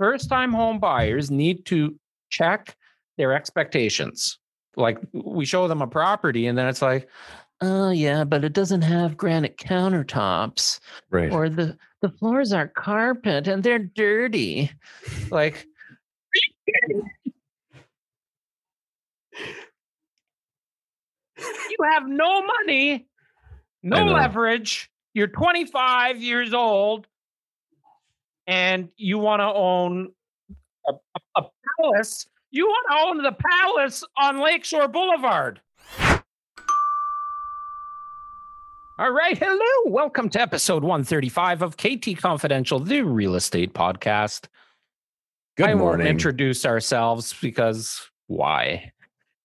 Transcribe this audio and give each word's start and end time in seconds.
first 0.00 0.30
time 0.30 0.52
home 0.52 0.80
buyers 0.80 1.30
need 1.30 1.66
to 1.66 1.94
check 2.30 2.74
their 3.18 3.34
expectations. 3.34 4.38
Like 4.76 4.98
we 5.12 5.44
show 5.44 5.68
them 5.68 5.82
a 5.82 5.86
property 5.86 6.46
and 6.46 6.56
then 6.56 6.66
it's 6.66 6.80
like, 6.80 7.08
oh 7.60 7.90
yeah, 7.90 8.24
but 8.24 8.42
it 8.42 8.54
doesn't 8.54 8.80
have 8.82 9.18
granite 9.18 9.58
countertops. 9.58 10.80
Right. 11.10 11.30
Or 11.30 11.50
the 11.50 11.76
the 12.00 12.08
floors 12.08 12.52
are 12.52 12.66
carpet 12.66 13.46
and 13.46 13.62
they're 13.62 13.78
dirty. 13.78 14.70
Like 15.30 15.66
you 21.36 21.76
have 21.92 22.06
no 22.06 22.42
money, 22.42 23.06
no 23.82 24.06
leverage. 24.06 24.90
You're 25.12 25.26
25 25.26 26.22
years 26.22 26.54
old, 26.54 27.06
and 28.46 28.88
you 28.96 29.18
want 29.18 29.40
to 29.40 29.46
own 29.46 30.12
a, 30.88 30.92
a, 30.92 31.42
a 31.42 31.42
palace. 31.80 32.26
You 32.50 32.66
want 32.66 32.86
to 32.90 32.96
own 33.06 33.22
the 33.22 33.32
palace 33.32 34.02
on 34.18 34.40
Lakeshore 34.40 34.88
Boulevard. 34.88 35.60
All 38.98 39.12
right. 39.12 39.38
Hello. 39.38 39.90
Welcome 39.92 40.28
to 40.30 40.40
episode 40.40 40.82
135 40.82 41.62
of 41.62 41.76
KT 41.76 42.18
Confidential, 42.18 42.78
the 42.80 43.02
real 43.02 43.34
estate 43.34 43.72
podcast. 43.72 44.46
Good 45.56 45.70
I 45.70 45.74
morning. 45.74 46.04
won't 46.04 46.10
introduce 46.10 46.66
ourselves 46.66 47.34
because 47.40 48.00
why? 48.26 48.92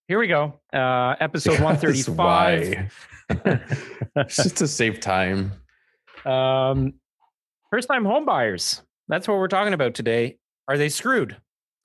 Here 0.07 0.19
we 0.19 0.27
go. 0.27 0.59
Uh, 0.73 1.15
episode 1.21 1.51
Because 1.51 2.07
135. 2.09 3.09
It's 4.17 4.35
just 4.35 4.57
to 4.57 4.67
save 4.67 4.99
time. 4.99 5.51
Um, 6.25 6.93
first 7.69 7.87
time 7.87 8.03
home 8.03 8.25
buyers. 8.25 8.81
That's 9.07 9.27
what 9.27 9.37
we're 9.37 9.47
talking 9.47 9.73
about 9.73 9.93
today. 9.93 10.37
Are 10.67 10.77
they 10.77 10.89
screwed? 10.89 11.37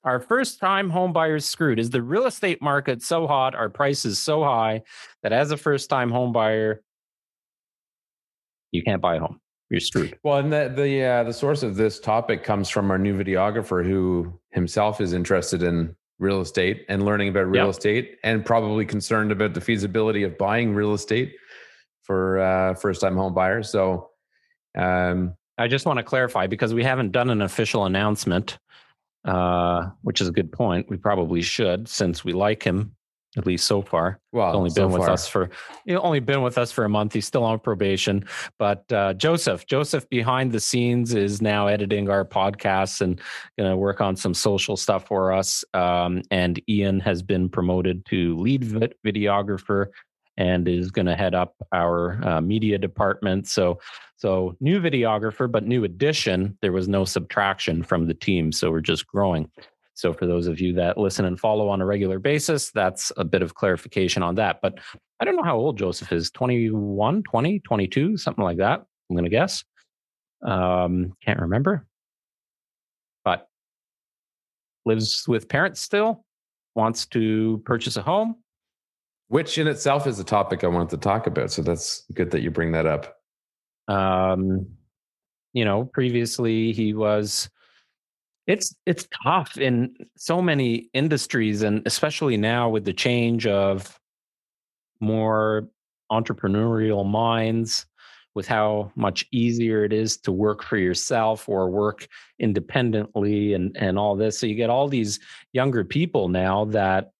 Our 0.03 0.19
first 0.19 0.59
time 0.59 0.89
home 0.89 1.13
buyers 1.13 1.45
screwed? 1.45 1.77
Is 1.79 1.91
the 1.91 2.01
real 2.01 2.25
estate 2.25 2.61
market 2.61 3.03
so 3.03 3.27
hot, 3.27 3.53
our 3.53 3.69
prices 3.69 4.19
so 4.19 4.43
high 4.43 4.81
that 5.21 5.31
as 5.31 5.51
a 5.51 5.57
first 5.57 5.89
time 5.89 6.09
home 6.09 6.31
buyer, 6.33 6.81
you 8.71 8.81
can't 8.81 9.01
buy 9.01 9.17
a 9.17 9.19
home? 9.19 9.39
You're 9.69 9.79
screwed. 9.79 10.17
Well, 10.23 10.39
and 10.39 10.51
the 10.51 10.73
the 10.75 11.03
uh, 11.03 11.23
the 11.23 11.33
source 11.33 11.61
of 11.61 11.75
this 11.75 11.99
topic 11.99 12.43
comes 12.43 12.69
from 12.69 12.89
our 12.89 12.97
new 12.97 13.15
videographer, 13.17 13.85
who 13.85 14.39
himself 14.51 14.99
is 14.99 15.13
interested 15.13 15.61
in 15.61 15.95
real 16.19 16.41
estate 16.41 16.85
and 16.89 17.03
learning 17.05 17.29
about 17.29 17.47
real 17.47 17.65
Yep. 17.65 17.69
estate, 17.69 18.17
and 18.23 18.45
probably 18.45 18.85
concerned 18.85 19.31
about 19.31 19.53
the 19.53 19.61
feasibility 19.61 20.23
of 20.23 20.37
buying 20.37 20.73
real 20.73 20.93
estate 20.93 21.35
for 22.03 22.39
uh, 22.39 22.73
first 22.73 23.01
time 23.01 23.15
home 23.15 23.33
buyers. 23.33 23.69
So, 23.69 24.09
um, 24.77 25.35
I 25.57 25.67
just 25.67 25.85
want 25.85 25.97
to 25.97 26.03
clarify 26.03 26.47
because 26.47 26.73
we 26.73 26.83
haven't 26.83 27.11
done 27.11 27.29
an 27.29 27.41
official 27.41 27.85
announcement, 27.85 28.57
uh, 29.25 29.89
which 30.01 30.21
is 30.21 30.27
a 30.27 30.31
good 30.31 30.51
point. 30.51 30.89
We 30.89 30.97
probably 30.97 31.41
should 31.41 31.87
since 31.87 32.23
we 32.25 32.33
like 32.33 32.63
him, 32.63 32.95
at 33.37 33.45
least 33.45 33.65
so 33.67 33.81
far. 33.81 34.19
well, 34.31 34.47
He's 34.49 34.55
only 34.57 34.69
so 34.71 34.81
been 34.83 34.91
with 34.93 35.03
far. 35.03 35.11
us 35.11 35.27
for 35.27 35.49
he's 35.85 35.97
only 35.97 36.19
been 36.19 36.41
with 36.41 36.57
us 36.57 36.71
for 36.71 36.83
a 36.83 36.89
month. 36.89 37.13
He's 37.13 37.27
still 37.27 37.43
on 37.43 37.59
probation. 37.59 38.25
But 38.57 38.91
uh, 38.91 39.13
Joseph, 39.13 39.67
Joseph 39.67 40.09
behind 40.09 40.51
the 40.51 40.59
scenes 40.59 41.13
is 41.13 41.41
now 41.41 41.67
editing 41.67 42.09
our 42.09 42.25
podcasts 42.25 42.99
and 43.01 43.21
going 43.57 43.69
to 43.69 43.77
work 43.77 44.01
on 44.01 44.15
some 44.15 44.33
social 44.33 44.75
stuff 44.77 45.05
for 45.05 45.31
us. 45.31 45.63
Um, 45.73 46.23
and 46.31 46.59
Ian 46.67 46.99
has 47.01 47.21
been 47.21 47.49
promoted 47.49 48.05
to 48.07 48.35
lead 48.37 48.63
videographer 49.05 49.87
and 50.37 50.67
is 50.67 50.91
going 50.91 51.05
to 51.05 51.15
head 51.15 51.35
up 51.35 51.55
our 51.73 52.19
uh, 52.27 52.41
media 52.41 52.77
department. 52.77 53.47
So, 53.47 53.79
so 54.17 54.55
new 54.59 54.79
videographer, 54.79 55.51
but 55.51 55.65
new 55.65 55.83
addition. 55.83 56.57
There 56.61 56.71
was 56.71 56.87
no 56.87 57.05
subtraction 57.05 57.83
from 57.83 58.07
the 58.07 58.13
team, 58.13 58.51
so 58.51 58.71
we're 58.71 58.81
just 58.81 59.07
growing. 59.07 59.49
So, 59.93 60.13
for 60.13 60.25
those 60.25 60.47
of 60.47 60.59
you 60.59 60.73
that 60.73 60.97
listen 60.97 61.25
and 61.25 61.39
follow 61.39 61.69
on 61.69 61.81
a 61.81 61.85
regular 61.85 62.17
basis, 62.17 62.71
that's 62.71 63.11
a 63.17 63.23
bit 63.23 63.41
of 63.41 63.55
clarification 63.55 64.23
on 64.23 64.35
that. 64.35 64.59
But 64.61 64.79
I 65.19 65.25
don't 65.25 65.35
know 65.35 65.43
how 65.43 65.57
old 65.57 65.77
Joseph 65.77 66.11
is 66.11 66.31
21, 66.31 67.23
20, 67.23 67.59
22, 67.59 68.17
something 68.17 68.43
like 68.43 68.57
that. 68.57 68.83
I'm 69.09 69.15
going 69.15 69.25
to 69.25 69.29
guess. 69.29 69.63
Um, 70.43 71.13
can't 71.23 71.39
remember. 71.39 71.85
But 73.23 73.47
lives 74.85 75.27
with 75.27 75.47
parents 75.47 75.81
still, 75.81 76.25
wants 76.73 77.05
to 77.07 77.61
purchase 77.65 77.97
a 77.97 78.01
home. 78.01 78.37
Which 79.31 79.57
in 79.57 79.65
itself 79.65 80.07
is 80.07 80.19
a 80.19 80.25
topic 80.25 80.61
I 80.61 80.67
wanted 80.67 80.89
to 80.89 80.97
talk 80.97 81.25
about. 81.25 81.53
So 81.53 81.61
that's 81.61 82.03
good 82.13 82.31
that 82.31 82.41
you 82.41 82.51
bring 82.51 82.73
that 82.73 82.85
up. 82.85 83.15
Um, 83.87 84.67
you 85.53 85.63
know, 85.63 85.85
previously 85.85 86.73
he 86.73 86.93
was 86.93 87.49
it's 88.45 88.75
it's 88.85 89.07
tough 89.23 89.57
in 89.57 89.95
so 90.17 90.41
many 90.41 90.89
industries 90.93 91.61
and 91.61 91.81
especially 91.85 92.35
now 92.35 92.67
with 92.67 92.83
the 92.83 92.91
change 92.91 93.47
of 93.47 93.97
more 94.99 95.69
entrepreneurial 96.11 97.09
minds 97.09 97.85
with 98.35 98.47
how 98.47 98.91
much 98.95 99.25
easier 99.31 99.85
it 99.85 99.93
is 99.93 100.17
to 100.17 100.33
work 100.33 100.61
for 100.61 100.75
yourself 100.75 101.47
or 101.47 101.69
work 101.69 102.05
independently 102.39 103.53
and 103.53 103.77
and 103.77 103.97
all 103.97 104.17
this 104.17 104.37
so 104.37 104.45
you 104.45 104.55
get 104.55 104.69
all 104.69 104.89
these 104.89 105.21
younger 105.53 105.85
people 105.85 106.27
now 106.27 106.65
that 106.65 107.11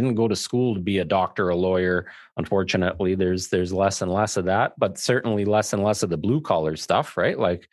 didn't 0.00 0.14
go 0.14 0.28
to 0.28 0.36
school 0.36 0.74
to 0.74 0.80
be 0.80 0.98
a 0.98 1.04
doctor 1.04 1.48
a 1.48 1.56
lawyer. 1.56 2.06
Unfortunately 2.36 3.14
there's 3.16 3.48
there's 3.48 3.72
less 3.72 4.00
and 4.02 4.12
less 4.12 4.36
of 4.36 4.44
that 4.44 4.74
but 4.78 4.96
certainly 4.98 5.44
less 5.44 5.72
and 5.72 5.82
less 5.82 6.02
of 6.02 6.10
the 6.10 6.16
blue 6.16 6.40
collar 6.40 6.76
stuff 6.76 7.16
right? 7.16 7.38
Like 7.38 7.68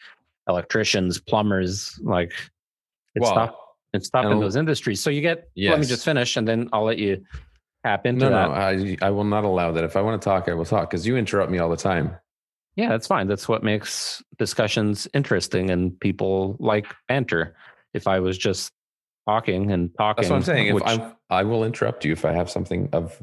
electricians 0.50 1.20
plumbers 1.20 2.00
like 2.04 2.34
it's 3.14 3.24
well, 3.24 3.36
tough 3.36 3.56
it's 3.94 4.10
tough 4.10 4.26
in 4.26 4.40
those 4.40 4.56
industries. 4.56 5.02
So 5.02 5.10
you 5.10 5.22
get 5.22 5.50
let 5.56 5.80
me 5.80 5.86
just 5.86 6.04
finish 6.04 6.36
and 6.36 6.48
then 6.48 6.68
i'll 6.74 6.84
let 6.84 6.98
you 6.98 7.24
tap 7.86 8.06
into 8.08 8.26
no, 8.26 8.32
that. 8.32 8.48
No, 8.48 8.54
I 8.54 9.08
I 9.08 9.12
will 9.12 9.24
not 9.24 9.44
allow 9.44 9.72
that. 9.72 9.84
If 9.84 9.96
I 9.96 10.02
want 10.02 10.20
to 10.20 10.26
talk, 10.26 10.50
I 10.50 10.54
will 10.54 10.66
talk 10.66 10.90
because 10.90 11.06
you 11.06 11.16
interrupt 11.18 11.52
me 11.52 11.60
all 11.60 11.70
the 11.70 11.78
time. 11.78 12.18
yeah 12.76 12.90
that's 12.90 13.08
fine. 13.08 13.28
That's 13.28 13.48
what 13.48 13.64
makes 13.64 14.24
discussions 14.38 15.08
interesting 15.14 15.70
and 15.70 15.98
people 16.00 16.58
like 16.60 16.88
banter. 17.08 17.56
If 17.94 18.08
i 18.08 18.20
was 18.20 18.38
just 18.38 18.74
talking 19.28 19.72
and 19.72 19.90
talking 19.98 20.24
That's 20.24 20.30
what 20.30 20.38
I'm 20.38 20.44
saying. 20.44 20.68
If 20.68 20.76
which- 20.76 20.84
I 20.86 21.12
I 21.30 21.44
will 21.44 21.64
interrupt 21.64 22.06
you 22.06 22.12
if 22.14 22.26
I 22.26 22.32
have 22.32 22.50
something 22.50 22.90
of 22.94 23.22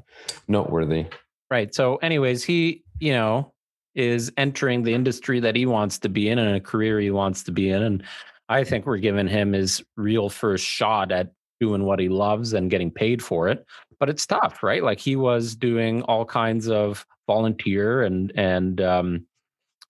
noteworthy. 0.48 1.06
Right. 1.50 1.74
So, 1.74 1.96
anyways, 1.96 2.42
he, 2.42 2.82
you 2.98 3.12
know, 3.12 3.52
is 3.94 4.32
entering 4.36 4.82
the 4.82 4.94
industry 4.94 5.38
that 5.40 5.54
he 5.54 5.66
wants 5.66 5.98
to 6.00 6.08
be 6.08 6.28
in 6.28 6.38
and 6.38 6.56
a 6.56 6.60
career 6.60 6.98
he 6.98 7.10
wants 7.10 7.42
to 7.44 7.52
be 7.52 7.70
in. 7.70 7.82
And 7.82 8.02
I 8.48 8.64
think 8.64 8.86
we're 8.86 8.96
giving 8.98 9.28
him 9.28 9.52
his 9.52 9.82
real 9.96 10.30
first 10.30 10.64
shot 10.64 11.12
at 11.12 11.32
doing 11.60 11.84
what 11.84 12.00
he 12.00 12.08
loves 12.08 12.54
and 12.54 12.70
getting 12.70 12.90
paid 12.90 13.22
for 13.22 13.48
it. 13.48 13.64
But 14.00 14.08
it's 14.08 14.26
tough, 14.26 14.62
right? 14.62 14.82
Like 14.82 14.98
he 14.98 15.14
was 15.14 15.54
doing 15.54 16.02
all 16.02 16.24
kinds 16.24 16.68
of 16.68 17.06
volunteer 17.26 18.02
and 18.02 18.32
and 18.34 18.80
um, 18.80 19.26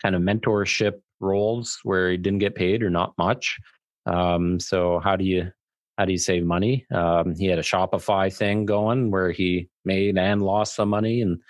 kind 0.02 0.14
of 0.14 0.20
mentorship 0.20 1.00
roles 1.20 1.78
where 1.84 2.10
he 2.10 2.16
didn't 2.16 2.40
get 2.40 2.54
paid 2.54 2.82
or 2.82 2.90
not 2.90 3.16
much. 3.16 3.58
Um, 4.04 4.58
so 4.58 5.00
how 5.02 5.16
do 5.16 5.24
you 5.24 5.52
how 6.02 6.06
do 6.06 6.10
you 6.10 6.18
save 6.18 6.44
money? 6.44 6.84
Um, 6.90 7.36
he 7.36 7.46
had 7.46 7.60
a 7.60 7.62
Shopify 7.62 8.34
thing 8.34 8.66
going 8.66 9.12
where 9.12 9.30
he 9.30 9.68
made 9.84 10.18
and 10.18 10.42
lost 10.42 10.74
some 10.74 10.88
money 10.88 11.20
and 11.20 11.40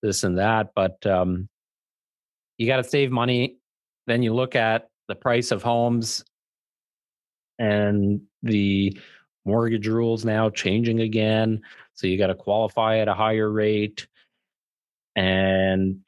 this 0.00 0.22
and 0.22 0.38
that. 0.38 0.70
But 0.76 1.04
um, 1.04 1.48
you 2.56 2.68
got 2.68 2.76
to 2.76 2.84
save 2.84 3.10
money. 3.10 3.56
Then 4.06 4.22
you 4.22 4.32
look 4.32 4.54
at 4.54 4.90
the 5.08 5.16
price 5.16 5.50
of 5.50 5.64
homes 5.64 6.24
and 7.58 8.20
the 8.44 8.96
mortgage 9.44 9.88
rules 9.88 10.24
now 10.24 10.50
changing 10.50 11.00
again. 11.00 11.62
So 11.94 12.06
you 12.06 12.16
got 12.16 12.28
to 12.28 12.36
qualify 12.36 12.98
at 12.98 13.08
a 13.08 13.14
higher 13.14 13.50
rate 13.50 14.06
and 15.16 15.98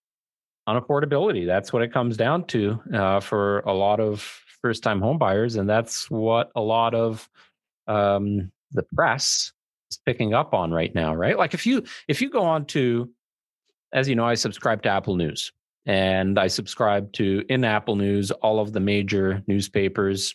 unaffordability. 0.69 1.49
That's 1.49 1.73
what 1.73 1.83
it 1.83 1.93
comes 1.93 2.17
down 2.17 2.45
to 2.45 2.81
uh, 2.95 3.19
for 3.19 3.59
a 3.67 3.73
lot 3.73 3.99
of 3.99 4.21
first 4.63 4.85
time 4.85 5.01
home 5.01 5.19
buyers. 5.19 5.57
And 5.57 5.69
that's 5.69 6.09
what 6.09 6.53
a 6.55 6.61
lot 6.61 6.95
of 6.95 7.29
um, 7.89 8.53
the 8.73 8.85
press 8.95 9.53
is 9.91 9.99
picking 10.05 10.35
up 10.35 10.55
on 10.55 10.71
right 10.71 10.95
now, 10.95 11.15
right? 11.15 11.37
Like 11.37 11.55
if 11.55 11.67
you 11.67 11.85
if 12.07 12.21
you 12.21 12.31
go 12.31 12.43
on 12.43 12.67
to, 12.67 13.11
as 13.93 14.09
you 14.09 14.15
know, 14.15 14.27
I 14.27 14.35
subscribe 14.35 14.83
to 14.83 14.91
Apple 14.91 15.17
News 15.17 15.53
and 15.87 16.39
I 16.39 16.49
subscribe 16.49 17.13
to 17.15 17.45
in 17.49 17.65
Apple 17.65 17.97
News 17.97 18.31
all 18.31 18.61
of 18.61 18.73
the 18.73 18.81
major 18.81 19.43
newspapers, 19.47 20.35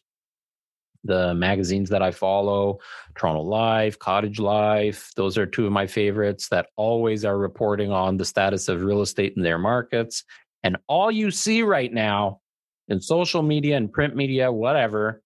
the 1.03 1.33
magazines 1.35 1.89
that 1.89 2.01
I 2.01 2.11
follow, 2.11 2.79
Toronto 3.15 3.43
Life, 3.43 3.99
Cottage 3.99 4.39
Life. 4.39 5.11
Those 5.15 5.37
are 5.37 5.45
two 5.45 5.67
of 5.67 5.71
my 5.71 5.85
favorites 5.85 6.49
that 6.49 6.67
always 6.75 7.23
are 7.23 7.37
reporting 7.37 7.91
on 7.91 8.17
the 8.17 8.25
status 8.25 8.67
of 8.67 8.81
real 8.81 9.01
estate 9.01 9.33
in 9.37 9.43
their 9.43 9.59
markets. 9.59 10.23
And 10.63 10.77
all 10.87 11.11
you 11.11 11.29
see 11.29 11.61
right 11.61 11.91
now 11.91 12.39
in 12.87 13.01
social 13.01 13.43
media 13.43 13.77
and 13.77 13.91
print 13.91 14.15
media, 14.15 14.51
whatever, 14.51 15.21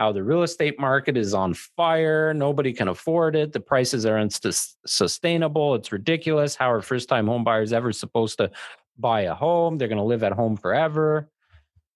how 0.00 0.10
the 0.12 0.22
real 0.22 0.42
estate 0.42 0.80
market 0.80 1.18
is 1.18 1.34
on 1.34 1.52
fire. 1.52 2.32
Nobody 2.32 2.72
can 2.72 2.88
afford 2.88 3.36
it. 3.36 3.52
The 3.52 3.60
prices 3.60 4.06
are 4.06 4.18
unsustainable. 4.18 5.74
It's 5.74 5.92
ridiculous. 5.92 6.56
How 6.56 6.72
are 6.72 6.80
first 6.80 7.06
time 7.06 7.26
home 7.26 7.44
buyers 7.44 7.74
ever 7.74 7.92
supposed 7.92 8.38
to 8.38 8.50
buy 8.98 9.20
a 9.22 9.34
home? 9.34 9.76
They're 9.76 9.88
going 9.88 9.98
to 9.98 10.04
live 10.04 10.22
at 10.22 10.32
home 10.32 10.56
forever. 10.56 11.28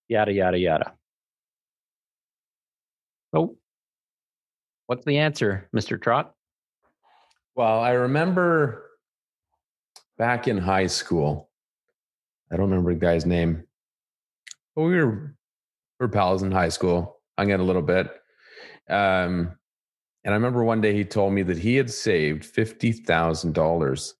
Yada, 0.08 0.34
yada, 0.34 0.58
yada. 0.58 0.92
So 3.34 3.56
What's 4.86 5.06
the 5.06 5.16
answer, 5.16 5.70
Mr. 5.74 5.98
Trot? 5.98 6.34
Well, 7.54 7.80
I 7.80 7.92
remember 7.92 8.90
back 10.18 10.46
in 10.46 10.58
high 10.58 10.88
school. 10.88 11.48
I 12.52 12.56
don't 12.56 12.68
remember 12.68 12.92
the 12.92 13.00
guy's 13.00 13.24
name. 13.24 13.64
But 14.76 14.82
we 14.82 14.96
were 14.96 15.34
we 15.98 16.04
were 16.04 16.08
pals 16.08 16.42
in 16.42 16.52
high 16.52 16.68
school. 16.68 17.13
Hung 17.38 17.52
a 17.52 17.58
little 17.58 17.82
bit. 17.82 18.10
Um, 18.88 19.56
and 20.24 20.32
I 20.32 20.36
remember 20.36 20.64
one 20.64 20.80
day 20.80 20.94
he 20.94 21.04
told 21.04 21.32
me 21.32 21.42
that 21.42 21.58
he 21.58 21.76
had 21.76 21.90
saved 21.90 22.44
fifty 22.44 22.92
thousand 22.92 23.54
dollars, 23.54 24.14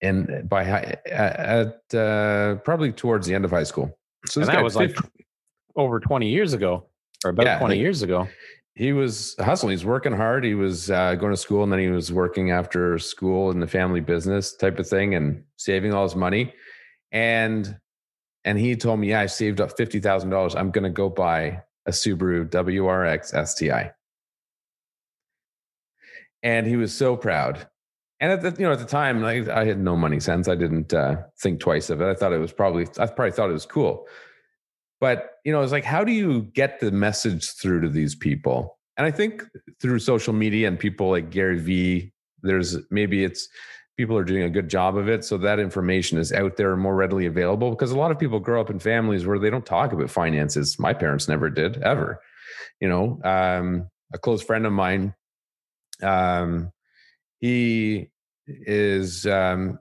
and 0.00 0.48
by 0.48 0.64
high, 0.64 0.96
at 1.06 1.94
uh, 1.94 2.56
probably 2.64 2.92
towards 2.92 3.26
the 3.26 3.34
end 3.34 3.44
of 3.44 3.50
high 3.50 3.64
school. 3.64 3.98
So 4.26 4.40
that 4.40 4.62
was 4.62 4.76
50, 4.76 4.94
like 4.94 5.26
over 5.74 5.98
twenty 5.98 6.28
years 6.28 6.52
ago, 6.52 6.86
or 7.24 7.30
about 7.30 7.46
yeah, 7.46 7.58
twenty 7.58 7.78
years 7.78 8.02
ago. 8.02 8.28
He 8.74 8.92
was 8.92 9.34
hustling. 9.38 9.72
He's 9.72 9.84
working 9.84 10.12
hard. 10.12 10.44
He 10.44 10.54
was 10.54 10.90
uh, 10.90 11.16
going 11.16 11.32
to 11.32 11.36
school, 11.36 11.62
and 11.62 11.70
then 11.70 11.80
he 11.80 11.88
was 11.88 12.12
working 12.12 12.52
after 12.52 12.98
school 12.98 13.50
in 13.50 13.60
the 13.60 13.66
family 13.66 14.00
business 14.00 14.54
type 14.54 14.78
of 14.78 14.88
thing, 14.88 15.14
and 15.14 15.42
saving 15.56 15.92
all 15.92 16.04
his 16.04 16.16
money. 16.16 16.54
And 17.10 17.76
and 18.44 18.56
he 18.56 18.76
told 18.76 19.00
me, 19.00 19.08
"Yeah, 19.08 19.20
I 19.20 19.26
saved 19.26 19.60
up 19.60 19.76
fifty 19.76 19.98
thousand 19.98 20.30
dollars. 20.30 20.54
I'm 20.54 20.70
going 20.70 20.84
to 20.84 20.90
go 20.90 21.08
buy 21.08 21.62
a 21.86 21.90
Subaru 21.90 22.48
WRX 22.48 23.46
STI." 23.46 23.92
And 26.42 26.66
he 26.66 26.76
was 26.76 26.92
so 26.94 27.16
proud. 27.16 27.66
And 28.20 28.30
at 28.30 28.42
the 28.42 28.50
you 28.60 28.66
know 28.66 28.72
at 28.72 28.78
the 28.78 28.84
time, 28.84 29.20
like 29.20 29.48
I 29.48 29.64
had 29.64 29.80
no 29.80 29.96
money 29.96 30.20
sense. 30.20 30.46
I 30.48 30.54
didn't 30.54 30.94
uh, 30.94 31.16
think 31.40 31.60
twice 31.60 31.90
of 31.90 32.00
it. 32.00 32.06
I 32.06 32.14
thought 32.14 32.32
it 32.32 32.38
was 32.38 32.52
probably 32.52 32.86
I 32.98 33.06
probably 33.06 33.32
thought 33.32 33.50
it 33.50 33.54
was 33.54 33.66
cool. 33.66 34.06
But 35.00 35.32
you 35.44 35.50
know, 35.50 35.60
it's 35.62 35.72
like, 35.72 35.84
how 35.84 36.04
do 36.04 36.12
you 36.12 36.42
get 36.54 36.78
the 36.78 36.92
message 36.92 37.50
through 37.54 37.80
to 37.80 37.88
these 37.88 38.14
people? 38.14 38.78
And 38.96 39.04
I 39.04 39.10
think 39.10 39.42
through 39.80 39.98
social 39.98 40.32
media 40.32 40.68
and 40.68 40.78
people 40.78 41.10
like 41.10 41.30
Gary 41.30 41.58
Vee, 41.58 42.12
there's 42.42 42.76
maybe 42.92 43.24
it's 43.24 43.48
people 43.96 44.16
are 44.16 44.24
doing 44.24 44.42
a 44.42 44.50
good 44.50 44.68
job 44.68 44.96
of 44.96 45.08
it. 45.08 45.24
So 45.24 45.36
that 45.38 45.58
information 45.58 46.18
is 46.18 46.32
out 46.32 46.56
there 46.56 46.76
more 46.76 46.96
readily 46.96 47.26
available 47.26 47.70
because 47.70 47.92
a 47.92 47.98
lot 47.98 48.10
of 48.10 48.18
people 48.18 48.40
grow 48.40 48.60
up 48.60 48.70
in 48.70 48.78
families 48.78 49.26
where 49.26 49.38
they 49.38 49.50
don't 49.50 49.66
talk 49.66 49.92
about 49.92 50.10
finances. 50.10 50.78
My 50.78 50.94
parents 50.94 51.28
never 51.28 51.50
did 51.50 51.82
ever. 51.82 52.20
You 52.80 52.88
know 52.88 53.20
um, 53.24 53.88
a 54.12 54.18
close 54.18 54.42
friend 54.42 54.66
of 54.66 54.72
mine 54.72 55.14
um, 56.02 56.72
he 57.40 58.10
is 58.46 59.26
um, 59.26 59.78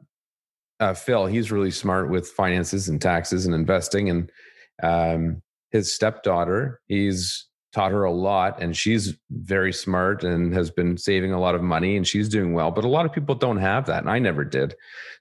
uh, 0.79 0.93
phil. 0.93 1.25
He's 1.25 1.51
really 1.51 1.71
smart 1.71 2.09
with 2.09 2.27
finances 2.27 2.89
and 2.89 3.01
taxes 3.01 3.45
and 3.45 3.55
investing. 3.55 4.09
And 4.09 4.31
um, 4.83 5.41
his 5.71 5.93
stepdaughter 5.93 6.81
he's 6.87 7.47
taught 7.73 7.91
her 7.91 8.03
a 8.03 8.11
lot 8.11 8.61
and 8.61 8.75
she's 8.75 9.15
very 9.31 9.71
smart 9.71 10.23
and 10.23 10.53
has 10.53 10.69
been 10.69 10.97
saving 10.97 11.31
a 11.31 11.39
lot 11.39 11.55
of 11.55 11.61
money 11.61 11.95
and 11.95 12.05
she's 12.05 12.27
doing 12.27 12.53
well 12.53 12.69
but 12.69 12.83
a 12.83 12.87
lot 12.87 13.05
of 13.05 13.13
people 13.13 13.33
don't 13.33 13.57
have 13.57 13.85
that 13.85 13.99
and 13.99 14.09
i 14.09 14.19
never 14.19 14.43
did. 14.43 14.75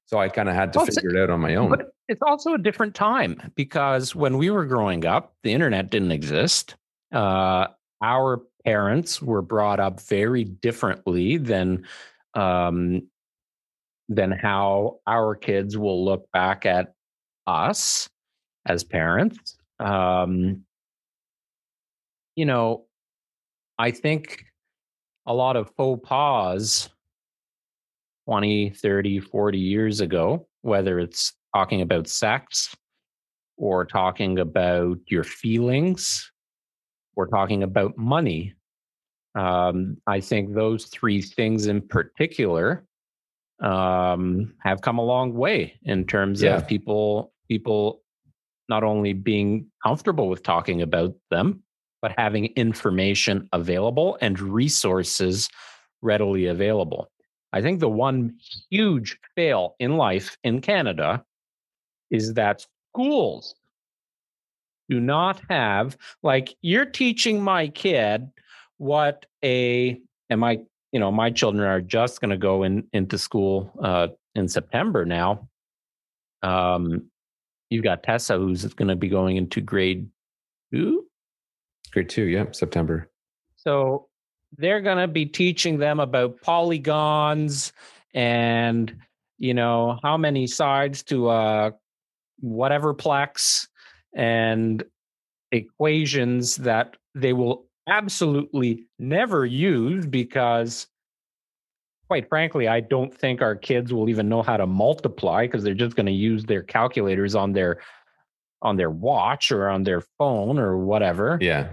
So 0.06 0.18
i 0.18 0.28
kind 0.28 0.48
of 0.48 0.54
had 0.54 0.72
to 0.72 0.80
well, 0.80 0.86
figure 0.86 1.10
it 1.10 1.22
out 1.22 1.30
on 1.30 1.40
my 1.40 1.54
own. 1.54 1.70
but 1.70 1.92
it's 2.08 2.22
also 2.26 2.54
a 2.54 2.58
different 2.58 2.94
time 2.94 3.52
because 3.54 4.14
when 4.14 4.38
we 4.38 4.50
were 4.50 4.66
growing 4.66 5.06
up 5.06 5.34
the 5.42 5.52
internet 5.52 5.90
didn't 5.90 6.12
exist. 6.12 6.76
Uh, 7.12 7.66
our 8.02 8.40
parents 8.64 9.22
were 9.22 9.42
brought 9.42 9.80
up 9.80 10.00
very 10.00 10.44
differently 10.44 11.36
than 11.36 11.84
um, 12.34 13.02
than 14.08 14.32
how 14.32 14.98
our 15.06 15.34
kids 15.34 15.76
will 15.78 16.04
look 16.04 16.30
back 16.32 16.66
at 16.66 16.94
us 17.46 18.08
as 18.66 18.84
parents. 18.84 19.56
Um, 19.78 20.64
you 22.40 22.46
know, 22.46 22.86
I 23.78 23.90
think 23.90 24.46
a 25.26 25.34
lot 25.34 25.56
of 25.56 25.70
faux 25.76 26.00
pas 26.08 26.88
20, 28.24 28.70
30, 28.70 29.20
40 29.20 29.58
years 29.58 30.00
ago, 30.00 30.48
whether 30.62 30.98
it's 30.98 31.34
talking 31.54 31.82
about 31.82 32.08
sex 32.08 32.74
or 33.58 33.84
talking 33.84 34.38
about 34.38 34.96
your 35.08 35.22
feelings 35.22 36.32
or 37.14 37.26
talking 37.26 37.62
about 37.62 37.98
money. 37.98 38.54
Um, 39.34 39.98
I 40.06 40.20
think 40.20 40.54
those 40.54 40.86
three 40.86 41.20
things 41.20 41.66
in 41.66 41.82
particular 41.82 42.86
um, 43.62 44.54
have 44.62 44.80
come 44.80 44.96
a 44.96 45.04
long 45.04 45.34
way 45.34 45.78
in 45.82 46.06
terms 46.06 46.40
yeah. 46.40 46.56
of 46.56 46.66
people 46.66 47.34
people 47.50 48.00
not 48.70 48.82
only 48.82 49.12
being 49.12 49.66
comfortable 49.84 50.30
with 50.30 50.42
talking 50.42 50.80
about 50.80 51.14
them, 51.30 51.62
but 52.02 52.12
having 52.16 52.46
information 52.56 53.48
available 53.52 54.18
and 54.20 54.40
resources 54.40 55.48
readily 56.02 56.46
available. 56.46 57.10
I 57.52 57.60
think 57.62 57.80
the 57.80 57.88
one 57.88 58.36
huge 58.70 59.18
fail 59.34 59.74
in 59.78 59.96
life 59.96 60.36
in 60.44 60.60
Canada 60.60 61.24
is 62.10 62.34
that 62.34 62.66
schools 62.92 63.54
do 64.88 65.00
not 65.00 65.40
have, 65.50 65.96
like, 66.22 66.54
you're 66.62 66.84
teaching 66.84 67.42
my 67.42 67.68
kid 67.68 68.28
what 68.78 69.26
a, 69.44 70.00
and 70.30 70.40
my, 70.40 70.60
you 70.92 70.98
know, 70.98 71.12
my 71.12 71.30
children 71.30 71.64
are 71.64 71.80
just 71.80 72.20
going 72.20 72.30
to 72.30 72.36
go 72.36 72.62
in 72.62 72.84
into 72.92 73.18
school 73.18 73.72
uh, 73.82 74.08
in 74.34 74.48
September 74.48 75.04
now. 75.04 75.48
Um, 76.42 77.10
you've 77.68 77.84
got 77.84 78.02
Tessa 78.02 78.38
who's 78.38 78.64
going 78.74 78.88
to 78.88 78.96
be 78.96 79.08
going 79.08 79.36
into 79.36 79.60
grade 79.60 80.08
two 80.72 81.04
Grade 81.92 82.08
two, 82.08 82.24
yeah, 82.24 82.44
September. 82.52 83.10
So 83.56 84.08
they're 84.56 84.80
going 84.80 84.98
to 84.98 85.08
be 85.08 85.26
teaching 85.26 85.78
them 85.78 86.00
about 86.00 86.40
polygons 86.40 87.72
and, 88.14 88.94
you 89.38 89.54
know, 89.54 89.98
how 90.02 90.16
many 90.16 90.46
sides 90.46 91.02
to 91.04 91.30
a 91.30 91.72
whatever 92.40 92.94
plex 92.94 93.68
and 94.14 94.82
equations 95.52 96.56
that 96.56 96.96
they 97.14 97.32
will 97.32 97.66
absolutely 97.88 98.86
never 98.98 99.44
use 99.44 100.06
because 100.06 100.86
quite 102.06 102.28
frankly 102.28 102.68
i 102.68 102.78
don't 102.78 103.12
think 103.12 103.42
our 103.42 103.56
kids 103.56 103.92
will 103.92 104.08
even 104.08 104.28
know 104.28 104.42
how 104.42 104.56
to 104.56 104.66
multiply 104.66 105.46
because 105.46 105.64
they're 105.64 105.74
just 105.74 105.96
going 105.96 106.06
to 106.06 106.12
use 106.12 106.44
their 106.44 106.62
calculators 106.62 107.34
on 107.34 107.52
their 107.52 107.80
on 108.62 108.76
their 108.76 108.90
watch 108.90 109.50
or 109.52 109.68
on 109.68 109.84
their 109.84 110.02
phone 110.18 110.58
or 110.58 110.78
whatever. 110.78 111.38
Yeah. 111.40 111.68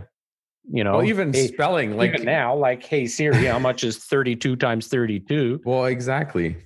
You 0.69 0.83
know, 0.83 0.97
well, 0.97 1.05
even 1.05 1.33
hey, 1.33 1.47
spelling 1.47 1.95
like 1.95 2.13
even 2.13 2.25
now, 2.25 2.55
like, 2.55 2.83
hey 2.83 3.07
Siri, 3.07 3.45
how 3.45 3.59
much 3.59 3.85
is 3.85 3.97
32 3.97 4.57
times 4.57 4.87
32? 4.87 5.61
Well, 5.63 5.85
exactly. 5.85 6.57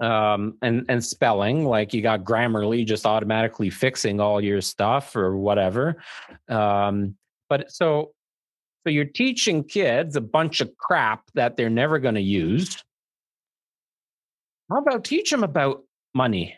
Um, 0.00 0.56
and 0.62 0.86
and 0.88 1.04
spelling, 1.04 1.66
like 1.66 1.92
you 1.92 2.00
got 2.00 2.24
Grammarly 2.24 2.86
just 2.86 3.04
automatically 3.04 3.68
fixing 3.68 4.18
all 4.18 4.40
your 4.40 4.62
stuff 4.62 5.14
or 5.14 5.36
whatever. 5.36 6.02
Um, 6.48 7.16
but 7.50 7.70
so 7.70 8.12
so 8.86 8.90
you're 8.90 9.04
teaching 9.04 9.62
kids 9.62 10.16
a 10.16 10.22
bunch 10.22 10.62
of 10.62 10.74
crap 10.78 11.24
that 11.34 11.58
they're 11.58 11.68
never 11.68 11.98
going 11.98 12.14
to 12.14 12.22
use. 12.22 12.82
How 14.70 14.78
about 14.78 15.04
teach 15.04 15.30
them 15.30 15.44
about 15.44 15.82
money? 16.14 16.56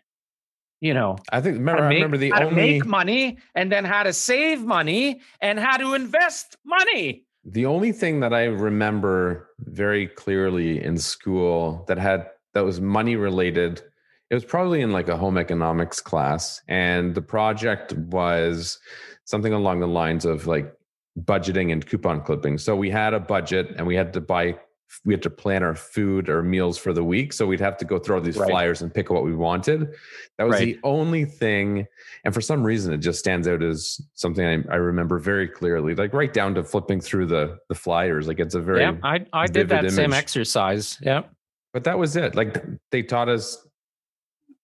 You 0.82 0.92
know 0.92 1.16
i 1.32 1.40
think 1.40 1.56
remember 1.56 1.88
make, 1.88 1.92
i 1.92 1.94
remember 1.94 2.16
the 2.18 2.30
how 2.30 2.42
only 2.42 2.50
to 2.50 2.56
make 2.56 2.86
money 2.86 3.38
and 3.54 3.72
then 3.72 3.84
how 3.84 4.02
to 4.02 4.12
save 4.12 4.62
money 4.62 5.20
and 5.40 5.58
how 5.58 5.76
to 5.76 5.94
invest 5.94 6.56
money. 6.64 7.24
The 7.44 7.66
only 7.66 7.92
thing 7.92 8.20
that 8.20 8.34
i 8.34 8.44
remember 8.44 9.48
very 9.58 10.06
clearly 10.06 10.82
in 10.82 10.98
school 10.98 11.84
that 11.88 11.98
had 11.98 12.26
that 12.54 12.64
was 12.64 12.80
money 12.80 13.16
related 13.16 13.82
it 14.32 14.34
was 14.34 14.46
probably 14.46 14.80
in 14.80 14.92
like 14.92 15.08
a 15.10 15.16
home 15.18 15.36
economics 15.36 16.00
class. 16.00 16.62
And 16.66 17.14
the 17.14 17.20
project 17.20 17.92
was 17.92 18.78
something 19.26 19.52
along 19.52 19.80
the 19.80 19.86
lines 19.86 20.24
of 20.24 20.46
like 20.46 20.72
budgeting 21.20 21.70
and 21.70 21.86
coupon 21.86 22.22
clipping. 22.22 22.56
So 22.56 22.74
we 22.74 22.88
had 22.88 23.12
a 23.12 23.20
budget 23.20 23.74
and 23.76 23.86
we 23.86 23.94
had 23.94 24.14
to 24.14 24.22
buy 24.22 24.58
we 25.04 25.14
had 25.14 25.22
to 25.22 25.30
plan 25.30 25.62
our 25.62 25.74
food 25.74 26.28
or 26.28 26.42
meals 26.42 26.78
for 26.78 26.92
the 26.92 27.02
week. 27.02 27.32
So 27.32 27.46
we'd 27.46 27.60
have 27.60 27.76
to 27.78 27.84
go 27.84 27.98
throw 27.98 28.20
these 28.20 28.36
right. 28.36 28.48
flyers 28.48 28.82
and 28.82 28.92
pick 28.92 29.10
what 29.10 29.24
we 29.24 29.34
wanted. 29.34 29.94
That 30.38 30.44
was 30.44 30.54
right. 30.54 30.64
the 30.64 30.78
only 30.84 31.24
thing. 31.24 31.86
And 32.24 32.34
for 32.34 32.40
some 32.40 32.62
reason, 32.62 32.92
it 32.92 32.98
just 32.98 33.18
stands 33.18 33.48
out 33.48 33.62
as 33.62 34.00
something 34.14 34.44
I, 34.44 34.72
I, 34.72 34.76
remember 34.76 35.18
very 35.18 35.48
clearly, 35.48 35.94
like 35.94 36.12
right 36.12 36.32
down 36.32 36.54
to 36.54 36.64
flipping 36.64 37.00
through 37.00 37.26
the 37.26 37.58
the 37.68 37.74
flyers. 37.74 38.28
Like 38.28 38.38
it's 38.38 38.54
a 38.54 38.60
very 38.60 38.80
yeah. 38.80 38.96
I 39.02 39.24
I 39.32 39.46
did 39.46 39.68
that 39.70 39.80
image. 39.80 39.92
same 39.92 40.12
exercise. 40.12 40.98
Yeah, 41.00 41.22
but 41.72 41.84
that 41.84 41.98
was 41.98 42.16
it. 42.16 42.34
Like 42.34 42.62
they 42.90 43.02
taught 43.02 43.28
us 43.28 43.66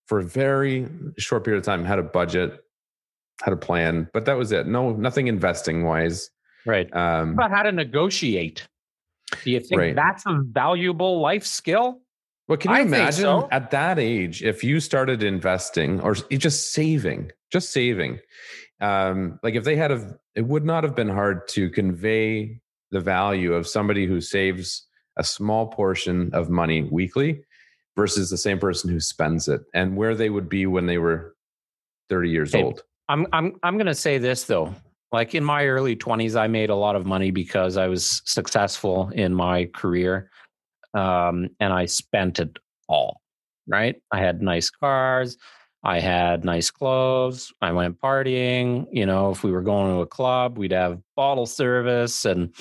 for 0.06 0.20
a 0.20 0.24
very 0.24 0.88
short 1.18 1.44
period 1.44 1.58
of 1.58 1.64
time 1.64 1.84
how 1.84 1.96
to 1.96 2.02
budget, 2.02 2.58
how 3.42 3.50
to 3.50 3.56
plan, 3.56 4.08
but 4.12 4.24
that 4.24 4.36
was 4.36 4.52
it. 4.52 4.66
No, 4.66 4.92
nothing 4.92 5.26
investing 5.26 5.84
wise. 5.84 6.30
Right. 6.66 6.94
Um, 6.94 7.34
but 7.34 7.50
how 7.50 7.62
to 7.62 7.72
negotiate 7.72 8.66
do 9.44 9.50
you 9.50 9.60
think 9.60 9.80
right. 9.80 9.94
that's 9.94 10.24
a 10.26 10.40
valuable 10.42 11.20
life 11.20 11.44
skill? 11.44 12.00
Well, 12.48 12.56
can 12.56 12.70
you 12.70 12.78
I 12.78 12.80
imagine 12.80 13.24
so. 13.24 13.48
at 13.50 13.70
that 13.72 13.98
age 13.98 14.42
if 14.42 14.64
you 14.64 14.80
started 14.80 15.22
investing 15.22 16.00
or 16.00 16.14
just 16.14 16.72
saving, 16.72 17.30
just 17.52 17.70
saving? 17.70 18.20
Um, 18.80 19.38
like 19.42 19.54
if 19.54 19.64
they 19.64 19.76
had 19.76 19.90
a, 19.90 20.18
it 20.34 20.46
would 20.46 20.64
not 20.64 20.84
have 20.84 20.94
been 20.94 21.08
hard 21.08 21.46
to 21.48 21.68
convey 21.68 22.60
the 22.90 23.00
value 23.00 23.52
of 23.52 23.66
somebody 23.66 24.06
who 24.06 24.20
saves 24.20 24.86
a 25.16 25.24
small 25.24 25.66
portion 25.66 26.30
of 26.32 26.48
money 26.48 26.82
weekly 26.82 27.42
versus 27.96 28.30
the 28.30 28.38
same 28.38 28.58
person 28.58 28.88
who 28.88 29.00
spends 29.00 29.48
it 29.48 29.60
and 29.74 29.96
where 29.96 30.14
they 30.14 30.30
would 30.30 30.48
be 30.48 30.64
when 30.64 30.86
they 30.86 30.96
were 30.96 31.34
30 32.08 32.30
years 32.30 32.52
hey, 32.52 32.62
old. 32.62 32.82
I'm 33.08 33.26
I'm 33.32 33.56
I'm 33.62 33.74
going 33.74 33.86
to 33.86 33.94
say 33.94 34.18
this 34.18 34.44
though. 34.44 34.74
Like 35.12 35.34
in 35.34 35.44
my 35.44 35.66
early 35.66 35.96
20s 35.96 36.38
I 36.38 36.46
made 36.46 36.70
a 36.70 36.74
lot 36.74 36.96
of 36.96 37.06
money 37.06 37.30
because 37.30 37.76
I 37.76 37.86
was 37.86 38.22
successful 38.24 39.10
in 39.14 39.34
my 39.34 39.66
career. 39.66 40.30
Um, 40.94 41.48
and 41.60 41.72
I 41.72 41.86
spent 41.86 42.38
it 42.40 42.58
all, 42.88 43.20
right? 43.66 43.96
I 44.10 44.18
had 44.18 44.42
nice 44.42 44.70
cars, 44.70 45.36
I 45.84 46.00
had 46.00 46.44
nice 46.44 46.70
clothes. 46.70 47.52
I 47.62 47.72
went 47.72 48.00
partying. 48.00 48.86
You 48.92 49.06
know, 49.06 49.30
if 49.30 49.44
we 49.44 49.52
were 49.52 49.62
going 49.62 49.94
to 49.94 50.00
a 50.00 50.06
club, 50.06 50.58
we'd 50.58 50.72
have 50.72 51.00
bottle 51.16 51.46
service 51.46 52.24
and, 52.24 52.54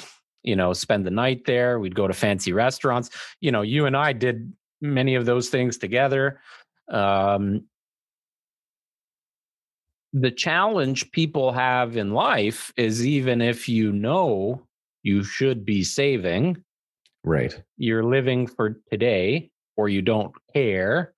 you 0.43 0.55
know, 0.55 0.73
spend 0.73 1.05
the 1.05 1.11
night 1.11 1.45
there. 1.45 1.79
We'd 1.79 1.95
go 1.95 2.07
to 2.07 2.13
fancy 2.13 2.53
restaurants. 2.53 3.09
You 3.41 3.51
know, 3.51 3.63
you 3.63 3.85
and 3.85 3.97
I 3.97 4.13
did 4.13 4.53
many 4.81 5.15
of 5.15 5.25
those 5.25 5.49
things 5.49 5.77
together. 5.77 6.39
Um, 6.89 7.65
the 10.13 10.31
challenge 10.31 11.11
people 11.11 11.51
have 11.51 11.97
in 11.97 12.13
life 12.13 12.71
is 12.77 13.05
even 13.05 13.41
if 13.41 13.67
you 13.67 13.91
know 13.91 14.61
you 15.03 15.23
should 15.23 15.65
be 15.65 15.83
saving, 15.83 16.63
right? 17.23 17.61
You're 17.77 18.03
living 18.03 18.47
for 18.47 18.79
today 18.89 19.51
or 19.75 19.89
you 19.89 20.01
don't 20.01 20.33
care 20.53 21.13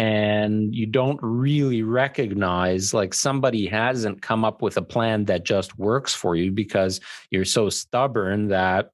and 0.00 0.74
you 0.74 0.86
don't 0.86 1.18
really 1.22 1.82
recognize 1.82 2.94
like 2.94 3.12
somebody 3.12 3.66
hasn't 3.66 4.22
come 4.22 4.46
up 4.46 4.62
with 4.62 4.78
a 4.78 4.82
plan 4.82 5.26
that 5.26 5.44
just 5.44 5.78
works 5.78 6.14
for 6.14 6.36
you 6.36 6.50
because 6.50 7.00
you're 7.30 7.44
so 7.44 7.68
stubborn 7.68 8.48
that 8.48 8.92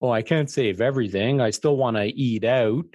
oh 0.00 0.10
i 0.10 0.22
can't 0.22 0.48
save 0.48 0.80
everything 0.80 1.40
i 1.40 1.50
still 1.50 1.76
want 1.76 1.96
to 1.96 2.04
eat 2.04 2.44
out 2.44 2.86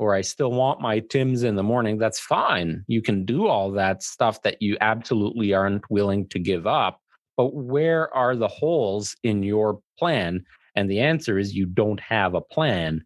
or 0.00 0.14
i 0.14 0.20
still 0.20 0.50
want 0.50 0.80
my 0.80 0.98
tims 0.98 1.44
in 1.44 1.54
the 1.54 1.62
morning 1.62 1.98
that's 1.98 2.18
fine 2.18 2.84
you 2.88 3.00
can 3.00 3.24
do 3.24 3.46
all 3.46 3.70
that 3.70 4.02
stuff 4.02 4.42
that 4.42 4.60
you 4.60 4.76
absolutely 4.80 5.54
aren't 5.54 5.88
willing 5.90 6.26
to 6.28 6.38
give 6.38 6.66
up 6.66 7.00
but 7.36 7.54
where 7.54 8.12
are 8.14 8.34
the 8.34 8.48
holes 8.48 9.16
in 9.22 9.42
your 9.42 9.80
plan 9.98 10.44
and 10.74 10.90
the 10.90 11.00
answer 11.00 11.38
is 11.38 11.54
you 11.54 11.66
don't 11.66 12.00
have 12.00 12.34
a 12.34 12.40
plan 12.40 13.04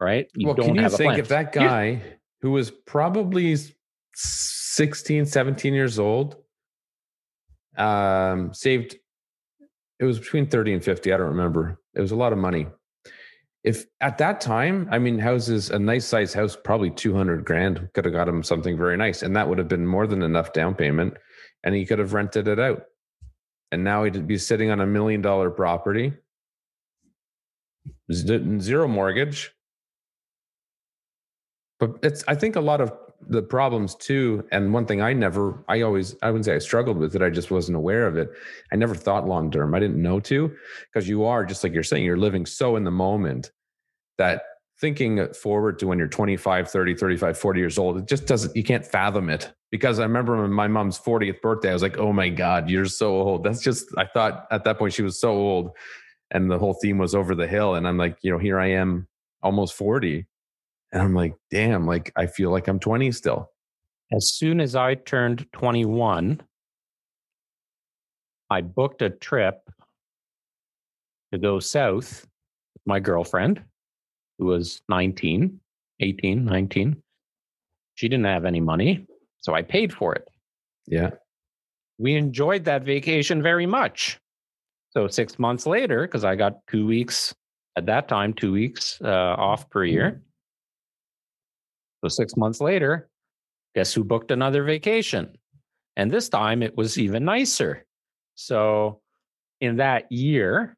right 0.00 0.28
you 0.36 0.46
well, 0.46 0.54
don't 0.54 0.66
can 0.66 0.76
you 0.76 0.82
have 0.82 0.92
think 0.92 1.12
a 1.12 1.14
plan. 1.14 1.18
if 1.20 1.28
that 1.28 1.52
guy 1.52 1.84
you, 1.86 2.00
who 2.42 2.52
was 2.52 2.70
probably 2.70 3.56
16, 4.14 5.26
17 5.26 5.74
years 5.74 5.98
old, 5.98 6.36
um, 7.76 8.52
saved, 8.52 8.96
it 9.98 10.04
was 10.04 10.18
between 10.18 10.46
30 10.46 10.74
and 10.74 10.84
50. 10.84 11.12
I 11.12 11.16
don't 11.16 11.28
remember. 11.28 11.78
It 11.94 12.00
was 12.00 12.12
a 12.12 12.16
lot 12.16 12.32
of 12.32 12.38
money. 12.38 12.66
If 13.64 13.86
at 14.00 14.18
that 14.18 14.40
time, 14.40 14.88
I 14.90 14.98
mean, 14.98 15.18
houses, 15.18 15.70
a 15.70 15.78
nice 15.78 16.04
size 16.06 16.34
house, 16.34 16.54
probably 16.54 16.90
200 16.90 17.44
grand 17.44 17.88
could 17.94 18.04
have 18.04 18.12
got 18.12 18.28
him 18.28 18.42
something 18.42 18.76
very 18.76 18.96
nice. 18.96 19.22
And 19.22 19.34
that 19.36 19.48
would 19.48 19.58
have 19.58 19.68
been 19.68 19.86
more 19.86 20.06
than 20.06 20.22
enough 20.22 20.52
down 20.52 20.74
payment. 20.74 21.14
And 21.64 21.74
he 21.74 21.86
could 21.86 21.98
have 21.98 22.12
rented 22.12 22.46
it 22.46 22.60
out. 22.60 22.82
And 23.72 23.82
now 23.82 24.04
he'd 24.04 24.26
be 24.26 24.36
sitting 24.36 24.70
on 24.70 24.80
a 24.80 24.86
million 24.86 25.22
dollar 25.22 25.50
property, 25.50 26.12
zero 28.12 28.86
mortgage, 28.86 29.54
but 31.84 31.98
it's 32.02 32.24
i 32.28 32.34
think 32.34 32.56
a 32.56 32.60
lot 32.60 32.80
of 32.80 32.92
the 33.28 33.42
problems 33.42 33.94
too 33.94 34.46
and 34.52 34.72
one 34.72 34.86
thing 34.86 35.00
i 35.00 35.12
never 35.12 35.64
i 35.68 35.80
always 35.80 36.16
i 36.22 36.26
wouldn't 36.26 36.44
say 36.44 36.54
i 36.54 36.58
struggled 36.58 36.96
with 36.96 37.14
it 37.14 37.22
i 37.22 37.30
just 37.30 37.50
wasn't 37.50 37.76
aware 37.76 38.06
of 38.06 38.16
it. 38.16 38.30
I 38.72 38.76
never 38.76 38.94
thought 38.94 39.26
long 39.26 39.50
term 39.50 39.74
i 39.74 39.78
didn't 39.78 40.00
know 40.00 40.20
to 40.20 40.54
because 40.92 41.08
you 41.08 41.24
are 41.24 41.44
just 41.44 41.62
like 41.62 41.72
you're 41.72 41.82
saying 41.82 42.04
you're 42.04 42.16
living 42.16 42.46
so 42.46 42.76
in 42.76 42.84
the 42.84 42.90
moment 42.90 43.50
that 44.18 44.42
thinking 44.80 45.32
forward 45.34 45.78
to 45.78 45.86
when 45.86 45.98
you're 45.98 46.08
25 46.08 46.68
30 46.68 46.94
35 46.94 47.38
40 47.38 47.60
years 47.60 47.78
old 47.78 47.98
it 47.98 48.08
just 48.08 48.26
doesn't 48.26 48.54
you 48.56 48.64
can't 48.64 48.84
fathom 48.84 49.30
it. 49.30 49.52
Because 49.70 49.98
i 49.98 50.02
remember 50.02 50.46
my 50.48 50.68
mom's 50.68 50.98
40th 50.98 51.40
birthday 51.40 51.70
i 51.70 51.72
was 51.72 51.82
like 51.82 51.98
oh 51.98 52.12
my 52.12 52.28
god 52.28 52.70
you're 52.70 52.86
so 52.86 53.20
old. 53.20 53.44
That's 53.44 53.60
just 53.60 53.86
i 53.96 54.04
thought 54.04 54.46
at 54.50 54.64
that 54.64 54.78
point 54.78 54.92
she 54.92 55.02
was 55.02 55.20
so 55.20 55.32
old 55.32 55.70
and 56.30 56.50
the 56.50 56.58
whole 56.58 56.74
theme 56.74 56.98
was 56.98 57.14
over 57.14 57.34
the 57.34 57.46
hill 57.46 57.74
and 57.74 57.86
i'm 57.86 57.98
like 57.98 58.18
you 58.22 58.30
know 58.30 58.38
here 58.38 58.58
i 58.58 58.66
am 58.66 59.06
almost 59.42 59.74
40 59.74 60.26
and 60.94 61.02
I'm 61.02 61.14
like, 61.14 61.34
damn, 61.50 61.86
like 61.86 62.12
I 62.16 62.26
feel 62.26 62.50
like 62.50 62.68
I'm 62.68 62.78
20 62.78 63.10
still. 63.12 63.50
As 64.12 64.32
soon 64.32 64.60
as 64.60 64.76
I 64.76 64.94
turned 64.94 65.46
21, 65.52 66.40
I 68.48 68.60
booked 68.60 69.02
a 69.02 69.10
trip 69.10 69.68
to 71.32 71.38
go 71.38 71.58
south 71.58 72.24
with 72.74 72.82
my 72.86 73.00
girlfriend, 73.00 73.60
who 74.38 74.46
was 74.46 74.82
19, 74.88 75.58
18, 75.98 76.44
19. 76.44 77.02
She 77.96 78.08
didn't 78.08 78.26
have 78.26 78.44
any 78.44 78.60
money, 78.60 79.04
so 79.40 79.52
I 79.52 79.62
paid 79.62 79.92
for 79.92 80.14
it. 80.14 80.28
Yeah. 80.86 81.10
We 81.98 82.14
enjoyed 82.14 82.64
that 82.66 82.84
vacation 82.84 83.42
very 83.42 83.66
much. 83.66 84.20
So, 84.90 85.08
six 85.08 85.40
months 85.40 85.66
later, 85.66 86.02
because 86.02 86.24
I 86.24 86.36
got 86.36 86.64
two 86.68 86.86
weeks 86.86 87.34
at 87.74 87.86
that 87.86 88.06
time, 88.06 88.32
two 88.32 88.52
weeks 88.52 89.00
uh, 89.02 89.34
off 89.36 89.68
per 89.70 89.84
year, 89.84 90.22
so 92.04 92.08
six 92.08 92.36
months 92.36 92.60
later, 92.60 93.08
guess 93.74 93.92
who 93.94 94.04
booked 94.04 94.30
another 94.30 94.62
vacation? 94.64 95.36
And 95.96 96.10
this 96.10 96.28
time 96.28 96.62
it 96.62 96.76
was 96.76 96.98
even 96.98 97.24
nicer. 97.24 97.86
So 98.34 99.00
in 99.60 99.76
that 99.76 100.10
year, 100.10 100.76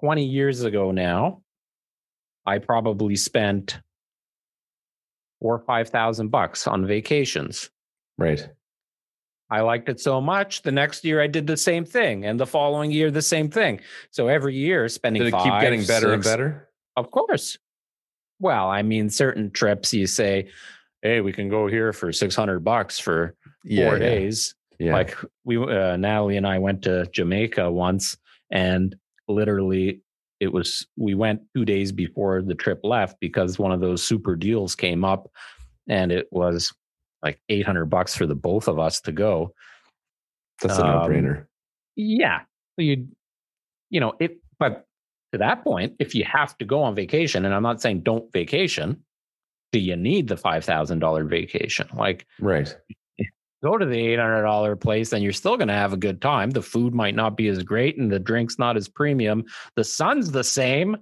20 0.00 0.24
years 0.24 0.62
ago 0.62 0.90
now, 0.90 1.42
I 2.44 2.58
probably 2.58 3.16
spent 3.16 3.80
four 5.40 5.54
or 5.54 5.58
five 5.60 5.88
thousand 5.88 6.28
bucks 6.28 6.66
on 6.66 6.86
vacations. 6.86 7.70
Right. 8.18 8.48
I 9.48 9.60
liked 9.60 9.88
it 9.88 10.00
so 10.00 10.20
much. 10.20 10.62
The 10.62 10.72
next 10.72 11.04
year, 11.04 11.20
I 11.20 11.26
did 11.28 11.46
the 11.46 11.56
same 11.56 11.84
thing, 11.84 12.24
and 12.24 12.38
the 12.38 12.46
following 12.46 12.90
year, 12.90 13.10
the 13.10 13.22
same 13.22 13.48
thing. 13.48 13.80
So 14.10 14.28
every 14.28 14.56
year, 14.56 14.88
spending. 14.88 15.22
Did 15.22 15.28
it 15.28 15.32
five, 15.32 15.44
keep 15.44 15.60
getting 15.60 15.80
better 15.84 16.08
six, 16.08 16.12
and 16.14 16.24
better? 16.24 16.68
Of 16.96 17.10
course. 17.10 17.56
Well, 18.38 18.68
I 18.68 18.82
mean, 18.82 19.10
certain 19.10 19.50
trips 19.50 19.94
you 19.94 20.06
say, 20.06 20.48
hey, 21.02 21.20
we 21.20 21.32
can 21.32 21.48
go 21.48 21.66
here 21.66 21.92
for 21.92 22.12
600 22.12 22.60
bucks 22.60 22.98
for 22.98 23.34
yeah, 23.64 23.88
four 23.88 23.98
yeah. 23.98 24.04
days. 24.04 24.54
Yeah. 24.78 24.92
Like 24.92 25.16
we, 25.44 25.56
uh, 25.56 25.96
Natalie 25.96 26.36
and 26.36 26.46
I 26.46 26.58
went 26.58 26.82
to 26.82 27.06
Jamaica 27.12 27.70
once 27.70 28.16
and 28.50 28.94
literally 29.28 30.02
it 30.38 30.52
was, 30.52 30.86
we 30.96 31.14
went 31.14 31.40
two 31.54 31.64
days 31.64 31.92
before 31.92 32.42
the 32.42 32.54
trip 32.54 32.80
left 32.82 33.18
because 33.20 33.58
one 33.58 33.72
of 33.72 33.80
those 33.80 34.02
super 34.02 34.36
deals 34.36 34.74
came 34.74 35.04
up 35.04 35.30
and 35.88 36.12
it 36.12 36.28
was 36.30 36.72
like 37.22 37.40
800 37.48 37.86
bucks 37.86 38.14
for 38.14 38.26
the 38.26 38.34
both 38.34 38.68
of 38.68 38.78
us 38.78 39.00
to 39.02 39.12
go. 39.12 39.54
That's 40.60 40.78
a 40.78 40.84
um, 40.84 40.90
no 40.90 41.08
brainer. 41.08 41.46
Yeah. 41.96 42.40
You, 42.76 43.08
you 43.88 44.00
know, 44.00 44.12
it, 44.20 44.38
but 44.58 44.85
to 45.36 45.44
that 45.44 45.62
point, 45.62 45.94
if 45.98 46.14
you 46.14 46.24
have 46.24 46.56
to 46.58 46.64
go 46.64 46.82
on 46.82 46.94
vacation, 46.94 47.44
and 47.44 47.54
I'm 47.54 47.62
not 47.62 47.80
saying 47.80 48.00
don't 48.00 48.32
vacation, 48.32 49.04
do 49.72 49.78
you 49.78 49.96
need 49.96 50.28
the 50.28 50.36
$5,000 50.36 51.28
vacation? 51.28 51.88
Like, 51.94 52.26
right. 52.40 52.74
Go 53.62 53.78
to 53.78 53.86
the 53.86 53.96
$800 53.96 54.80
place 54.80 55.12
and 55.12 55.22
you're 55.22 55.32
still 55.32 55.56
going 55.56 55.68
to 55.68 55.74
have 55.74 55.92
a 55.92 55.98
good 55.98 56.20
time. 56.20 56.50
The 56.50 56.62
food 56.62 56.94
might 56.94 57.14
not 57.14 57.36
be 57.36 57.48
as 57.48 57.62
great 57.62 57.98
and 57.98 58.10
the 58.10 58.18
drink's 58.18 58.58
not 58.58 58.76
as 58.76 58.88
premium. 58.88 59.44
The 59.74 59.84
sun's 59.84 60.30
the 60.30 60.44
same. 60.44 60.96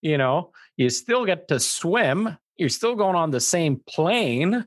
You 0.00 0.18
know, 0.18 0.52
you 0.76 0.90
still 0.90 1.24
get 1.24 1.48
to 1.48 1.60
swim. 1.60 2.36
You're 2.56 2.70
still 2.70 2.96
going 2.96 3.14
on 3.14 3.30
the 3.30 3.40
same 3.40 3.80
plane. 3.86 4.66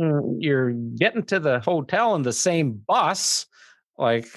Mm, 0.00 0.36
you're 0.40 0.72
getting 0.72 1.22
to 1.24 1.38
the 1.38 1.60
hotel 1.60 2.16
in 2.16 2.22
the 2.22 2.32
same 2.32 2.72
bus. 2.72 3.46
Like, 3.96 4.28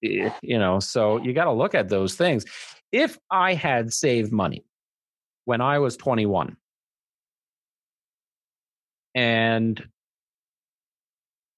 you 0.00 0.58
know, 0.58 0.78
so 0.78 1.18
you 1.18 1.32
got 1.32 1.44
to 1.44 1.52
look 1.52 1.74
at 1.74 1.88
those 1.88 2.14
things. 2.14 2.44
If 2.92 3.18
I 3.30 3.54
had 3.54 3.92
saved 3.92 4.32
money 4.32 4.64
when 5.44 5.60
I 5.60 5.78
was 5.78 5.96
21, 5.96 6.56
and 9.14 9.82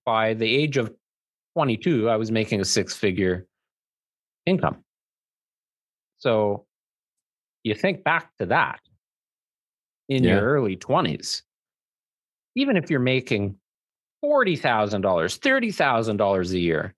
by 0.04 0.34
the 0.34 0.46
age 0.46 0.76
of 0.76 0.92
22, 1.54 2.08
I 2.08 2.16
was 2.16 2.30
making 2.30 2.60
a 2.60 2.64
six 2.64 2.94
figure 2.94 3.46
income. 4.46 4.84
So 6.18 6.66
you 7.62 7.74
think 7.74 8.04
back 8.04 8.30
to 8.38 8.46
that 8.46 8.80
in 10.08 10.24
yeah. 10.24 10.36
your 10.36 10.42
early 10.42 10.76
20s, 10.76 11.42
even 12.56 12.76
if 12.76 12.90
you're 12.90 13.00
making 13.00 13.56
$40,000, 14.24 15.00
$30,000 15.00 16.50
a 16.50 16.58
year, 16.58 16.94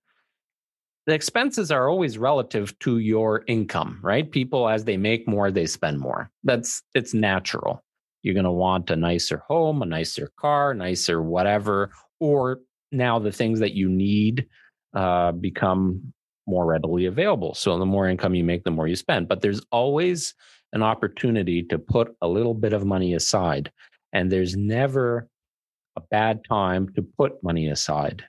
the 1.06 1.14
expenses 1.14 1.70
are 1.70 1.88
always 1.88 2.16
relative 2.18 2.78
to 2.80 2.98
your 2.98 3.42
income, 3.48 3.98
right? 4.02 4.30
People, 4.30 4.68
as 4.68 4.84
they 4.84 4.96
make 4.96 5.26
more, 5.26 5.50
they 5.50 5.66
spend 5.66 5.98
more. 5.98 6.30
That's 6.44 6.82
it's 6.94 7.12
natural. 7.12 7.82
You're 8.22 8.34
going 8.34 8.44
to 8.44 8.52
want 8.52 8.90
a 8.90 8.96
nicer 8.96 9.42
home, 9.48 9.82
a 9.82 9.86
nicer 9.86 10.30
car, 10.38 10.74
nicer 10.74 11.20
whatever. 11.20 11.90
Or 12.20 12.60
now 12.92 13.18
the 13.18 13.32
things 13.32 13.58
that 13.58 13.74
you 13.74 13.88
need 13.88 14.46
uh, 14.94 15.32
become 15.32 16.12
more 16.46 16.66
readily 16.66 17.06
available. 17.06 17.54
So 17.54 17.78
the 17.78 17.86
more 17.86 18.08
income 18.08 18.34
you 18.34 18.44
make, 18.44 18.62
the 18.62 18.70
more 18.70 18.86
you 18.86 18.96
spend. 18.96 19.28
But 19.28 19.40
there's 19.40 19.62
always 19.72 20.34
an 20.72 20.82
opportunity 20.82 21.62
to 21.64 21.78
put 21.78 22.14
a 22.20 22.28
little 22.28 22.54
bit 22.54 22.72
of 22.72 22.84
money 22.84 23.14
aside. 23.14 23.72
And 24.12 24.30
there's 24.30 24.56
never 24.56 25.28
a 25.96 26.00
bad 26.10 26.44
time 26.48 26.92
to 26.94 27.02
put 27.02 27.42
money 27.42 27.68
aside. 27.68 28.24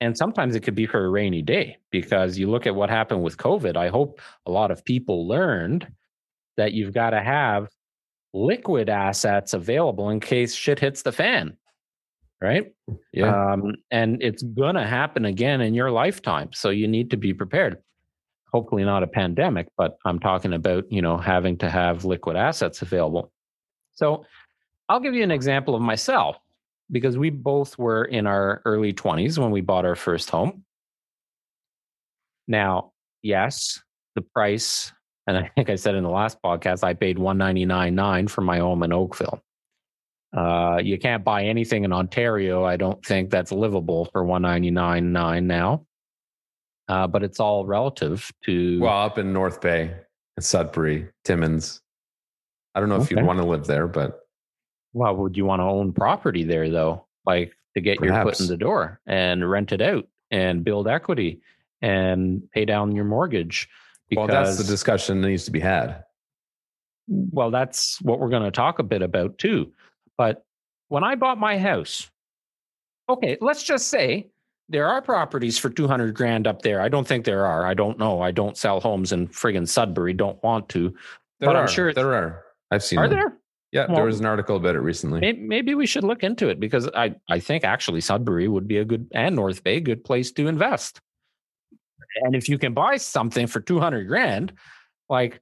And 0.00 0.16
sometimes 0.16 0.54
it 0.54 0.60
could 0.60 0.74
be 0.74 0.86
for 0.86 1.04
a 1.04 1.08
rainy 1.08 1.42
day 1.42 1.78
because 1.90 2.38
you 2.38 2.50
look 2.50 2.66
at 2.66 2.74
what 2.74 2.90
happened 2.90 3.22
with 3.22 3.38
COVID. 3.38 3.76
I 3.76 3.88
hope 3.88 4.20
a 4.44 4.50
lot 4.50 4.70
of 4.70 4.84
people 4.84 5.26
learned 5.26 5.86
that 6.56 6.72
you've 6.72 6.92
got 6.92 7.10
to 7.10 7.22
have 7.22 7.68
liquid 8.34 8.90
assets 8.90 9.54
available 9.54 10.10
in 10.10 10.20
case 10.20 10.54
shit 10.54 10.78
hits 10.78 11.02
the 11.02 11.12
fan. 11.12 11.56
Right. 12.42 12.74
Yeah. 13.14 13.52
Um, 13.52 13.76
and 13.90 14.22
it's 14.22 14.42
going 14.42 14.74
to 14.74 14.86
happen 14.86 15.24
again 15.24 15.62
in 15.62 15.72
your 15.72 15.90
lifetime. 15.90 16.50
So 16.52 16.68
you 16.68 16.86
need 16.86 17.10
to 17.12 17.16
be 17.16 17.32
prepared. 17.32 17.78
Hopefully, 18.52 18.84
not 18.84 19.02
a 19.02 19.06
pandemic, 19.06 19.68
but 19.78 19.96
I'm 20.04 20.18
talking 20.18 20.52
about, 20.52 20.84
you 20.92 21.00
know, 21.00 21.16
having 21.16 21.56
to 21.58 21.70
have 21.70 22.04
liquid 22.04 22.36
assets 22.36 22.82
available. 22.82 23.32
So 23.94 24.26
I'll 24.88 25.00
give 25.00 25.14
you 25.14 25.22
an 25.22 25.30
example 25.30 25.74
of 25.74 25.80
myself 25.80 26.36
because 26.90 27.18
we 27.18 27.30
both 27.30 27.78
were 27.78 28.04
in 28.04 28.26
our 28.26 28.62
early 28.64 28.92
20s 28.92 29.38
when 29.38 29.50
we 29.50 29.60
bought 29.60 29.84
our 29.84 29.96
first 29.96 30.30
home. 30.30 30.64
Now, 32.48 32.92
yes, 33.22 33.80
the 34.14 34.22
price, 34.22 34.92
and 35.26 35.36
I 35.36 35.50
think 35.54 35.70
I 35.70 35.76
said 35.76 35.94
in 35.94 36.04
the 36.04 36.10
last 36.10 36.38
podcast, 36.42 36.84
I 36.84 36.94
paid 36.94 37.16
199.9 37.16 38.30
for 38.30 38.42
my 38.42 38.58
home 38.58 38.82
in 38.82 38.92
Oakville. 38.92 39.40
Uh, 40.36 40.78
you 40.82 40.98
can't 40.98 41.24
buy 41.24 41.44
anything 41.44 41.84
in 41.84 41.92
Ontario. 41.92 42.64
I 42.64 42.76
don't 42.76 43.04
think 43.04 43.30
that's 43.30 43.52
livable 43.52 44.06
for 44.12 44.24
199.9 44.24 45.44
now. 45.44 45.86
Uh, 46.88 47.06
but 47.06 47.24
it's 47.24 47.40
all 47.40 47.66
relative 47.66 48.30
to 48.44 48.80
well, 48.80 49.06
up 49.06 49.18
in 49.18 49.32
North 49.32 49.60
Bay, 49.60 49.92
and 50.36 50.44
Sudbury, 50.44 51.08
Timmins. 51.24 51.80
I 52.74 52.80
don't 52.80 52.88
know 52.88 53.00
if 53.00 53.10
you'd 53.10 53.24
want 53.24 53.40
to 53.40 53.46
live 53.46 53.66
there, 53.66 53.88
but 53.88 54.20
Well, 54.96 55.14
would 55.16 55.36
you 55.36 55.44
want 55.44 55.60
to 55.60 55.64
own 55.64 55.92
property 55.92 56.42
there 56.42 56.70
though? 56.70 57.04
Like 57.26 57.54
to 57.74 57.82
get 57.82 58.00
your 58.00 58.22
foot 58.22 58.40
in 58.40 58.46
the 58.46 58.56
door 58.56 58.98
and 59.06 59.48
rent 59.48 59.70
it 59.72 59.82
out 59.82 60.08
and 60.30 60.64
build 60.64 60.88
equity 60.88 61.42
and 61.82 62.50
pay 62.52 62.64
down 62.64 62.96
your 62.96 63.04
mortgage. 63.04 63.68
well, 64.14 64.26
that's 64.26 64.56
the 64.56 64.64
discussion 64.64 65.20
that 65.20 65.28
needs 65.28 65.44
to 65.44 65.50
be 65.50 65.60
had. 65.60 66.02
well, 67.08 67.50
that's 67.50 68.00
what 68.00 68.18
we're 68.20 68.30
going 68.30 68.44
to 68.44 68.50
talk 68.50 68.78
a 68.78 68.82
bit 68.82 69.02
about 69.02 69.36
too. 69.36 69.70
But 70.16 70.46
when 70.88 71.04
I 71.04 71.14
bought 71.14 71.36
my 71.36 71.58
house, 71.58 72.10
okay, 73.10 73.36
let's 73.42 73.62
just 73.64 73.88
say 73.88 74.28
there 74.70 74.88
are 74.88 75.02
properties 75.02 75.58
for 75.58 75.68
200 75.68 76.14
grand 76.14 76.46
up 76.46 76.62
there. 76.62 76.80
I 76.80 76.88
don't 76.88 77.06
think 77.06 77.26
there 77.26 77.44
are. 77.44 77.66
I 77.66 77.74
don't 77.74 77.98
know. 77.98 78.22
I 78.22 78.30
don't 78.30 78.56
sell 78.56 78.80
homes 78.80 79.12
in 79.12 79.28
friggin' 79.28 79.68
Sudbury, 79.68 80.14
don't 80.14 80.42
want 80.42 80.70
to. 80.70 80.88
There 81.38 81.48
But 81.50 81.56
are, 81.56 81.62
I'm 81.62 81.68
sure 81.68 81.92
there 81.92 82.14
are. 82.14 82.44
I've 82.70 82.82
seen. 82.82 82.98
Are 82.98 83.08
them. 83.08 83.18
there? 83.18 83.36
Yeah, 83.76 83.86
Well- 83.88 83.96
there 83.96 84.04
was 84.06 84.20
an 84.20 84.26
article 84.26 84.56
about 84.56 84.74
it 84.74 84.80
recently. 84.80 85.20
Maybe, 85.34 85.74
we 85.74 85.86
should 85.86 86.04
look 86.04 86.22
into 86.22 86.48
it 86.48 86.58
because 86.58 86.88
I, 86.94 87.14
I 87.28 87.40
think 87.40 87.62
actually 87.62 88.00
Sudbury 88.00 88.48
would 88.48 88.66
be 88.66 88.78
a 88.78 88.84
good 88.84 89.08
and 89.12 89.36
North 89.36 89.62
Bay 89.62 89.80
good 89.80 90.02
place 90.02 90.32
to 90.32 90.46
invest. 90.48 91.00
And 92.22 92.34
if 92.34 92.48
you 92.48 92.56
can 92.56 92.72
buy 92.72 92.96
something 92.96 93.46
for 93.46 93.60
200 93.60 94.04
grand, 94.04 94.54
like 95.10 95.40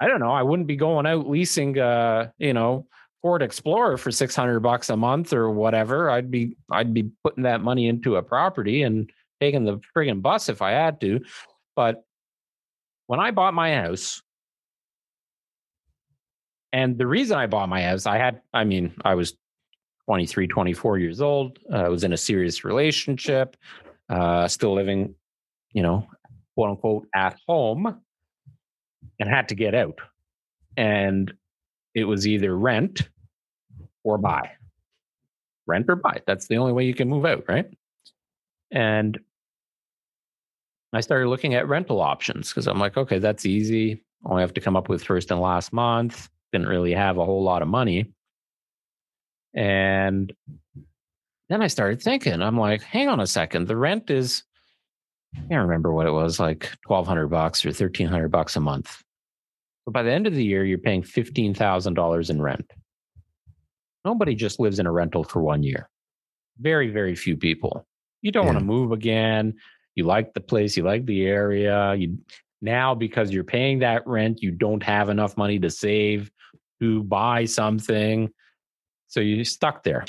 I 0.00 0.08
don't 0.08 0.20
know, 0.20 0.32
I 0.32 0.42
wouldn't 0.42 0.66
be 0.66 0.76
going 0.76 1.06
out 1.06 1.28
leasing 1.28 1.78
uh, 1.78 2.30
you 2.38 2.54
know, 2.54 2.86
Ford 3.20 3.42
Explorer 3.42 3.98
for 3.98 4.10
600 4.10 4.60
bucks 4.60 4.88
a 4.88 4.96
month 4.96 5.32
or 5.34 5.50
whatever. 5.50 6.10
I'd 6.10 6.30
be 6.30 6.56
I'd 6.70 6.94
be 6.94 7.10
putting 7.22 7.44
that 7.44 7.60
money 7.60 7.86
into 7.86 8.16
a 8.16 8.22
property 8.22 8.82
and 8.82 9.10
taking 9.40 9.64
the 9.64 9.80
friggin' 9.94 10.22
bus 10.22 10.48
if 10.48 10.62
I 10.62 10.70
had 10.70 11.00
to. 11.02 11.20
But 11.76 12.02
when 13.08 13.20
I 13.20 13.30
bought 13.30 13.54
my 13.54 13.74
house, 13.74 14.22
and 16.72 16.96
the 16.96 17.06
reason 17.06 17.36
I 17.36 17.46
bought 17.46 17.68
my 17.68 17.82
house, 17.82 18.06
I 18.06 18.16
had, 18.16 18.40
I 18.54 18.64
mean, 18.64 18.94
I 19.04 19.14
was 19.14 19.34
23, 20.06 20.46
24 20.48 20.98
years 20.98 21.20
old. 21.20 21.58
Uh, 21.72 21.76
I 21.76 21.88
was 21.88 22.04
in 22.04 22.12
a 22.12 22.16
serious 22.16 22.64
relationship, 22.64 23.56
uh, 24.08 24.48
still 24.48 24.74
living, 24.74 25.14
you 25.72 25.82
know, 25.82 26.08
quote 26.54 26.70
unquote, 26.70 27.06
at 27.14 27.38
home 27.46 28.00
and 29.20 29.28
had 29.28 29.48
to 29.48 29.54
get 29.54 29.74
out. 29.74 30.00
And 30.76 31.32
it 31.94 32.04
was 32.04 32.26
either 32.26 32.56
rent 32.56 33.08
or 34.02 34.18
buy. 34.18 34.52
Rent 35.66 35.86
or 35.88 35.96
buy. 35.96 36.22
That's 36.26 36.48
the 36.48 36.56
only 36.56 36.72
way 36.72 36.84
you 36.84 36.94
can 36.94 37.08
move 37.08 37.26
out, 37.26 37.44
right? 37.48 37.66
And 38.70 39.18
I 40.94 41.00
started 41.00 41.28
looking 41.28 41.54
at 41.54 41.68
rental 41.68 42.00
options 42.00 42.48
because 42.48 42.66
I'm 42.66 42.78
like, 42.78 42.96
okay, 42.96 43.18
that's 43.18 43.46
easy. 43.46 44.02
Only 44.24 44.42
have 44.42 44.54
to 44.54 44.60
come 44.60 44.76
up 44.76 44.88
with 44.88 45.04
first 45.04 45.30
and 45.30 45.40
last 45.40 45.72
month. 45.72 46.28
Didn't 46.52 46.68
really 46.68 46.92
have 46.92 47.18
a 47.18 47.24
whole 47.24 47.42
lot 47.42 47.62
of 47.62 47.68
money. 47.68 48.12
And 49.54 50.32
then 51.48 51.62
I 51.62 51.66
started 51.66 52.02
thinking, 52.02 52.40
I'm 52.40 52.58
like, 52.58 52.82
hang 52.82 53.08
on 53.08 53.20
a 53.20 53.26
second. 53.26 53.68
The 53.68 53.76
rent 53.76 54.10
is, 54.10 54.44
I 55.34 55.40
can't 55.40 55.66
remember 55.66 55.92
what 55.92 56.06
it 56.06 56.12
was, 56.12 56.38
like 56.38 56.70
1200 56.86 57.28
bucks 57.28 57.64
or 57.64 57.68
1300 57.68 58.28
bucks 58.28 58.56
a 58.56 58.60
month. 58.60 59.02
But 59.84 59.92
by 59.92 60.02
the 60.02 60.12
end 60.12 60.26
of 60.26 60.34
the 60.34 60.44
year, 60.44 60.64
you're 60.64 60.78
paying 60.78 61.02
$15,000 61.02 62.30
in 62.30 62.42
rent. 62.42 62.70
Nobody 64.04 64.34
just 64.34 64.60
lives 64.60 64.78
in 64.78 64.86
a 64.86 64.92
rental 64.92 65.24
for 65.24 65.42
one 65.42 65.62
year. 65.62 65.88
Very, 66.58 66.90
very 66.90 67.14
few 67.14 67.36
people. 67.36 67.86
You 68.20 68.30
don't 68.30 68.46
want 68.46 68.58
to 68.58 68.64
move 68.64 68.92
again. 68.92 69.54
You 69.94 70.04
like 70.04 70.32
the 70.34 70.40
place, 70.40 70.76
you 70.76 70.84
like 70.84 71.04
the 71.06 71.26
area. 71.26 71.94
You 71.94 72.18
now 72.60 72.94
because 72.94 73.32
you're 73.32 73.44
paying 73.44 73.80
that 73.80 74.06
rent, 74.06 74.40
you 74.42 74.52
don't 74.52 74.82
have 74.82 75.08
enough 75.08 75.36
money 75.36 75.58
to 75.58 75.68
save 75.68 76.30
to 76.82 77.04
buy 77.04 77.44
something. 77.44 78.28
So 79.06 79.20
you're 79.20 79.44
stuck 79.44 79.84
there. 79.84 80.04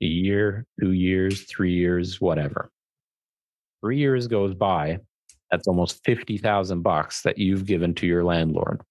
A 0.00 0.06
year, 0.06 0.64
two 0.80 0.92
years, 0.92 1.42
three 1.44 1.72
years, 1.74 2.20
whatever. 2.20 2.70
Three 3.82 3.98
years 3.98 4.28
goes 4.28 4.54
by. 4.54 5.00
That's 5.50 5.66
almost 5.66 6.04
50,000 6.04 6.82
bucks 6.82 7.22
that 7.22 7.38
you've 7.38 7.64
given 7.64 7.94
to 7.94 8.06
your 8.06 8.22
landlord. 8.22 8.82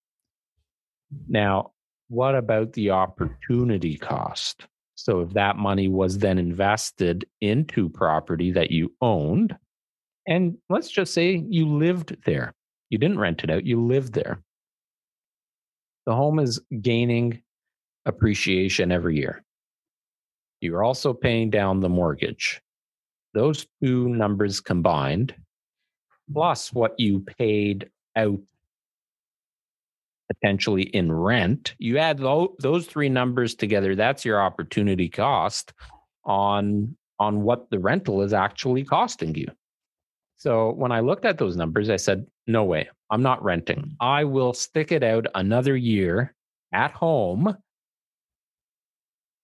Now, 1.30 1.72
what 2.10 2.36
about 2.36 2.74
the 2.74 2.92
opportunity 2.92 3.98
cost? 3.98 4.66
So 4.96 5.22
if 5.22 5.30
that 5.34 5.56
money 5.56 5.88
was 5.88 6.18
then 6.18 6.38
invested 6.38 7.26
into 7.40 7.88
property 7.88 8.52
that 8.52 8.72
you 8.72 8.94
owned, 9.00 9.56
and 10.28 10.58
let's 10.70 10.90
just 10.90 11.14
say 11.14 11.46
you 11.48 11.68
lived 11.68 12.18
there, 12.26 12.54
you 12.90 12.98
didn't 12.98 13.20
rent 13.20 13.44
it 13.44 13.50
out, 13.50 13.66
you 13.66 13.82
lived 13.82 14.14
there. 14.14 14.42
The 16.08 16.16
home 16.16 16.40
is 16.40 16.62
gaining 16.82 17.44
appreciation 18.06 18.94
every 18.94 19.18
year. 19.18 19.44
You're 20.62 20.82
also 20.82 21.14
paying 21.14 21.50
down 21.50 21.82
the 21.82 21.90
mortgage. 21.90 22.62
Those 23.34 23.68
two 23.84 24.08
numbers 24.08 24.62
combined, 24.62 25.36
plus 26.32 26.72
what 26.72 26.98
you 26.98 27.20
paid 27.20 27.90
out 28.16 28.40
potentially 30.30 30.84
in 30.84 31.12
rent, 31.12 31.76
you 31.78 31.98
add 31.98 32.20
tho- 32.20 32.56
those 32.60 32.88
three 32.88 33.10
numbers 33.10 33.54
together, 33.54 33.94
that's 33.94 34.24
your 34.24 34.42
opportunity 34.42 35.10
cost 35.10 35.74
on 36.24 36.96
on 37.20 37.42
what 37.42 37.70
the 37.70 37.80
rental 37.80 38.22
is 38.22 38.32
actually 38.32 38.86
costing 38.86 39.36
you. 39.36 39.48
So 40.38 40.72
when 40.72 40.94
I 40.94 41.02
looked 41.02 41.26
at 41.26 41.38
those 41.38 41.58
numbers, 41.58 41.90
I 41.90 41.96
said, 41.98 42.28
no 42.46 42.64
way, 42.64 42.88
I'm 43.10 43.22
not 43.22 43.44
renting. 43.44 43.96
I 44.00 44.24
will 44.26 44.54
stick 44.54 44.92
it 44.92 45.04
out 45.04 45.28
another 45.36 45.76
year 45.78 46.36
at 46.74 46.92
home. 46.92 47.56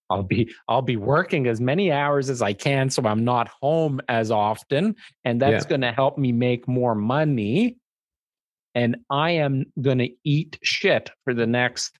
I'll 0.09 0.23
be 0.23 0.53
I'll 0.67 0.81
be 0.81 0.97
working 0.97 1.47
as 1.47 1.59
many 1.61 1.91
hours 1.91 2.29
as 2.29 2.41
I 2.41 2.53
can 2.53 2.89
so 2.89 3.03
I'm 3.07 3.23
not 3.23 3.47
home 3.61 3.99
as 4.09 4.29
often 4.31 4.95
and 5.23 5.41
that's 5.41 5.63
Yeah. 5.65 5.69
going 5.69 5.81
to 5.81 5.91
help 5.91 6.17
me 6.17 6.31
make 6.31 6.67
more 6.67 6.93
money 6.93 7.77
and 8.75 8.97
I 9.09 9.31
am 9.31 9.65
going 9.81 9.99
to 9.99 10.09
eat 10.23 10.59
shit 10.61 11.09
for 11.23 11.33
the 11.33 11.47
next 11.47 11.97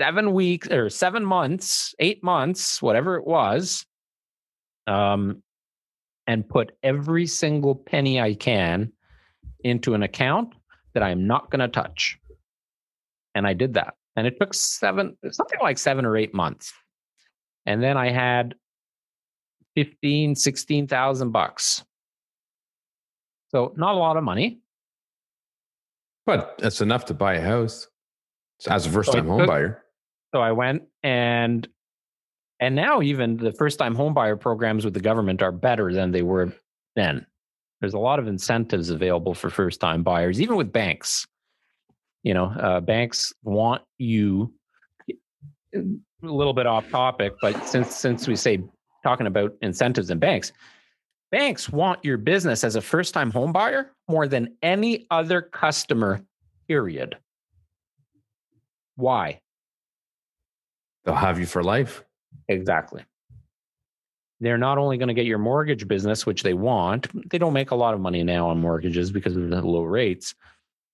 7 0.00 0.32
weeks 0.32 0.68
or 0.70 0.90
7 0.90 1.24
months, 1.24 1.94
8 1.98 2.22
months, 2.22 2.82
whatever 2.82 3.16
it 3.16 3.26
was. 3.26 3.84
Um 4.86 5.42
and 6.28 6.48
put 6.48 6.72
every 6.82 7.26
single 7.26 7.74
penny 7.74 8.20
I 8.20 8.34
can 8.34 8.92
into 9.64 9.94
an 9.94 10.02
account 10.02 10.54
that 10.96 11.02
I'm 11.02 11.26
not 11.26 11.50
going 11.50 11.60
to 11.60 11.68
touch. 11.68 12.18
And 13.34 13.46
I 13.46 13.52
did 13.52 13.74
that. 13.74 13.96
And 14.16 14.26
it 14.26 14.40
took 14.40 14.54
seven, 14.54 15.14
something 15.30 15.60
like 15.60 15.76
seven 15.76 16.06
or 16.06 16.16
eight 16.16 16.32
months. 16.32 16.72
And 17.66 17.82
then 17.82 17.98
I 17.98 18.10
had 18.10 18.54
15, 19.74 20.34
16,000 20.34 21.32
bucks. 21.32 21.84
So 23.48 23.74
not 23.76 23.94
a 23.94 23.98
lot 23.98 24.16
of 24.16 24.24
money. 24.24 24.60
But 26.24 26.54
that's 26.56 26.80
enough 26.80 27.04
to 27.06 27.14
buy 27.14 27.34
a 27.34 27.42
house 27.42 27.88
as 28.66 28.86
a 28.86 28.90
first 28.90 29.12
time 29.12 29.26
it 29.26 29.28
home 29.28 29.40
took- 29.40 29.48
buyer. 29.48 29.84
So 30.34 30.40
I 30.40 30.52
went 30.52 30.84
and 31.02 31.68
and 32.58 32.74
now 32.74 33.02
even 33.02 33.36
the 33.36 33.52
first 33.52 33.78
time 33.78 33.94
home 33.94 34.14
buyer 34.14 34.36
programs 34.36 34.86
with 34.86 34.94
the 34.94 35.00
government 35.00 35.42
are 35.42 35.52
better 35.52 35.92
than 35.92 36.10
they 36.10 36.22
were 36.22 36.54
then. 36.94 37.26
There's 37.80 37.94
a 37.94 37.98
lot 37.98 38.18
of 38.18 38.26
incentives 38.26 38.90
available 38.90 39.34
for 39.34 39.50
first 39.50 39.80
time 39.80 40.02
buyers, 40.02 40.40
even 40.40 40.56
with 40.56 40.72
banks. 40.72 41.26
You 42.22 42.34
know, 42.34 42.46
uh, 42.46 42.80
banks 42.80 43.32
want 43.44 43.82
you 43.98 44.52
a 45.74 45.82
little 46.22 46.54
bit 46.54 46.66
off 46.66 46.88
topic, 46.90 47.34
but 47.40 47.66
since 47.66 47.94
since 47.94 48.26
we 48.26 48.36
say 48.36 48.62
talking 49.02 49.26
about 49.26 49.54
incentives 49.62 50.10
and 50.10 50.20
banks, 50.20 50.52
banks 51.30 51.68
want 51.68 52.04
your 52.04 52.16
business 52.16 52.64
as 52.64 52.76
a 52.76 52.80
first 52.80 53.14
time 53.14 53.30
home 53.30 53.52
buyer 53.52 53.92
more 54.08 54.26
than 54.26 54.56
any 54.62 55.06
other 55.10 55.42
customer, 55.42 56.24
period. 56.66 57.16
Why? 58.96 59.40
They'll 61.04 61.14
have 61.14 61.38
you 61.38 61.46
for 61.46 61.62
life. 61.62 62.02
Exactly. 62.48 63.04
They're 64.40 64.58
not 64.58 64.78
only 64.78 64.98
going 64.98 65.08
to 65.08 65.14
get 65.14 65.26
your 65.26 65.38
mortgage 65.38 65.88
business, 65.88 66.26
which 66.26 66.42
they 66.42 66.54
want, 66.54 67.08
they 67.30 67.38
don't 67.38 67.52
make 67.52 67.70
a 67.70 67.74
lot 67.74 67.94
of 67.94 68.00
money 68.00 68.22
now 68.22 68.48
on 68.48 68.60
mortgages 68.60 69.10
because 69.10 69.36
of 69.36 69.48
the 69.48 69.62
low 69.62 69.82
rates, 69.82 70.34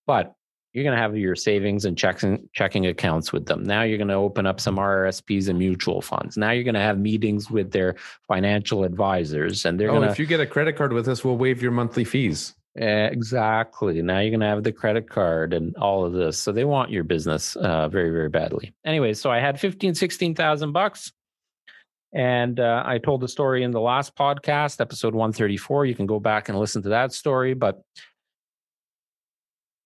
but 0.07 0.35
you're 0.72 0.85
going 0.85 0.96
to 0.96 1.02
have 1.02 1.16
your 1.16 1.37
savings 1.37 1.85
and 1.85 1.98
checking 1.98 2.48
checking 2.55 2.87
accounts 2.87 3.33
with 3.33 3.46
them. 3.46 3.62
Now 3.62 3.83
you're 3.83 3.98
going 3.98 4.09
to 4.09 4.14
open 4.14 4.46
up 4.46 4.61
some 4.61 4.76
RRSPs 4.76 5.48
and 5.48 5.59
mutual 5.59 6.00
funds. 6.00 6.37
Now 6.37 6.50
you're 6.52 6.64
going 6.64 6.74
to 6.74 6.81
have 6.81 6.98
meetings 6.98 7.50
with 7.50 7.72
their 7.72 7.96
financial 8.26 8.85
advisors, 8.85 9.64
and 9.64 9.78
they're 9.78 9.90
oh, 9.90 9.94
going 9.94 10.07
to. 10.07 10.11
If 10.11 10.18
you 10.18 10.26
get 10.26 10.40
a 10.40 10.46
credit 10.46 10.76
card 10.76 10.92
with 10.92 11.09
us, 11.09 11.24
we'll 11.24 11.37
waive 11.37 11.62
your 11.62 11.72
monthly 11.72 12.05
fees. 12.05 12.55
Exactly. 12.74 14.00
Now 14.00 14.20
you're 14.20 14.31
going 14.31 14.40
to 14.40 14.46
have 14.46 14.62
the 14.62 14.72
credit 14.72 15.09
card 15.09 15.52
and 15.52 15.76
all 15.76 16.07
of 16.07 16.14
this. 16.14 16.38
So 16.38 16.52
they 16.52 16.64
want 16.64 16.90
your 16.90 17.05
business 17.05 17.55
uh, 17.57 17.88
very, 17.88 18.11
very 18.11 18.31
badly. 18.31 18.72
Anyway, 18.85 19.12
so 19.12 19.31
I 19.31 19.40
had 19.40 19.61
15, 19.61 19.94
16,000 19.94 20.72
bucks. 20.72 21.12
And 22.12 22.61
uh, 22.61 22.83
I 22.85 22.98
told 22.98 23.22
the 23.22 23.29
story 23.29 23.62
in 23.62 23.70
the 23.70 23.81
last 23.81 24.14
podcast, 24.14 24.81
episode 24.81 25.14
134. 25.14 25.87
You 25.87 25.94
can 25.94 26.07
go 26.07 26.20
back 26.20 26.48
and 26.48 26.59
listen 26.59 26.83
to 26.83 26.90
that 26.90 27.12
story. 27.12 27.55
But 27.55 27.83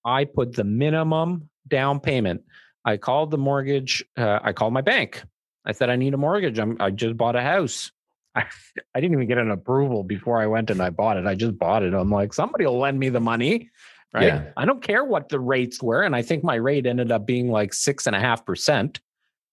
I 0.04 0.24
put 0.24 0.54
the 0.54 0.64
minimum 0.64 1.48
down 1.68 2.00
payment. 2.00 2.42
I 2.84 2.96
called 2.96 3.30
the 3.30 3.38
mortgage, 3.38 4.04
uh, 4.16 4.38
I 4.42 4.52
called 4.52 4.72
my 4.72 4.80
bank. 4.80 5.22
I 5.64 5.72
said, 5.72 5.90
I 5.90 5.96
need 5.96 6.14
a 6.14 6.16
mortgage. 6.16 6.58
I'm, 6.58 6.76
I 6.80 6.90
just 6.90 7.16
bought 7.16 7.34
a 7.34 7.42
house. 7.42 7.90
I, 8.34 8.44
I 8.94 9.00
didn't 9.00 9.14
even 9.14 9.28
get 9.28 9.38
an 9.38 9.50
approval 9.50 10.04
before 10.04 10.40
I 10.40 10.46
went 10.46 10.70
and 10.70 10.80
I 10.80 10.90
bought 10.90 11.16
it. 11.16 11.26
I 11.26 11.34
just 11.34 11.58
bought 11.58 11.82
it. 11.82 11.94
I'm 11.94 12.10
like, 12.10 12.32
somebody 12.32 12.64
will 12.66 12.78
lend 12.78 12.98
me 12.98 13.08
the 13.08 13.20
money. 13.20 13.70
Right. 14.12 14.28
Yeah. 14.28 14.44
I 14.56 14.64
don't 14.64 14.82
care 14.82 15.04
what 15.04 15.28
the 15.28 15.40
rates 15.40 15.82
were. 15.82 16.02
And 16.02 16.14
I 16.14 16.22
think 16.22 16.42
my 16.42 16.54
rate 16.54 16.86
ended 16.86 17.12
up 17.12 17.26
being 17.26 17.50
like 17.50 17.74
six 17.74 18.06
and 18.06 18.16
a 18.16 18.20
half 18.20 18.46
percent, 18.46 19.00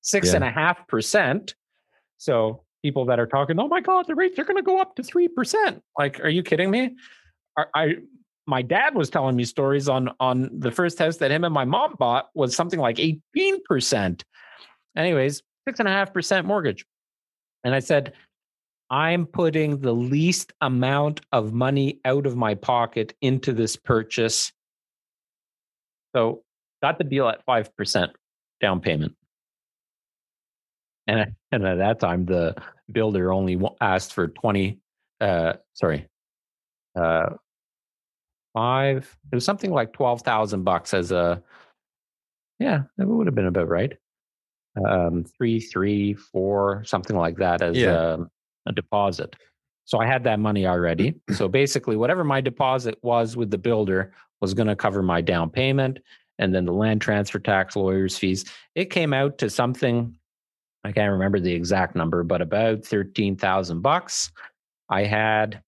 six 0.02 0.30
yeah. 0.30 0.36
and 0.36 0.44
a 0.44 0.52
half 0.52 0.88
percent. 0.88 1.56
So 2.18 2.63
people 2.84 3.06
that 3.06 3.20
are 3.20 3.26
talking, 3.26 3.60
oh 3.60 3.68
my 3.68 3.82
God, 3.82 4.06
the 4.08 4.14
rates 4.14 4.38
are 4.38 4.44
going 4.44 4.58
to 4.58 4.62
go 4.62 4.80
up 4.80 4.96
to 4.98 5.02
3%. 5.02 5.82
Like, 5.98 6.20
are 6.20 6.30
you 6.30 6.44
kidding 6.44 6.70
me? 6.70 6.96
I, 7.58 7.64
I, 7.74 7.96
my 8.46 8.62
dad 8.62 8.94
was 8.94 9.10
telling 9.10 9.36
me 9.36 9.46
stories 9.46 9.88
on 9.88 10.10
on 10.20 10.50
the 10.52 10.72
first 10.72 11.00
house 11.00 11.18
that 11.18 11.32
him 11.32 11.46
and 11.46 11.54
my 11.54 11.66
mom 11.66 11.96
bought 11.98 12.30
was 12.36 12.56
something 12.56 12.80
like 12.80 12.98
18%. 12.98 14.22
Anyways, 14.98 15.42
six 15.68 15.80
and 15.80 15.88
a 15.88 15.92
half 15.92 16.14
percent 16.14 16.46
mortgage. 16.46 16.86
And 17.64 17.74
I 17.74 17.80
said, 17.80 18.14
I'm 18.90 19.26
putting 19.26 19.80
the 19.80 19.94
least 19.94 20.52
amount 20.62 21.22
of 21.32 21.54
money 21.54 22.02
out 22.06 22.26
of 22.26 22.36
my 22.36 22.54
pocket 22.54 23.16
into 23.22 23.54
this 23.54 23.78
purchase. 23.78 24.52
So 26.16 26.44
got 26.82 26.98
the 26.98 27.06
deal 27.06 27.28
at 27.30 27.46
5% 27.46 28.10
down 28.62 28.82
payment. 28.82 29.16
And, 31.08 31.34
and 31.52 31.66
at 31.66 31.78
that 31.78 32.00
time, 32.00 32.26
the 32.26 32.56
builder 32.92 33.32
only 33.32 33.60
asked 33.82 34.14
for 34.14 34.28
20, 34.28 34.80
uh, 35.22 35.54
sorry, 35.74 36.08
uh, 36.96 37.30
five, 38.54 39.18
it 39.32 39.36
was 39.36 39.46
something 39.46 39.72
like 39.72 39.94
12,000 39.94 40.64
bucks 40.64 40.94
as 40.94 41.12
a, 41.12 41.42
yeah, 42.60 42.84
that 42.98 43.08
would 43.08 43.28
have 43.28 43.36
been 43.36 43.48
about 43.48 43.68
right. 43.68 43.94
Um, 44.88 45.24
three, 45.38 45.60
three, 45.60 46.14
four, 46.14 46.84
something 46.86 47.16
like 47.16 47.38
that 47.38 47.62
as 47.62 47.78
yeah. 47.78 48.18
a, 48.18 48.18
a 48.68 48.72
deposit. 48.74 49.36
So 49.86 50.00
I 50.00 50.08
had 50.08 50.24
that 50.24 50.40
money 50.40 50.66
already. 50.66 51.16
So 51.34 51.48
basically, 51.48 51.96
whatever 51.96 52.24
my 52.24 52.42
deposit 52.42 52.98
was 53.02 53.36
with 53.36 53.52
the 53.52 53.58
builder 53.58 54.14
was 54.42 54.54
going 54.54 54.68
to 54.68 54.76
cover 54.76 55.02
my 55.02 55.22
down 55.22 55.50
payment 55.50 56.00
and 56.40 56.54
then 56.54 56.66
the 56.66 56.74
land 56.74 57.02
transfer 57.02 57.40
tax, 57.40 57.76
lawyers' 57.76 58.18
fees. 58.18 58.46
It 58.76 58.90
came 58.90 59.14
out 59.14 59.38
to 59.40 59.50
something 59.50 60.16
I 60.84 60.92
can't 60.92 61.12
remember 61.12 61.40
the 61.40 61.54
exact 61.54 61.96
number, 61.96 62.24
but 62.24 62.42
about 62.42 62.84
thirteen 62.84 63.36
thousand 63.36 63.82
bucks. 63.82 64.32
I 64.90 65.04
had 65.04 65.62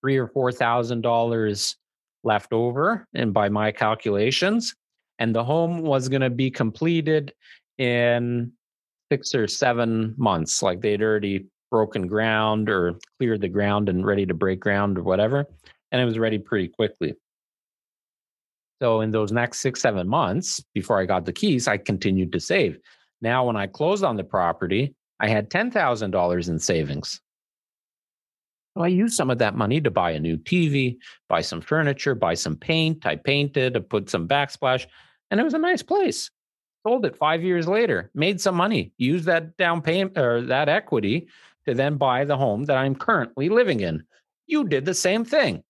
three 0.00 0.16
or 0.16 0.28
four 0.28 0.52
thousand 0.52 1.00
dollars 1.00 1.76
left 2.24 2.52
over, 2.52 3.06
and 3.14 3.32
by 3.32 3.48
my 3.48 3.72
calculations, 3.72 4.74
and 5.18 5.34
the 5.34 5.44
home 5.44 5.82
was 5.82 6.08
going 6.08 6.22
to 6.22 6.30
be 6.30 6.50
completed 6.50 7.32
in 7.78 8.52
six 9.10 9.34
or 9.34 9.48
seven 9.48 10.14
months. 10.16 10.62
Like 10.62 10.80
they'd 10.80 11.02
already 11.02 11.46
broken 11.70 12.06
ground 12.06 12.68
or 12.68 12.94
cleared 13.18 13.40
the 13.40 13.48
ground 13.48 13.88
and 13.88 14.06
ready 14.06 14.26
to 14.26 14.34
break 14.34 14.60
ground 14.60 14.98
or 14.98 15.02
whatever. 15.02 15.46
And 15.92 16.00
it 16.00 16.04
was 16.04 16.18
ready 16.18 16.38
pretty 16.38 16.68
quickly. 16.68 17.14
So 18.80 19.00
in 19.00 19.10
those 19.10 19.32
next 19.32 19.60
six, 19.60 19.80
seven 19.80 20.08
months 20.08 20.62
before 20.72 21.00
I 21.00 21.06
got 21.06 21.24
the 21.24 21.32
keys, 21.32 21.66
I 21.66 21.78
continued 21.78 22.32
to 22.32 22.40
save. 22.40 22.78
Now, 23.20 23.46
when 23.46 23.56
I 23.56 23.66
closed 23.66 24.04
on 24.04 24.16
the 24.16 24.24
property, 24.24 24.94
I 25.20 25.28
had 25.28 25.50
$10,000 25.50 26.48
in 26.48 26.58
savings. 26.58 27.20
So 28.76 28.84
I 28.84 28.88
used 28.88 29.14
some 29.14 29.30
of 29.30 29.38
that 29.38 29.56
money 29.56 29.80
to 29.80 29.90
buy 29.90 30.12
a 30.12 30.20
new 30.20 30.36
TV, 30.36 30.98
buy 31.28 31.40
some 31.40 31.60
furniture, 31.60 32.14
buy 32.14 32.34
some 32.34 32.56
paint. 32.56 33.06
I 33.06 33.16
painted, 33.16 33.76
I 33.76 33.80
put 33.80 34.08
some 34.08 34.28
backsplash, 34.28 34.86
and 35.30 35.40
it 35.40 35.44
was 35.44 35.54
a 35.54 35.58
nice 35.58 35.82
place 35.82 36.30
sold 36.88 37.04
it 37.04 37.16
five 37.16 37.42
years 37.42 37.68
later, 37.68 38.10
made 38.14 38.40
some 38.40 38.54
money, 38.54 38.92
used 38.96 39.26
that 39.26 39.56
down 39.56 39.82
payment 39.82 40.16
or 40.16 40.42
that 40.42 40.68
equity 40.68 41.28
to 41.66 41.74
then 41.74 41.96
buy 41.96 42.24
the 42.24 42.36
home 42.36 42.64
that 42.64 42.76
I'm 42.76 42.94
currently 42.94 43.48
living 43.48 43.80
in. 43.80 44.04
You 44.46 44.64
did 44.64 44.84
the 44.84 44.94
same 44.94 45.24
thing. 45.24 45.62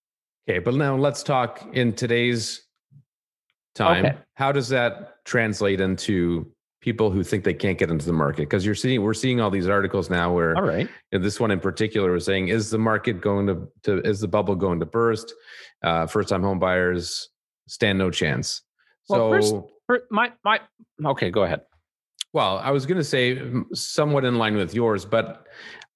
Okay, 0.49 0.61
but 0.61 0.75
now 0.75 0.97
let's 0.97 1.23
talk 1.23 1.67
in 1.73 1.93
today's 1.93 2.67
time. 3.75 4.07
Okay. 4.07 4.17
How 4.35 4.53
does 4.53 4.69
that 4.69 5.25
translate 5.25 5.81
into 5.81 6.51
people 6.89 7.11
who 7.11 7.23
think 7.23 7.45
they 7.45 7.53
can't 7.53 7.77
get 7.77 7.91
into 7.91 8.07
the 8.07 8.15
market? 8.15 8.45
Because 8.49 8.65
you're 8.65 8.75
seeing, 8.75 9.03
we're 9.03 9.13
seeing 9.13 9.43
all 9.43 9.51
these 9.51 9.69
articles 9.69 10.09
now 10.09 10.33
where, 10.33 10.57
all 10.57 10.63
right, 10.63 10.89
you 11.11 11.19
know, 11.19 11.23
this 11.23 11.39
one 11.39 11.51
in 11.51 11.61
particular 11.61 12.11
was 12.13 12.25
saying, 12.25 12.49
is 12.49 12.71
the 12.71 12.79
market 12.79 13.21
going 13.21 13.47
to, 13.47 13.69
to 13.83 14.01
is 14.09 14.21
the 14.21 14.29
bubble 14.29 14.55
going 14.55 14.81
to 14.81 14.87
burst? 14.87 15.35
Uh, 15.83 16.07
First 16.07 16.31
time 16.31 16.43
home 16.43 16.59
buyers 16.59 17.29
stand 17.67 17.99
no 17.99 18.11
chance. 18.11 18.63
Well, 19.11 19.19
so 19.19 19.31
first, 19.31 19.55
first, 19.87 20.05
my 20.11 20.33
my 20.45 20.61
okay, 21.05 21.31
go 21.31 21.43
ahead. 21.43 21.61
Well, 22.33 22.57
I 22.59 22.71
was 22.71 22.87
going 22.87 22.99
to 22.99 23.05
say 23.05 23.39
somewhat 23.75 24.25
in 24.25 24.39
line 24.39 24.57
with 24.57 24.73
yours, 24.75 25.05
but 25.05 25.47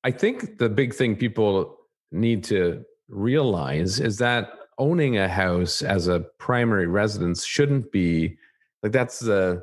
I 0.04 0.10
think 0.10 0.58
the 0.58 0.68
big 0.68 0.92
thing 0.92 1.16
people 1.16 1.78
need 2.10 2.44
to 2.44 2.84
realize 3.08 3.98
is 3.98 4.18
that 4.18 4.50
owning 4.76 5.16
a 5.16 5.28
house 5.28 5.80
as 5.80 6.08
a 6.08 6.20
primary 6.38 6.86
residence 6.86 7.44
shouldn't 7.44 7.90
be 7.92 8.36
like 8.82 8.92
that's 8.92 9.20
the 9.20 9.62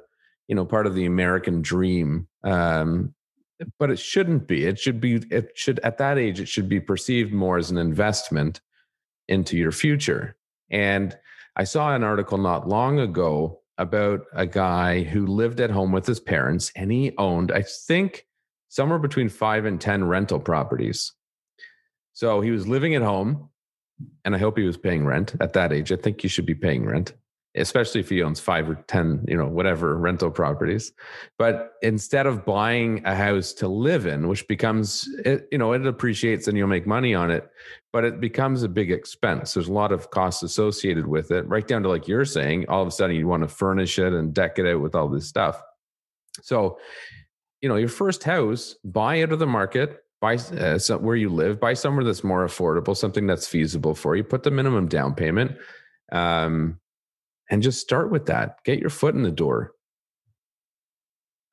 you 0.50 0.56
know 0.56 0.66
part 0.66 0.88
of 0.88 0.96
the 0.96 1.06
American 1.06 1.62
dream. 1.62 2.28
Um, 2.44 3.14
but 3.78 3.92
it 3.92 4.00
shouldn't 4.00 4.48
be. 4.48 4.66
It 4.66 4.80
should 4.80 5.00
be. 5.00 5.16
It 5.32 5.52
should 5.56 5.80
at 5.80 6.00
that 6.00 6.18
age. 6.18 6.40
It 6.40 6.50
should 6.50 6.68
be 6.68 6.80
perceived 6.80 7.32
more 7.32 7.58
as 7.58 7.72
an 7.72 7.78
investment 7.78 8.60
into 9.28 9.56
your 9.56 9.72
future. 9.72 10.36
And 10.72 11.18
I 11.56 11.64
saw 11.64 11.94
an 11.94 12.04
article 12.04 12.38
not 12.38 12.68
long 12.68 13.00
ago 13.00 13.62
about 13.78 14.22
a 14.34 14.46
guy 14.46 15.04
who 15.04 15.26
lived 15.26 15.60
at 15.60 15.72
home 15.72 15.92
with 15.92 16.06
his 16.06 16.20
parents 16.20 16.72
and 16.76 16.92
he 16.92 17.14
owned, 17.18 17.52
I 17.52 17.62
think, 17.62 18.26
somewhere 18.68 19.00
between 19.00 19.30
five 19.30 19.66
and 19.66 19.80
10 19.80 20.06
rental 20.06 20.40
properties. 20.40 21.14
So 22.14 22.42
he 22.42 22.52
was 22.52 22.68
living 22.68 22.96
at 22.96 23.02
home, 23.02 23.50
and 24.26 24.36
I 24.36 24.38
hope 24.38 24.58
he 24.58 24.66
was 24.66 24.78
paying 24.78 25.06
rent 25.06 25.36
at 25.40 25.54
that 25.54 25.72
age. 25.72 25.92
I 25.92 25.96
think 25.96 26.24
you 26.24 26.30
should 26.30 26.46
be 26.46 26.56
paying 26.56 26.86
rent, 26.86 27.14
especially 27.56 28.02
if 28.02 28.10
he 28.10 28.22
owns 28.22 28.40
five 28.40 28.70
or 28.70 28.76
10, 28.88 29.26
you 29.28 29.36
know, 29.36 29.48
whatever 29.48 29.98
rental 29.98 30.32
properties. 30.32 30.92
But 31.38 31.74
instead 31.82 32.26
of 32.26 32.46
buying 32.46 33.02
a 33.06 33.16
house 33.16 33.54
to 33.54 33.68
live 33.68 34.06
in, 34.06 34.28
which 34.28 34.48
becomes, 34.48 35.08
it, 35.26 35.48
you 35.52 35.58
know, 35.58 35.74
it 35.74 35.86
appreciates 35.86 36.48
and 36.48 36.58
you'll 36.58 36.68
make 36.68 36.86
money 36.86 37.16
on 37.16 37.32
it, 37.32 37.50
but 37.92 38.06
it 38.06 38.22
becomes 38.22 38.64
a 38.64 38.70
big 38.70 38.92
expense. 38.92 39.54
There's 39.54 39.68
a 39.68 39.74
lot 39.74 39.92
of 39.92 40.12
costs 40.12 40.44
associated 40.44 41.08
with 41.08 41.32
it, 41.32 41.48
right 41.48 41.68
down 41.68 41.84
to 41.84 41.90
like 41.90 42.08
you're 42.08 42.26
saying, 42.26 42.70
all 42.70 42.82
of 42.82 42.88
a 42.88 42.92
sudden 42.92 43.16
you 43.16 43.28
want 43.28 43.44
to 43.44 43.50
furnish 43.50 43.98
it 43.98 44.14
and 44.14 44.34
deck 44.34 44.60
it 44.60 44.68
out 44.68 44.82
with 44.82 44.96
all 44.96 45.10
this 45.10 45.28
stuff. 45.28 45.62
So 46.42 46.78
you 47.62 47.70
know 47.70 47.76
your 47.76 47.90
first 47.90 48.24
house 48.24 48.76
buy 48.84 49.22
out 49.22 49.32
of 49.32 49.40
the 49.40 49.48
market 49.48 50.04
buy 50.22 50.36
uh, 50.36 50.78
some, 50.78 51.04
where 51.04 51.16
you 51.16 51.30
live 51.30 51.60
buy 51.60 51.74
somewhere 51.74 52.04
that's 52.04 52.24
more 52.24 52.46
affordable 52.46 52.96
something 52.96 53.28
that's 53.28 53.48
feasible 53.48 53.96
for 53.96 54.16
you 54.16 54.24
put 54.24 54.44
the 54.44 54.52
minimum 54.52 54.88
down 54.88 55.14
payment 55.14 55.58
um, 56.12 56.80
and 57.50 57.64
just 57.64 57.80
start 57.80 58.12
with 58.12 58.26
that 58.28 58.64
get 58.64 58.80
your 58.80 58.90
foot 58.90 59.16
in 59.16 59.24
the 59.24 59.32
door 59.32 59.72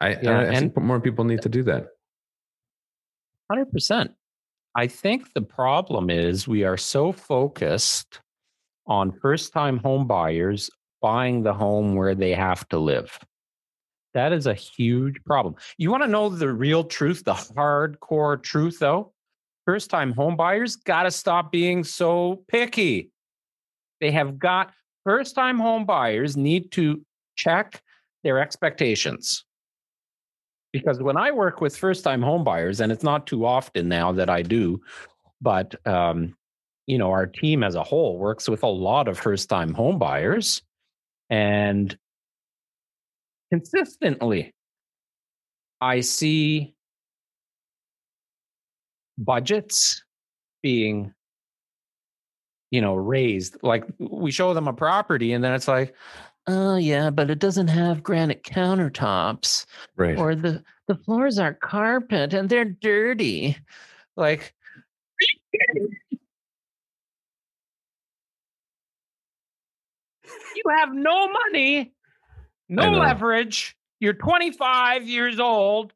i, 0.00 0.16
yeah, 0.22 0.38
I, 0.40 0.50
I 0.50 0.56
think 0.56 0.76
more 0.76 1.00
people 1.00 1.24
need 1.24 1.42
to 1.42 1.48
do 1.48 1.62
that 1.64 1.88
100% 3.50 4.10
I 4.76 4.86
think 4.86 5.32
the 5.32 5.40
problem 5.40 6.10
is 6.10 6.46
we 6.46 6.62
are 6.64 6.76
so 6.76 7.10
focused 7.10 8.20
on 8.86 9.10
first 9.10 9.54
time 9.54 9.78
home 9.78 10.06
buyers 10.06 10.68
buying 11.00 11.42
the 11.42 11.54
home 11.54 11.94
where 11.94 12.14
they 12.14 12.34
have 12.34 12.68
to 12.68 12.78
live. 12.78 13.18
That 14.12 14.34
is 14.34 14.46
a 14.46 14.52
huge 14.52 15.16
problem. 15.24 15.56
You 15.78 15.90
want 15.90 16.02
to 16.02 16.08
know 16.08 16.28
the 16.28 16.52
real 16.52 16.84
truth, 16.84 17.24
the 17.24 17.32
hardcore 17.32 18.42
truth, 18.42 18.78
though? 18.78 19.14
First 19.64 19.88
time 19.88 20.12
home 20.12 20.36
buyers 20.36 20.76
got 20.76 21.04
to 21.04 21.10
stop 21.10 21.50
being 21.50 21.82
so 21.82 22.44
picky. 22.46 23.10
They 24.02 24.10
have 24.10 24.38
got 24.38 24.72
first 25.06 25.36
time 25.36 25.58
home 25.58 25.86
buyers 25.86 26.36
need 26.36 26.72
to 26.72 27.00
check 27.36 27.80
their 28.24 28.40
expectations. 28.40 29.44
Because 30.72 31.00
when 31.00 31.16
I 31.16 31.30
work 31.30 31.60
with 31.60 31.76
first 31.76 32.02
time 32.02 32.20
home 32.20 32.42
buyers, 32.42 32.80
and 32.80 32.90
it's 32.90 33.04
not 33.04 33.26
too 33.26 33.46
often 33.46 33.88
now 33.88 34.12
that 34.12 34.28
I 34.28 34.42
do, 34.42 34.82
but 35.40 35.74
um, 35.86 36.36
you 36.86 36.98
know, 36.98 37.12
our 37.12 37.26
team 37.26 37.62
as 37.62 37.76
a 37.76 37.84
whole 37.84 38.18
works 38.18 38.48
with 38.48 38.64
a 38.64 38.68
lot 38.68 39.06
of 39.06 39.18
first 39.18 39.48
time 39.48 39.72
home 39.72 39.98
buyers 39.98 40.60
and 41.30 41.96
consistently 43.50 44.52
I 45.80 46.00
see 46.00 46.74
budgets 49.18 50.02
being 50.62 51.12
you 52.70 52.80
know 52.80 52.94
raised 52.94 53.56
like 53.62 53.84
we 53.98 54.30
show 54.30 54.52
them 54.54 54.68
a 54.68 54.72
property 54.72 55.32
and 55.32 55.42
then 55.44 55.52
it's 55.52 55.68
like 55.68 55.94
oh 56.46 56.76
yeah 56.76 57.10
but 57.10 57.30
it 57.30 57.38
doesn't 57.38 57.68
have 57.68 58.02
granite 58.02 58.42
countertops 58.42 59.66
Right. 59.96 60.16
or 60.18 60.34
the 60.34 60.62
the 60.88 60.96
floors 60.96 61.38
are 61.38 61.54
carpet 61.54 62.34
and 62.34 62.48
they're 62.48 62.64
dirty 62.64 63.56
like 64.16 64.52
you 70.56 70.62
have 70.78 70.92
no 70.92 71.28
money 71.28 71.92
no 72.68 72.90
leverage 72.92 73.76
you're 74.00 74.12
25 74.12 75.06
years 75.06 75.38
old 75.38 75.92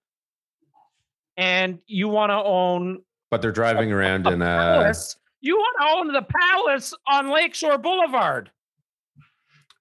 and 1.36 1.78
you 1.86 2.08
want 2.08 2.30
to 2.30 2.36
own 2.36 3.02
but 3.30 3.42
they're 3.42 3.52
driving 3.52 3.92
around 3.92 4.26
a 4.26 4.32
in 4.32 4.42
a 4.42 4.44
palace 4.44 5.16
you 5.40 5.56
want 5.56 5.76
to 5.80 5.86
own 5.96 6.12
the 6.12 6.22
palace 6.22 6.94
on 7.06 7.30
lakeshore 7.30 7.78
boulevard 7.78 8.50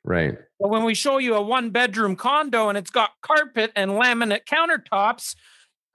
right. 0.04 0.38
But 0.60 0.70
when 0.70 0.84
we 0.84 0.94
show 0.94 1.20
you 1.20 1.36
a 1.36 1.42
one 1.42 1.70
bedroom 1.70 2.16
condo 2.16 2.68
and 2.68 2.78
it's 2.78 2.92
got 2.92 3.12
carpet 3.22 3.72
and 3.76 3.92
laminate 3.92 4.46
countertops, 4.46 5.36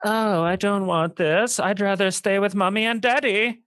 oh, 0.03 0.41
I 0.41 0.55
don't 0.55 0.87
want 0.87 1.17
this. 1.17 1.59
I'd 1.59 1.81
rather 1.81 2.09
stay 2.09 2.39
with 2.39 2.55
mommy 2.55 2.85
and 2.85 3.01
daddy. 3.01 3.61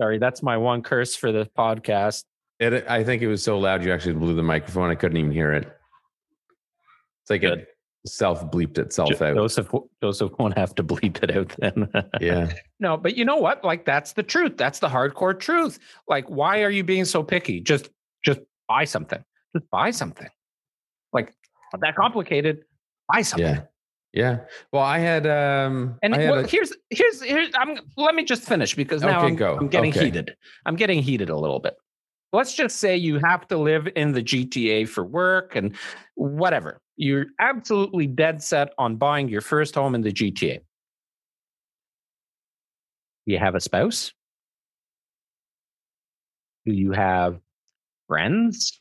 Sorry, 0.00 0.18
that's 0.18 0.42
my 0.42 0.56
one 0.56 0.82
curse 0.82 1.16
for 1.16 1.32
the 1.32 1.50
podcast. 1.58 2.24
It, 2.60 2.88
I 2.88 3.04
think 3.04 3.20
it 3.20 3.28
was 3.28 3.42
so 3.42 3.58
loud 3.58 3.84
you 3.84 3.92
actually 3.92 4.14
blew 4.14 4.34
the 4.34 4.42
microphone. 4.42 4.90
I 4.90 4.94
couldn't 4.94 5.16
even 5.16 5.32
hear 5.32 5.52
it. 5.52 5.64
It's 7.22 7.30
like 7.30 7.40
Good. 7.40 7.66
It 8.04 8.10
self 8.10 8.50
bleeped 8.50 8.78
itself 8.78 9.10
Jo- 9.18 9.26
out. 9.26 9.34
Joseph, 9.36 9.72
Joseph 10.02 10.32
won't 10.38 10.56
have 10.56 10.74
to 10.76 10.84
bleep 10.84 11.22
it 11.22 11.36
out 11.36 11.54
then. 11.58 11.88
Yeah. 12.20 12.52
No, 12.80 12.96
but 12.96 13.16
you 13.16 13.24
know 13.24 13.36
what? 13.36 13.64
Like 13.64 13.84
that's 13.84 14.12
the 14.12 14.22
truth. 14.22 14.56
That's 14.56 14.78
the 14.78 14.88
hardcore 14.88 15.38
truth. 15.38 15.78
Like, 16.08 16.26
why 16.28 16.62
are 16.62 16.70
you 16.70 16.84
being 16.84 17.04
so 17.04 17.22
picky? 17.22 17.60
Just, 17.60 17.90
just 18.24 18.40
buy 18.68 18.84
something. 18.84 19.22
Just 19.56 19.68
buy 19.70 19.90
something. 19.90 20.28
Like, 21.12 21.32
not 21.72 21.80
that 21.80 21.96
complicated. 21.96 22.64
Buy 23.12 23.22
something. 23.22 23.46
Yeah. 23.46 23.62
Yeah. 24.14 24.38
Well, 24.72 24.82
I 24.82 24.98
had 24.98 25.26
um 25.26 25.98
And 26.02 26.14
had 26.14 26.30
well, 26.30 26.44
a- 26.44 26.46
here's 26.46 26.72
here's 26.90 27.22
here's 27.22 27.50
I'm 27.54 27.78
let 27.96 28.14
me 28.14 28.24
just 28.24 28.44
finish 28.44 28.74
because 28.74 29.02
now 29.02 29.18
Okay, 29.18 29.26
I'm, 29.28 29.36
go. 29.36 29.56
I'm 29.58 29.68
getting 29.68 29.90
Okay. 29.90 30.06
heated. 30.06 30.34
I'm 30.64 30.76
getting 30.76 31.02
heated 31.02 31.28
a 31.30 31.36
little 31.36 31.58
bit. 31.60 31.74
Let's 32.32 32.54
just 32.54 32.76
say 32.76 32.96
you 32.96 33.18
have 33.24 33.46
to 33.48 33.58
live 33.58 33.88
in 33.96 34.12
the 34.12 34.22
GTA 34.22 34.88
for 34.88 35.04
work 35.04 35.56
and 35.56 35.74
whatever. 36.14 36.80
You're 36.98 37.26
absolutely 37.40 38.06
dead 38.06 38.42
set 38.42 38.72
on 38.76 38.96
buying 38.96 39.28
your 39.28 39.40
first 39.40 39.74
home 39.74 39.94
in 39.94 40.02
the 40.02 40.12
GTA. 40.12 40.58
Do 43.26 43.32
you 43.32 43.38
have 43.38 43.54
a 43.54 43.60
spouse? 43.60 44.12
Do 46.66 46.72
you 46.72 46.92
have 46.92 47.38
friends? 48.08 48.80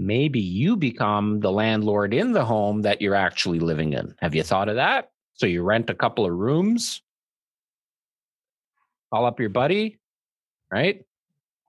maybe 0.00 0.40
you 0.40 0.76
become 0.76 1.40
the 1.40 1.52
landlord 1.52 2.14
in 2.14 2.32
the 2.32 2.44
home 2.44 2.82
that 2.82 3.02
you're 3.02 3.14
actually 3.14 3.58
living 3.58 3.92
in. 3.92 4.14
Have 4.18 4.34
you 4.34 4.42
thought 4.42 4.68
of 4.68 4.76
that? 4.76 5.10
So 5.34 5.46
you 5.46 5.62
rent 5.62 5.90
a 5.90 5.94
couple 5.94 6.24
of 6.24 6.32
rooms, 6.32 7.02
call 9.12 9.26
up 9.26 9.38
your 9.38 9.50
buddy, 9.50 9.98
right? 10.72 11.02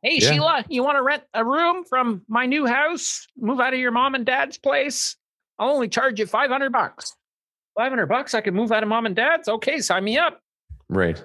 Hey, 0.04 0.18
Yeah. 0.20 0.32
Sheila, 0.32 0.66
you 0.68 0.84
want 0.84 0.98
to 0.98 1.04
rent 1.04 1.24
a 1.34 1.46
room 1.46 1.84
from 1.84 2.24
my 2.28 2.46
new 2.46 2.66
house? 2.66 3.28
Move 3.38 3.60
out 3.60 3.74
of 3.74 3.80
your 3.80 3.92
mom 3.92 4.16
and 4.16 4.26
dad's 4.26 4.58
place? 4.58 5.16
I'll 5.60 5.70
only 5.70 5.90
charge 5.90 6.20
you 6.20 6.26
500 6.26 6.72
bucks. 6.72 7.16
500 7.78 8.08
bucks, 8.08 8.34
I 8.34 8.42
can 8.42 8.54
move 8.54 8.72
out 8.72 8.84
of 8.84 8.90
mom 8.90 9.06
and 9.06 9.16
dad's? 9.16 9.48
Okay, 9.48 9.80
sign 9.80 10.04
me 10.04 10.18
up 10.18 10.42
right. 10.92 11.24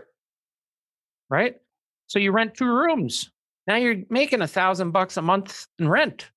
right? 1.29 1.57
So 2.07 2.19
you 2.19 2.33
rent 2.33 2.55
two 2.55 2.67
rooms. 2.69 3.31
Now 3.67 3.77
you're 3.77 3.97
making 4.11 4.43
a 4.43 4.47
thousand 4.47 4.93
bucks 4.93 5.17
a 5.17 5.23
month 5.23 5.67
in 5.79 5.89
rent. 5.89 6.31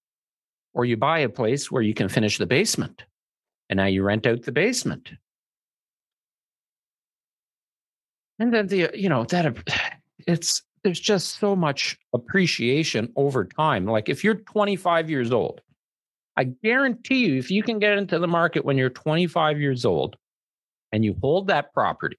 Or 0.73 0.85
you 0.85 0.97
buy 0.97 1.19
a 1.19 1.29
place 1.29 1.71
where 1.71 1.81
you 1.81 1.93
can 1.93 2.09
finish 2.09 2.37
the 2.37 2.45
basement. 2.45 3.03
And 3.69 3.77
now 3.77 3.85
you 3.85 4.03
rent 4.03 4.25
out 4.25 4.43
the 4.43 4.51
basement. 4.51 5.11
And 8.39 8.53
then 8.53 8.67
the, 8.67 8.89
you 8.93 9.09
know, 9.09 9.25
that 9.25 9.55
it's 10.27 10.63
there's 10.83 10.99
just 10.99 11.39
so 11.39 11.55
much 11.55 11.97
appreciation 12.13 13.11
over 13.15 13.45
time. 13.45 13.85
Like 13.85 14.09
if 14.09 14.23
you're 14.23 14.35
25 14.35 15.09
years 15.09 15.31
old, 15.31 15.61
I 16.37 16.45
guarantee 16.45 17.27
you, 17.27 17.37
if 17.37 17.51
you 17.51 17.63
can 17.63 17.79
get 17.79 17.97
into 17.97 18.19
the 18.19 18.27
market 18.27 18.63
when 18.63 18.77
you're 18.77 18.89
25 18.89 19.59
years 19.59 19.85
old 19.85 20.15
and 20.91 21.03
you 21.03 21.15
hold 21.21 21.47
that 21.47 21.73
property, 21.73 22.17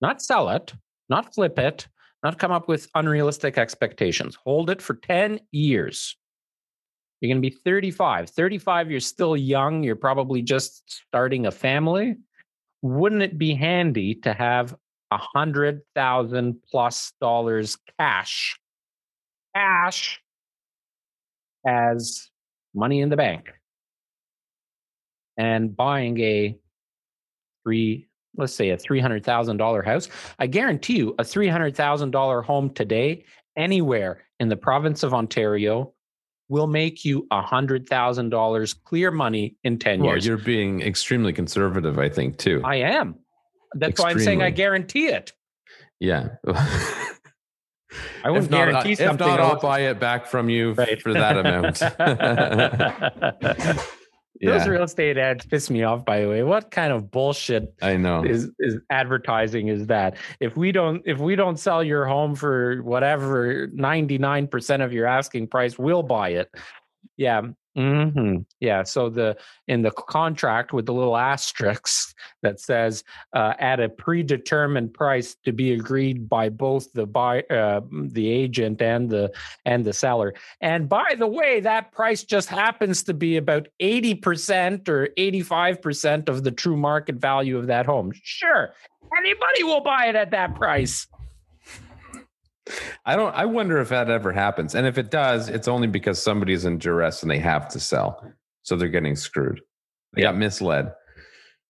not 0.00 0.20
sell 0.20 0.48
it, 0.50 0.72
not 1.08 1.34
flip 1.34 1.58
it, 1.58 1.86
not 2.22 2.38
come 2.38 2.50
up 2.50 2.66
with 2.66 2.88
unrealistic 2.94 3.56
expectations. 3.58 4.36
Hold 4.44 4.70
it 4.70 4.82
for 4.82 4.94
10 4.94 5.40
years. 5.52 6.16
You're 7.20 7.28
going 7.28 7.42
to 7.42 7.50
be 7.50 7.56
35. 7.64 8.30
35, 8.30 8.90
you're 8.90 9.00
still 9.00 9.36
young. 9.36 9.82
You're 9.82 9.96
probably 9.96 10.42
just 10.42 10.82
starting 11.06 11.46
a 11.46 11.50
family. 11.50 12.16
Wouldn't 12.82 13.22
it 13.22 13.38
be 13.38 13.54
handy 13.54 14.16
to 14.16 14.32
have 14.32 14.74
a 15.10 15.18
hundred 15.18 15.80
thousand 15.94 16.56
plus 16.70 17.12
dollars 17.20 17.76
cash, 17.98 18.58
cash 19.54 20.20
as 21.66 22.30
money 22.74 23.00
in 23.00 23.08
the 23.08 23.16
bank 23.16 23.50
and 25.36 25.74
buying 25.76 26.18
a 26.20 26.58
three 27.64 28.06
let's 28.38 28.52
say 28.52 28.68
a 28.68 28.76
$300,000 28.76 29.84
house, 29.86 30.10
I 30.38 30.46
guarantee 30.46 30.98
you 30.98 31.14
a 31.18 31.22
$300,000 31.22 32.44
home 32.44 32.68
today, 32.68 33.24
anywhere 33.56 34.24
in 34.38 34.50
the 34.50 34.56
province 34.58 35.02
of 35.02 35.14
Ontario, 35.14 35.94
will 36.50 36.66
make 36.66 37.02
you 37.02 37.26
a 37.30 37.40
$100,000 37.42 38.84
clear 38.84 39.10
money 39.10 39.56
in 39.64 39.78
10 39.78 40.00
Well, 40.00 40.10
years. 40.12 40.26
you're 40.26 40.36
being 40.36 40.82
extremely 40.82 41.32
conservative, 41.32 41.98
I 41.98 42.10
think, 42.10 42.36
too. 42.36 42.60
I 42.62 42.76
am. 42.76 43.14
That's 43.78 44.00
why 44.00 44.10
I'm 44.10 44.18
saying 44.18 44.42
I 44.42 44.50
guarantee 44.50 45.06
it. 45.08 45.32
yeah. 46.00 46.28
I 48.24 48.30
wouldn't 48.30 48.46
if 48.46 48.50
not, 48.50 48.56
guarantee 48.58 48.92
if 48.92 48.98
something. 48.98 49.26
not 49.26 49.40
I 49.40 49.44
I'll 49.44 49.60
buy 49.60 49.80
it 49.80 49.98
back 50.00 50.26
from 50.26 50.50
you 50.50 50.72
Right. 50.72 51.00
for 51.00 51.12
that 51.14 51.38
amount. 51.38 51.80
Those 54.42 54.68
real 54.68 54.82
estate 54.82 55.16
ads 55.16 55.46
piss 55.46 55.70
me 55.70 55.82
off, 55.82 56.04
by 56.04 56.20
the 56.20 56.28
way. 56.28 56.42
What 56.42 56.70
kind 56.70 56.92
of 56.92 57.10
bullshit 57.10 57.72
I 57.80 57.96
know. 57.96 58.22
is 58.22 58.50
is 58.58 58.76
advertising 58.90 59.68
is 59.68 59.86
that 59.86 60.16
if 60.40 60.56
we 60.58 60.72
don't 60.72 61.00
if 61.06 61.18
we 61.18 61.36
don't 61.36 61.58
sell 61.58 61.82
your 61.82 62.04
home 62.04 62.34
for 62.34 62.82
whatever 62.82 63.68
99% 63.68 64.84
of 64.84 64.92
your 64.92 65.06
asking 65.06 65.46
price 65.48 65.78
we'll 65.78 66.02
buy 66.02 66.30
it 66.30 66.50
yeah 67.16 67.40
hmm 67.76 68.38
yeah 68.58 68.82
so 68.82 69.10
the 69.10 69.36
in 69.68 69.82
the 69.82 69.90
contract 69.90 70.72
with 70.72 70.86
the 70.86 70.94
little 70.94 71.16
asterisks 71.16 72.14
that 72.42 72.58
says 72.58 73.04
uh, 73.34 73.52
at 73.58 73.80
a 73.80 73.88
predetermined 73.88 74.94
price 74.94 75.36
to 75.44 75.52
be 75.52 75.72
agreed 75.72 76.28
by 76.28 76.48
both 76.48 76.90
the 76.92 77.06
buy 77.06 77.42
uh, 77.42 77.80
the 77.90 78.28
agent 78.28 78.80
and 78.80 79.10
the 79.10 79.30
and 79.64 79.84
the 79.84 79.92
seller. 79.92 80.34
And 80.60 80.88
by 80.88 81.14
the 81.18 81.26
way 81.26 81.60
that 81.60 81.92
price 81.92 82.24
just 82.24 82.48
happens 82.48 83.02
to 83.04 83.14
be 83.14 83.36
about 83.36 83.68
80% 83.80 84.88
or 84.88 85.08
85% 85.18 86.28
of 86.28 86.44
the 86.44 86.50
true 86.50 86.76
market 86.76 87.16
value 87.16 87.58
of 87.58 87.66
that 87.66 87.86
home. 87.86 88.12
Sure 88.22 88.72
anybody 89.18 89.62
will 89.62 89.82
buy 89.82 90.06
it 90.06 90.16
at 90.16 90.30
that 90.32 90.54
price 90.54 91.06
I 93.04 93.14
don't. 93.16 93.34
I 93.34 93.44
wonder 93.44 93.78
if 93.78 93.88
that 93.90 94.10
ever 94.10 94.32
happens, 94.32 94.74
and 94.74 94.86
if 94.86 94.98
it 94.98 95.10
does, 95.10 95.48
it's 95.48 95.68
only 95.68 95.86
because 95.86 96.20
somebody's 96.22 96.64
in 96.64 96.78
duress 96.78 97.22
and 97.22 97.30
they 97.30 97.38
have 97.38 97.68
to 97.68 97.80
sell, 97.80 98.32
so 98.62 98.76
they're 98.76 98.88
getting 98.88 99.14
screwed. 99.16 99.60
They 100.14 100.22
Yeah. 100.22 100.28
got 100.32 100.38
misled. 100.38 100.92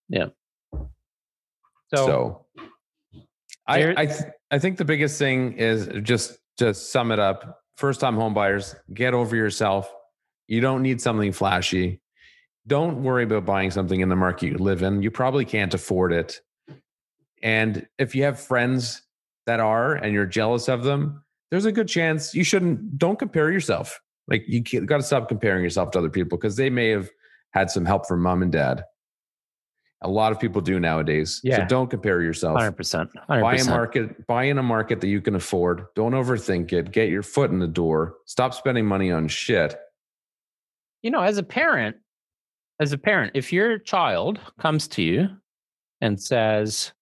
Yeah. 0.08 0.26
So, 1.94 2.06
So, 2.06 2.46
I 3.66 3.94
I, 3.96 4.06
th- 4.06 4.20
I 4.50 4.58
think 4.58 4.78
the 4.78 4.84
biggest 4.84 5.18
thing 5.18 5.52
is 5.54 5.88
just 6.02 6.38
to 6.58 6.72
sum 6.74 7.12
it 7.12 7.18
up. 7.18 7.60
First 7.76 8.00
time 8.00 8.14
home 8.16 8.32
buyers, 8.34 8.74
get 8.94 9.12
over 9.14 9.36
yourself. 9.36 9.92
You 10.48 10.60
don't 10.60 10.82
need 10.82 11.00
something 11.00 11.32
flashy. 11.32 12.00
Don't 12.66 13.02
worry 13.02 13.24
about 13.24 13.44
buying 13.44 13.70
something 13.70 14.00
in 14.00 14.08
the 14.08 14.16
market 14.16 14.46
you 14.46 14.58
live 14.58 14.82
in. 14.82 15.02
You 15.02 15.10
probably 15.10 15.44
can't 15.44 15.72
afford 15.74 16.12
it. 16.12 16.40
And 17.42 17.86
if 17.98 18.14
you 18.14 18.22
have 18.24 18.40
friends 18.40 19.02
that 19.46 19.60
are 19.60 19.94
and 19.94 20.12
you're 20.12 20.26
jealous 20.26 20.68
of 20.68 20.82
them, 20.82 21.22
there's 21.50 21.64
a 21.64 21.72
good 21.72 21.88
chance 21.88 22.34
you 22.34 22.44
shouldn't 22.44 22.98
don't 22.98 23.18
compare 23.18 23.50
yourself. 23.50 24.00
Like 24.28 24.44
you 24.46 24.60
got 24.62 24.96
to 24.96 25.02
stop 25.02 25.28
comparing 25.28 25.62
yourself 25.62 25.92
to 25.92 25.98
other 25.98 26.10
people 26.10 26.36
because 26.36 26.56
they 26.56 26.70
may 26.70 26.88
have 26.90 27.08
had 27.52 27.70
some 27.70 27.84
help 27.84 28.06
from 28.06 28.22
mom 28.22 28.42
and 28.42 28.50
dad. 28.50 28.84
A 30.02 30.08
lot 30.10 30.30
of 30.30 30.38
people 30.38 30.60
do 30.60 30.78
nowadays. 30.78 31.36
So 31.36 31.48
Yeah. 31.48 31.64
don't 31.64 31.88
compare 31.88 32.20
yourself 32.20 32.58
hundred 32.58 32.72
percent, 32.72 33.10
buy 33.28 33.56
a 33.56 33.64
market 33.64 34.26
buy 34.26 34.44
in 34.44 34.58
a 34.58 34.62
market 34.62 35.00
that 35.00 35.08
you 35.08 35.20
can 35.20 35.34
afford 35.34 35.86
don't 35.94 36.12
overthink 36.12 36.72
it 36.72 36.92
get 36.92 37.08
your 37.08 37.22
foot 37.22 37.50
in 37.50 37.60
the 37.60 37.66
door 37.66 38.16
stop 38.26 38.52
spending 38.52 38.84
money 38.84 39.10
on 39.10 39.26
shit 39.26 39.76
you 41.02 41.10
know, 41.12 41.20
as 41.22 41.38
a 41.38 41.42
parent, 41.44 41.96
as 42.80 42.90
a 42.92 42.98
parent, 42.98 43.32
if 43.36 43.52
your 43.52 43.78
child 43.78 44.40
comes 44.58 44.88
to 44.88 45.02
you 45.02 45.28
and 46.00 46.20
says, 46.20 46.92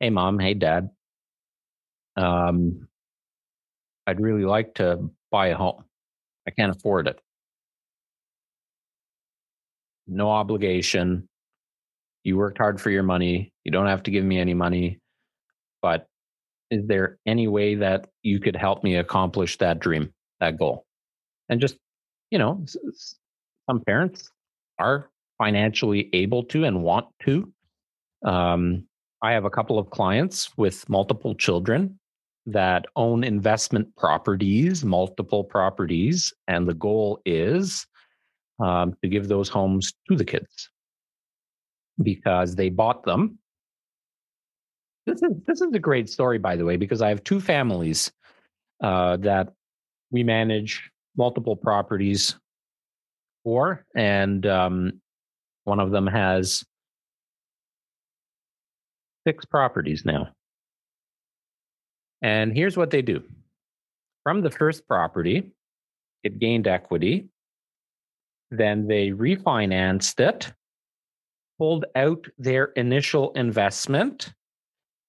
"Hey, 0.00 0.10
mom, 0.10 0.38
hey, 0.38 0.52
dad, 0.52 0.90
um, 2.18 2.88
I'd 4.06 4.20
really 4.20 4.44
like 4.44 4.74
to 4.74 5.08
buy 5.30 5.48
a 5.48 5.56
home. 5.56 5.84
I 6.46 6.50
can't 6.50 6.74
afford 6.74 7.06
it. 7.06 7.20
No 10.06 10.30
obligation. 10.30 11.28
You 12.24 12.36
worked 12.36 12.58
hard 12.58 12.80
for 12.80 12.90
your 12.90 13.02
money. 13.02 13.52
You 13.64 13.70
don't 13.70 13.86
have 13.86 14.02
to 14.04 14.10
give 14.10 14.24
me 14.24 14.38
any 14.38 14.54
money. 14.54 14.98
But 15.80 16.06
is 16.70 16.86
there 16.86 17.18
any 17.26 17.46
way 17.46 17.76
that 17.76 18.08
you 18.22 18.40
could 18.40 18.56
help 18.56 18.82
me 18.82 18.96
accomplish 18.96 19.58
that 19.58 19.78
dream, 19.78 20.12
that 20.40 20.58
goal? 20.58 20.86
And 21.48 21.60
just, 21.60 21.76
you 22.30 22.38
know, 22.38 22.64
some 23.68 23.80
parents 23.84 24.30
are 24.78 25.08
financially 25.38 26.10
able 26.12 26.44
to 26.44 26.64
and 26.64 26.82
want 26.82 27.06
to. 27.24 27.52
Um, 28.24 28.86
I 29.22 29.32
have 29.32 29.44
a 29.44 29.50
couple 29.50 29.78
of 29.78 29.90
clients 29.90 30.56
with 30.56 30.88
multiple 30.88 31.34
children 31.34 31.98
that 32.48 32.86
own 32.96 33.24
investment 33.24 33.94
properties, 33.96 34.84
multiple 34.84 35.44
properties, 35.44 36.32
and 36.46 36.66
the 36.66 36.74
goal 36.74 37.20
is 37.26 37.86
um, 38.58 38.94
to 39.02 39.08
give 39.08 39.28
those 39.28 39.48
homes 39.48 39.92
to 40.08 40.16
the 40.16 40.24
kids 40.24 40.70
because 42.02 42.54
they 42.54 42.70
bought 42.70 43.04
them. 43.04 43.38
This 45.06 45.22
is 45.22 45.32
this 45.46 45.60
is 45.60 45.72
a 45.74 45.78
great 45.78 46.08
story, 46.08 46.38
by 46.38 46.56
the 46.56 46.64
way, 46.64 46.76
because 46.76 47.02
I 47.02 47.08
have 47.10 47.22
two 47.22 47.40
families 47.40 48.10
uh, 48.82 49.18
that 49.18 49.52
we 50.10 50.22
manage 50.22 50.90
multiple 51.16 51.56
properties 51.56 52.34
for, 53.44 53.84
and 53.94 54.46
um, 54.46 55.00
one 55.64 55.80
of 55.80 55.90
them 55.90 56.06
has 56.06 56.64
six 59.26 59.44
properties 59.44 60.04
now. 60.06 60.28
And 62.22 62.56
here's 62.56 62.76
what 62.76 62.90
they 62.90 63.02
do 63.02 63.22
from 64.24 64.42
the 64.42 64.50
first 64.50 64.86
property, 64.86 65.52
it 66.24 66.38
gained 66.38 66.66
equity. 66.66 67.28
Then 68.50 68.86
they 68.86 69.10
refinanced 69.10 70.20
it, 70.20 70.52
pulled 71.58 71.84
out 71.94 72.26
their 72.38 72.66
initial 72.76 73.32
investment, 73.32 74.32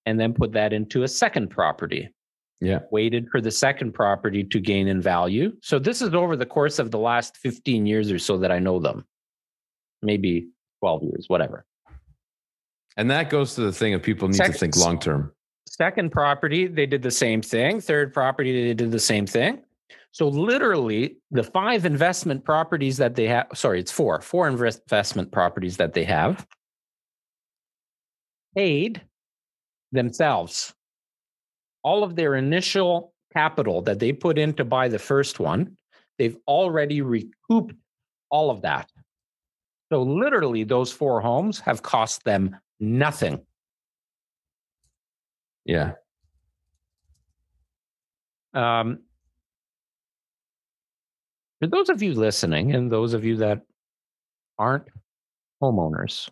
and 0.06 0.20
then 0.20 0.34
put 0.34 0.52
that 0.54 0.74
into 0.74 1.04
a 1.04 1.08
second 1.08 1.50
property. 1.50 2.10
Yeah. 2.62 2.80
Waited 2.92 3.30
for 3.32 3.40
the 3.40 3.52
second 3.52 3.94
property 3.94 4.44
to 4.44 4.60
gain 4.60 4.90
in 4.90 5.02
value. 5.02 5.54
So 5.62 5.80
this 5.80 6.02
is 6.02 6.14
over 6.14 6.36
the 6.36 6.46
course 6.46 6.78
of 6.78 6.92
the 6.92 7.00
last 7.00 7.38
15 7.38 7.86
years 7.86 8.12
or 8.12 8.20
so 8.20 8.38
that 8.40 8.52
I 8.52 8.60
know 8.60 8.80
them. 8.80 9.06
Maybe 10.02 10.50
12 10.82 11.04
years, 11.04 11.26
whatever. 11.28 11.66
and 12.98 13.10
that 13.12 13.30
goes 13.30 13.56
to 13.56 13.62
the 13.62 13.72
thing 13.72 13.94
of 13.94 14.04
people 14.04 14.28
need 14.28 14.38
to 14.38 14.52
think 14.52 14.76
long 14.76 15.00
term 15.00 15.34
Second 15.70 16.12
property, 16.12 16.66
they 16.66 16.88
did 16.88 17.04
the 17.04 17.12
same 17.12 17.44
thing. 17.44 17.80
Third 17.80 18.12
property, 18.12 18.68
they 18.68 18.74
did 18.74 18.92
the 18.92 19.00
same 19.00 19.28
thing. 19.28 19.62
So 20.12 20.28
literally, 20.28 21.18
the 21.30 21.44
five 21.44 21.86
investment 21.86 22.44
properties 22.44 22.98
that 22.98 23.16
they 23.16 23.28
have, 23.28 23.48
sorry, 23.54 23.80
it's 23.80 23.92
four, 23.92 24.20
four 24.22 24.48
investment 24.48 25.32
properties 25.32 25.78
that 25.78 25.94
they 25.94 26.06
have 26.06 26.48
paid 28.58 29.02
themselves 29.92 30.74
all 31.84 32.04
of 32.04 32.16
their 32.16 32.34
initial 32.36 33.14
capital 33.32 33.84
that 33.84 34.00
they 34.00 34.12
put 34.12 34.40
in 34.40 34.54
to 34.54 34.66
buy 34.66 34.88
the 34.88 34.98
first 34.98 35.40
one. 35.40 35.78
They've 36.18 36.38
already 36.48 37.02
recouped 37.02 37.76
all 38.32 38.50
of 38.50 38.64
that. 38.64 38.90
So 39.92 40.02
literally, 40.02 40.64
those 40.64 40.92
four 40.92 41.22
homes 41.22 41.60
have 41.60 41.84
cost 41.84 42.24
them 42.24 42.56
nothing. 42.80 43.46
Yeah 45.70 45.94
Um, 48.54 49.00
for 51.60 51.68
those 51.68 51.90
of 51.90 52.02
you 52.02 52.14
listening 52.14 52.74
and 52.74 52.92
those 52.92 53.14
of 53.14 53.24
you 53.24 53.38
that 53.38 53.62
aren't 54.58 54.88
homeowners, 55.62 56.30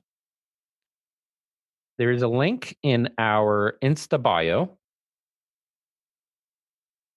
there 1.98 2.12
is 2.12 2.22
a 2.22 2.28
link 2.28 2.78
in 2.84 3.10
our 3.18 3.78
Insta 3.84 4.22
bio. 4.22 4.78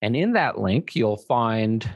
And 0.02 0.16
in 0.16 0.32
that 0.32 0.58
link, 0.58 0.96
you'll 0.96 1.18
find, 1.18 1.88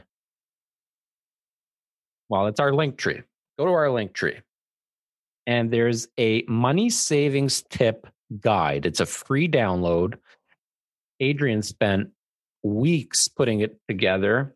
well, 2.29 2.47
it's 2.47 2.59
our 2.59 2.73
link 2.73 2.97
tree. 2.97 3.21
Go 3.57 3.65
to 3.65 3.71
our 3.71 3.89
link 3.89 4.13
tree. 4.13 4.39
And 5.47 5.71
there's 5.71 6.07
a 6.19 6.43
money 6.47 6.89
savings 6.89 7.63
tip 7.69 8.07
guide. 8.39 8.85
It's 8.85 8.99
a 8.99 9.05
free 9.05 9.47
download. 9.47 10.15
Adrian 11.19 11.61
spent 11.61 12.09
weeks 12.63 13.27
putting 13.27 13.61
it 13.61 13.79
together. 13.87 14.55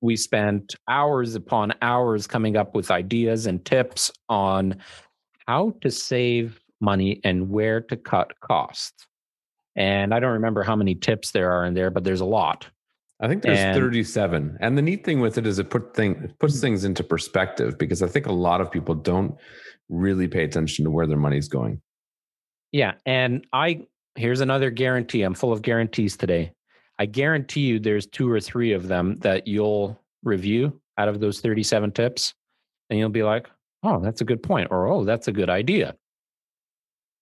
We 0.00 0.16
spent 0.16 0.74
hours 0.88 1.34
upon 1.34 1.74
hours 1.82 2.26
coming 2.26 2.56
up 2.56 2.74
with 2.74 2.90
ideas 2.90 3.46
and 3.46 3.64
tips 3.64 4.10
on 4.28 4.76
how 5.46 5.74
to 5.82 5.90
save 5.90 6.60
money 6.80 7.20
and 7.24 7.50
where 7.50 7.80
to 7.82 7.96
cut 7.96 8.38
costs. 8.40 9.06
And 9.76 10.12
I 10.12 10.20
don't 10.20 10.32
remember 10.32 10.62
how 10.62 10.76
many 10.76 10.94
tips 10.94 11.30
there 11.32 11.52
are 11.52 11.64
in 11.64 11.74
there, 11.74 11.90
but 11.90 12.04
there's 12.04 12.20
a 12.20 12.26
lot. 12.26 12.66
i 13.20 13.28
think 13.28 13.42
there's 13.42 13.58
And- 13.58 13.76
37 13.76 14.56
and 14.60 14.78
the 14.78 14.82
neat 14.82 15.04
thing 15.04 15.20
with 15.20 15.36
it 15.36 15.46
is 15.46 15.58
it 15.58 15.68
put 15.68 15.94
thing 15.94 16.12
it 16.24 16.38
puts 16.38 16.54
mm-hmm. 16.54 16.60
things 16.62 16.84
into 16.84 17.04
perspective 17.04 17.76
because 17.76 18.02
i 18.02 18.08
think 18.08 18.24
a 18.26 18.32
lot 18.32 18.62
of 18.62 18.70
people 18.70 18.94
don't 18.94 19.34
really 19.90 20.26
pay 20.26 20.42
attention 20.44 20.86
to 20.86 20.90
where 20.90 21.06
their 21.06 21.18
money's 21.18 21.48
going 21.48 21.82
Yeah. 22.72 22.94
And 23.06 23.46
I, 23.52 23.86
here's 24.14 24.40
another 24.40 24.70
guarantee. 24.70 25.22
I'm 25.22 25.34
full 25.34 25.52
of 25.52 25.62
guarantees 25.62 26.16
today. 26.16 26.52
I 26.98 27.06
guarantee 27.06 27.62
you 27.62 27.78
there's 27.78 28.06
two 28.06 28.30
or 28.30 28.40
three 28.40 28.72
of 28.72 28.88
them 28.88 29.16
that 29.16 29.46
you'll 29.46 29.98
review 30.22 30.80
out 30.98 31.08
of 31.08 31.20
those 31.20 31.40
37 31.40 31.92
tips. 31.92 32.34
And 32.90 32.98
you'll 32.98 33.08
be 33.08 33.22
like, 33.22 33.48
oh, 33.82 34.00
that's 34.00 34.20
a 34.20 34.24
good 34.24 34.42
point. 34.42 34.68
Or, 34.70 34.86
oh, 34.88 35.04
that's 35.04 35.28
a 35.28 35.32
good 35.32 35.48
idea. 35.48 35.94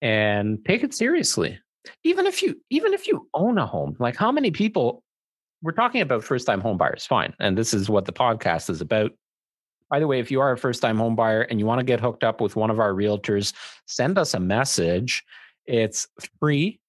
And 0.02 0.64
take 0.64 0.82
it 0.82 0.94
seriously. 0.94 1.58
Even 2.04 2.26
if 2.26 2.42
you, 2.42 2.60
even 2.70 2.92
if 2.92 3.06
you 3.06 3.28
own 3.34 3.58
a 3.58 3.66
home, 3.66 3.96
like 3.98 4.16
how 4.16 4.32
many 4.32 4.50
people 4.50 5.02
we're 5.62 5.72
talking 5.72 6.00
about 6.00 6.24
first 6.24 6.46
time 6.46 6.60
home 6.60 6.76
buyers, 6.76 7.06
fine. 7.06 7.34
And 7.40 7.56
this 7.56 7.74
is 7.74 7.88
what 7.88 8.04
the 8.04 8.12
podcast 8.12 8.70
is 8.70 8.80
about. 8.80 9.12
By 9.90 10.00
the 10.00 10.06
way, 10.06 10.20
if 10.20 10.30
you 10.30 10.40
are 10.40 10.52
a 10.52 10.58
first 10.58 10.82
time 10.82 10.98
home 10.98 11.16
buyer 11.16 11.42
and 11.42 11.58
you 11.58 11.66
want 11.66 11.78
to 11.78 11.84
get 11.84 12.00
hooked 12.00 12.24
up 12.24 12.40
with 12.40 12.56
one 12.56 12.70
of 12.70 12.80
our 12.80 12.92
realtors, 12.92 13.54
send 13.86 14.18
us 14.18 14.34
a 14.34 14.40
message. 14.40 15.24
It's 15.66 16.08
free. 16.40 16.80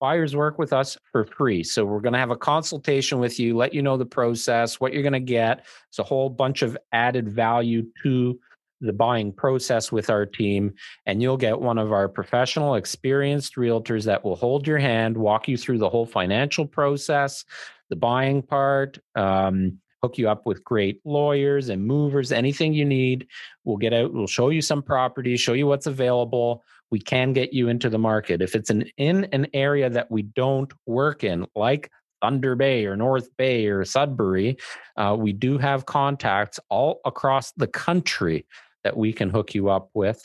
Buyers 0.00 0.36
work 0.36 0.58
with 0.58 0.72
us 0.72 0.98
for 1.10 1.24
free. 1.24 1.62
So 1.62 1.84
we're 1.84 2.00
going 2.00 2.12
to 2.12 2.18
have 2.18 2.30
a 2.30 2.36
consultation 2.36 3.20
with 3.20 3.38
you, 3.38 3.56
let 3.56 3.72
you 3.72 3.80
know 3.80 3.96
the 3.96 4.04
process, 4.04 4.78
what 4.78 4.92
you're 4.92 5.02
going 5.02 5.12
to 5.12 5.20
get. 5.20 5.64
It's 5.88 5.98
a 5.98 6.04
whole 6.04 6.28
bunch 6.28 6.62
of 6.62 6.76
added 6.92 7.28
value 7.28 7.86
to 8.02 8.38
the 8.80 8.92
buying 8.92 9.32
process 9.32 9.90
with 9.90 10.10
our 10.10 10.26
team. 10.26 10.74
And 11.06 11.22
you'll 11.22 11.36
get 11.36 11.60
one 11.60 11.78
of 11.78 11.92
our 11.92 12.08
professional, 12.08 12.74
experienced 12.74 13.56
realtors 13.56 14.04
that 14.04 14.24
will 14.24 14.36
hold 14.36 14.66
your 14.66 14.78
hand, 14.78 15.16
walk 15.16 15.48
you 15.48 15.56
through 15.56 15.78
the 15.78 15.88
whole 15.88 16.06
financial 16.06 16.66
process, 16.66 17.44
the 17.88 17.96
buying 17.96 18.42
part, 18.42 18.98
um, 19.14 19.78
hook 20.04 20.18
you 20.18 20.28
up 20.28 20.44
with 20.44 20.62
great 20.64 21.00
lawyers 21.06 21.70
and 21.70 21.86
movers, 21.86 22.30
anything 22.30 22.74
you 22.74 22.84
need. 22.84 23.26
We'll 23.64 23.78
get 23.78 23.94
out, 23.94 24.12
we'll 24.12 24.26
show 24.26 24.50
you 24.50 24.60
some 24.60 24.82
properties, 24.82 25.40
show 25.40 25.54
you 25.54 25.66
what's 25.66 25.86
available. 25.86 26.62
We 26.90 27.00
can 27.00 27.32
get 27.32 27.54
you 27.54 27.68
into 27.68 27.88
the 27.88 27.98
market. 27.98 28.42
If 28.42 28.54
it's 28.54 28.68
an 28.68 28.84
in 28.98 29.24
an 29.32 29.46
area 29.54 29.88
that 29.88 30.10
we 30.10 30.22
don't 30.22 30.70
work 30.84 31.24
in, 31.24 31.46
like 31.56 31.90
Thunder 32.20 32.54
Bay 32.54 32.84
or 32.84 32.96
North 32.96 33.34
Bay 33.38 33.66
or 33.66 33.82
Sudbury, 33.86 34.58
uh, 34.98 35.16
we 35.18 35.32
do 35.32 35.56
have 35.56 35.86
contacts 35.86 36.60
all 36.68 37.00
across 37.06 37.52
the 37.52 37.66
country 37.66 38.44
that 38.84 38.94
we 38.94 39.10
can 39.10 39.30
hook 39.30 39.54
you 39.54 39.70
up 39.70 39.88
with. 39.94 40.20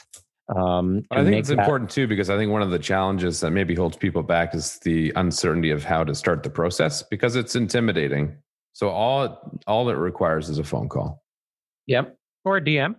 Um, 0.53 1.03
I 1.11 1.23
think 1.23 1.37
it's 1.37 1.49
that- 1.49 1.59
important 1.59 1.89
too 1.89 2.05
because 2.05 2.29
I 2.29 2.35
think 2.35 2.51
one 2.51 2.63
of 2.63 2.71
the 2.71 2.79
challenges 2.79 3.39
that 3.39 3.51
maybe 3.51 3.75
holds 3.75 3.95
people 3.95 4.23
back 4.23 4.53
is 4.53 4.77
the 4.79 5.13
uncertainty 5.15 5.71
of 5.71 5.85
how 5.85 6.03
to 6.03 6.13
start 6.13 6.43
the 6.43 6.49
process 6.49 7.01
because 7.01 7.37
it's 7.37 7.55
intimidating. 7.55 8.35
So 8.79 8.87
all 8.87 9.59
all 9.67 9.89
it 9.89 9.95
requires 9.95 10.47
is 10.47 10.57
a 10.57 10.63
phone 10.63 10.87
call. 10.87 11.21
Yep, 11.87 12.15
or 12.45 12.55
a 12.55 12.61
DM 12.61 12.95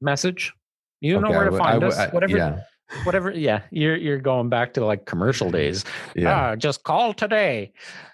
message. 0.00 0.52
You 1.00 1.16
okay, 1.16 1.24
know 1.24 1.30
where 1.36 1.50
to 1.50 1.58
find 1.58 1.82
us. 1.82 1.98
I, 1.98 2.06
whatever. 2.10 2.36
Yeah. 2.36 2.60
Whatever. 3.02 3.32
Yeah, 3.32 3.62
you're 3.72 3.96
you're 3.96 4.20
going 4.20 4.48
back 4.48 4.74
to 4.74 4.84
like 4.86 5.04
commercial 5.04 5.50
days. 5.58 5.84
Yeah. 6.14 6.50
Uh, 6.50 6.54
just 6.54 6.84
call 6.84 7.14
today. 7.14 7.72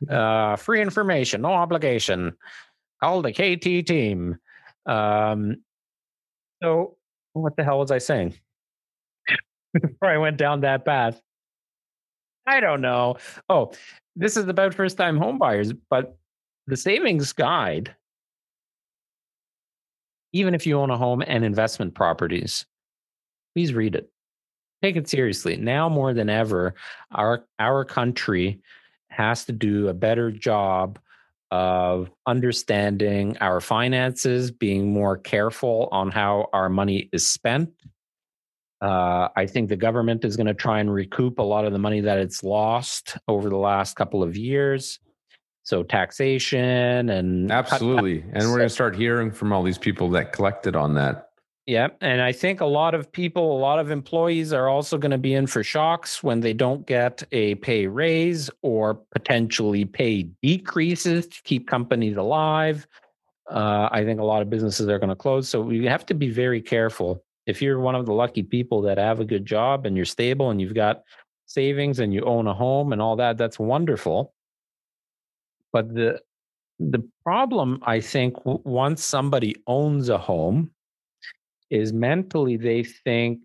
Uh, 0.08 0.56
free 0.56 0.80
information, 0.80 1.42
no 1.42 1.52
obligation. 1.52 2.32
Call 3.02 3.20
the 3.20 3.32
KT 3.32 3.86
team. 3.86 4.38
Um, 4.86 5.56
so 6.62 6.96
what 7.34 7.54
the 7.58 7.64
hell 7.64 7.80
was 7.80 7.90
I 7.90 7.98
saying? 7.98 8.32
before 9.74 10.08
I 10.08 10.16
went 10.16 10.38
down 10.38 10.62
that 10.62 10.86
path. 10.86 11.20
I 12.46 12.60
don't 12.60 12.80
know. 12.80 13.18
Oh, 13.50 13.72
this 14.16 14.38
is 14.38 14.48
about 14.48 14.72
first 14.72 14.96
time 14.96 15.18
homebuyers, 15.18 15.76
but 15.90 16.16
the 16.68 16.76
savings 16.76 17.32
guide, 17.32 17.94
even 20.32 20.54
if 20.54 20.66
you 20.66 20.78
own 20.78 20.90
a 20.90 20.96
home 20.96 21.22
and 21.26 21.44
investment 21.44 21.94
properties, 21.94 22.66
please 23.54 23.74
read 23.74 23.94
it. 23.94 24.10
Take 24.82 24.96
it 24.96 25.08
seriously. 25.08 25.56
Now 25.56 25.88
more 25.88 26.14
than 26.14 26.30
ever, 26.30 26.74
our 27.12 27.44
our 27.58 27.84
country 27.84 28.60
has 29.08 29.44
to 29.46 29.52
do 29.52 29.88
a 29.88 29.94
better 29.94 30.30
job 30.30 30.98
of 31.50 32.10
understanding 32.26 33.36
our 33.40 33.60
finances, 33.60 34.50
being 34.50 34.92
more 34.92 35.16
careful 35.16 35.88
on 35.90 36.10
how 36.10 36.48
our 36.52 36.68
money 36.68 37.08
is 37.12 37.26
spent, 37.26 37.72
uh, 38.80 39.28
I 39.34 39.46
think 39.46 39.68
the 39.68 39.76
government 39.76 40.24
is 40.24 40.36
going 40.36 40.46
to 40.46 40.54
try 40.54 40.78
and 40.80 40.92
recoup 40.92 41.38
a 41.38 41.42
lot 41.42 41.64
of 41.64 41.72
the 41.72 41.78
money 41.78 42.00
that 42.02 42.18
it's 42.18 42.44
lost 42.44 43.16
over 43.26 43.48
the 43.48 43.56
last 43.56 43.96
couple 43.96 44.22
of 44.22 44.36
years. 44.36 45.00
So 45.68 45.82
taxation 45.82 47.10
and 47.10 47.52
absolutely, 47.52 48.24
and 48.32 48.48
we're 48.48 48.56
going 48.56 48.70
to 48.70 48.70
start 48.70 48.96
hearing 48.96 49.30
from 49.30 49.52
all 49.52 49.62
these 49.62 49.76
people 49.76 50.08
that 50.12 50.32
collected 50.32 50.74
on 50.74 50.94
that. 50.94 51.28
Yeah, 51.66 51.88
and 52.00 52.22
I 52.22 52.32
think 52.32 52.62
a 52.62 52.64
lot 52.64 52.94
of 52.94 53.12
people, 53.12 53.54
a 53.54 53.60
lot 53.60 53.78
of 53.78 53.90
employees 53.90 54.54
are 54.54 54.66
also 54.66 54.96
going 54.96 55.10
to 55.10 55.18
be 55.18 55.34
in 55.34 55.46
for 55.46 55.62
shocks 55.62 56.22
when 56.22 56.40
they 56.40 56.54
don't 56.54 56.86
get 56.86 57.22
a 57.32 57.56
pay 57.56 57.86
raise 57.86 58.48
or 58.62 58.94
potentially 58.94 59.84
pay 59.84 60.22
decreases 60.42 61.26
to 61.26 61.42
keep 61.42 61.68
companies 61.68 62.16
alive. 62.16 62.86
Uh, 63.50 63.90
I 63.92 64.04
think 64.04 64.20
a 64.20 64.24
lot 64.24 64.40
of 64.40 64.48
businesses 64.48 64.88
are 64.88 64.98
going 64.98 65.10
to 65.10 65.16
close, 65.16 65.50
so 65.50 65.60
we 65.60 65.84
have 65.84 66.06
to 66.06 66.14
be 66.14 66.30
very 66.30 66.62
careful 66.62 67.22
if 67.46 67.60
you're 67.60 67.78
one 67.78 67.94
of 67.94 68.06
the 68.06 68.14
lucky 68.14 68.42
people 68.42 68.80
that 68.80 68.96
have 68.96 69.20
a 69.20 69.24
good 69.26 69.44
job 69.44 69.84
and 69.84 69.96
you're 69.96 70.06
stable 70.06 70.48
and 70.48 70.62
you've 70.62 70.72
got 70.72 71.02
savings 71.44 71.98
and 71.98 72.14
you 72.14 72.22
own 72.22 72.46
a 72.46 72.54
home 72.54 72.94
and 72.94 73.02
all 73.02 73.16
that, 73.16 73.36
that's 73.36 73.58
wonderful. 73.58 74.32
But 75.72 75.94
the 75.94 76.20
the 76.80 77.02
problem, 77.24 77.80
I 77.82 78.00
think, 78.00 78.34
once 78.44 79.02
somebody 79.02 79.56
owns 79.66 80.08
a 80.08 80.18
home, 80.18 80.70
is 81.70 81.92
mentally 81.92 82.56
they 82.56 82.84
think 82.84 83.40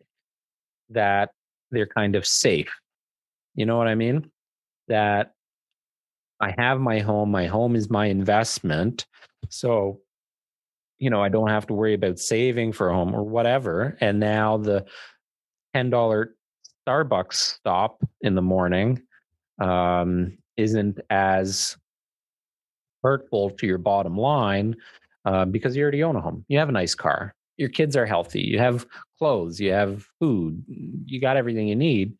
that 0.89 1.31
they're 1.71 1.87
kind 1.87 2.15
of 2.15 2.27
safe. 2.27 2.71
You 3.55 3.65
know 3.65 3.77
what 3.77 3.87
I 3.87 3.95
mean? 3.95 4.29
That 4.87 5.33
I 6.39 6.53
have 6.57 6.79
my 6.79 6.99
home, 6.99 7.31
my 7.31 7.47
home 7.47 7.75
is 7.75 7.89
my 7.89 8.05
investment. 8.05 9.07
So 9.49 10.01
you 11.03 11.09
know, 11.09 11.21
I 11.21 11.27
don't 11.27 11.49
have 11.49 11.67
to 11.67 11.73
worry 11.73 11.95
about 11.95 12.17
saving 12.17 12.71
for 12.71 12.87
a 12.87 12.93
home 12.93 13.13
or 13.13 13.23
whatever. 13.23 13.97
And 13.99 14.21
now 14.21 14.55
the 14.55 14.85
$10 15.75 16.27
Starbucks 16.87 17.33
stop 17.33 18.01
in 18.21 18.35
the 18.35 18.41
morning 18.41 19.01
um, 19.59 20.37
isn't 20.55 21.01
as 21.09 21.75
hurtful 23.03 23.49
to 23.51 23.67
your 23.67 23.77
bottom 23.77 24.17
line 24.17 24.75
uh, 25.25 25.45
because 25.45 25.75
you 25.75 25.83
already 25.83 26.03
own 26.03 26.15
a 26.15 26.21
home. 26.21 26.45
You 26.47 26.59
have 26.59 26.69
a 26.69 26.73
nice 26.73 26.95
car. 26.95 27.35
Your 27.57 27.69
kids 27.69 27.95
are 27.95 28.05
healthy. 28.05 28.41
You 28.41 28.59
have 28.59 28.85
clothes. 29.19 29.59
You 29.59 29.71
have 29.71 30.05
food. 30.19 30.63
You 31.05 31.19
got 31.21 31.37
everything 31.37 31.67
you 31.67 31.75
need. 31.75 32.17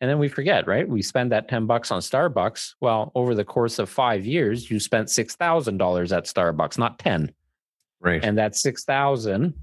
And 0.00 0.10
then 0.10 0.18
we 0.18 0.28
forget, 0.28 0.66
right? 0.66 0.86
We 0.86 1.02
spend 1.02 1.32
that 1.32 1.48
10 1.48 1.66
bucks 1.66 1.90
on 1.90 2.00
Starbucks. 2.00 2.74
Well, 2.80 3.12
over 3.14 3.34
the 3.34 3.44
course 3.44 3.78
of 3.78 3.88
five 3.88 4.26
years, 4.26 4.70
you 4.70 4.78
spent 4.78 5.08
$6,000 5.08 6.16
at 6.16 6.24
Starbucks, 6.24 6.78
not 6.78 6.98
10. 6.98 7.32
Right. 8.00 8.22
And 8.22 8.36
that 8.36 8.56
6,000 8.56 9.54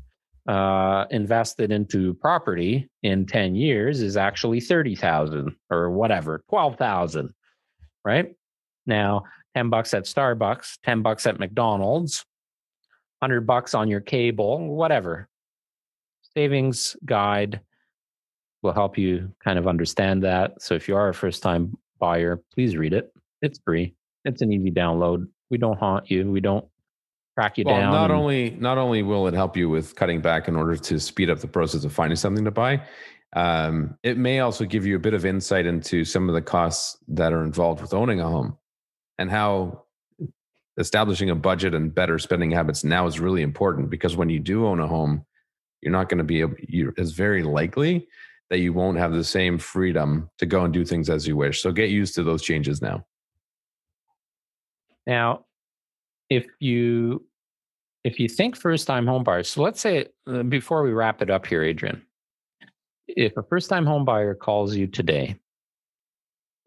uh, 0.48 1.06
invested 1.12 1.72
into 1.72 2.16
property 2.16 2.90
in 3.04 3.26
10 3.26 3.56
years 3.56 4.02
is 4.02 4.18
actually 4.18 4.60
30,000 4.60 5.56
or 5.70 5.92
whatever, 5.92 6.44
12,000, 6.50 7.34
right? 8.04 8.36
Now, 8.86 9.24
10 9.56 9.70
bucks 9.70 9.94
at 9.94 10.04
Starbucks, 10.04 10.80
10 10.84 11.02
bucks 11.02 11.26
at 11.28 11.40
McDonald's, 11.40 12.26
100 13.20 13.42
bucks 13.42 13.74
on 13.74 13.88
your 13.88 14.02
cable, 14.02 14.68
whatever. 14.76 15.30
Savings 16.36 16.96
guide 17.06 17.62
will 18.62 18.74
help 18.74 18.98
you 18.98 19.32
kind 19.44 19.60
of 19.60 19.68
understand 19.68 20.24
that. 20.24 20.62
So 20.62 20.74
if 20.74 20.88
you 20.88 20.96
are 20.96 21.10
a 21.10 21.14
first 21.14 21.44
time 21.44 21.78
buyer, 22.00 22.42
please 22.54 22.76
read 22.76 22.94
it. 22.94 23.14
It's 23.42 23.60
free. 23.64 23.94
It's 24.26 24.42
an 24.42 24.52
easy 24.52 24.72
download. 24.72 25.28
We 25.50 25.58
don't 25.58 25.78
haunt 25.78 26.10
you. 26.10 26.32
We 26.32 26.40
don't 26.40 26.66
track 27.38 27.58
you 27.58 27.66
well, 27.66 27.78
down. 27.78 27.92
Not 27.92 28.10
only 28.10 28.52
not 28.52 28.78
only 28.78 29.04
will 29.04 29.28
it 29.28 29.34
help 29.34 29.56
you 29.56 29.70
with 29.70 29.96
cutting 29.96 30.22
back 30.22 30.48
in 30.48 30.56
order 30.56 30.76
to 30.76 31.00
speed 31.00 31.30
up 31.30 31.40
the 31.40 31.48
process 31.48 31.84
of 31.84 31.94
finding 31.94 32.16
something 32.16 32.46
to 32.46 32.52
buy, 32.52 32.82
um, 33.36 33.98
it 34.04 34.18
may 34.18 34.40
also 34.40 34.66
give 34.66 34.86
you 34.86 34.96
a 34.96 35.00
bit 35.00 35.14
of 35.14 35.26
insight 35.26 35.66
into 35.66 36.06
some 36.06 36.30
of 36.30 36.36
the 36.36 36.42
costs 36.42 36.98
that 37.10 37.34
are 37.34 37.44
involved 37.44 37.82
with 37.82 37.94
owning 37.94 38.22
a 38.22 38.28
home 38.28 38.58
and 39.18 39.30
how 39.30 39.84
establishing 40.78 41.30
a 41.30 41.36
budget 41.36 41.74
and 41.74 41.94
better 41.94 42.18
spending 42.18 42.52
habits 42.52 42.84
now 42.84 43.06
is 43.06 43.20
really 43.20 43.42
important 43.42 43.90
because 43.90 44.16
when 44.16 44.30
you 44.30 44.40
do 44.40 44.66
own 44.66 44.80
a 44.80 44.88
home, 44.88 45.26
you're 45.82 45.92
not 45.92 46.10
going 46.10 46.18
to 46.18 46.24
be 46.24 46.42
able, 46.42 46.56
you, 46.60 46.94
it's 46.98 47.12
very 47.12 47.44
likely 47.44 48.08
that 48.50 48.60
you 48.60 48.74
won't 48.74 48.98
have 48.98 49.14
the 49.14 49.24
same 49.24 49.58
freedom 49.58 50.30
to 50.38 50.46
go 50.46 50.64
and 50.64 50.74
do 50.74 50.86
things 50.86 51.10
as 51.10 51.28
you 51.28 51.36
wish. 51.36 51.62
So 51.62 51.72
get 51.72 51.90
used 51.90 52.16
to 52.16 52.24
those 52.24 52.42
changes 52.42 52.82
now. 52.82 53.06
Now, 55.06 55.46
if 56.30 56.46
you 56.60 57.26
if 58.04 58.20
you 58.20 58.28
think 58.28 58.58
first 58.58 58.86
time 58.86 59.08
home 59.08 59.24
buyers, 59.24 59.50
so 59.50 59.62
let's 59.62 59.80
say 59.80 60.08
uh, 60.28 60.44
before 60.44 60.84
we 60.84 60.92
wrap 60.92 61.22
it 61.22 61.30
up 61.30 61.46
here, 61.46 61.64
Adrian, 61.64 62.02
if 63.08 63.36
a 63.38 63.44
first 63.44 63.70
time 63.70 63.86
home 63.86 64.06
buyer 64.06 64.36
calls 64.36 64.76
you 64.76 64.88
today 64.88 65.38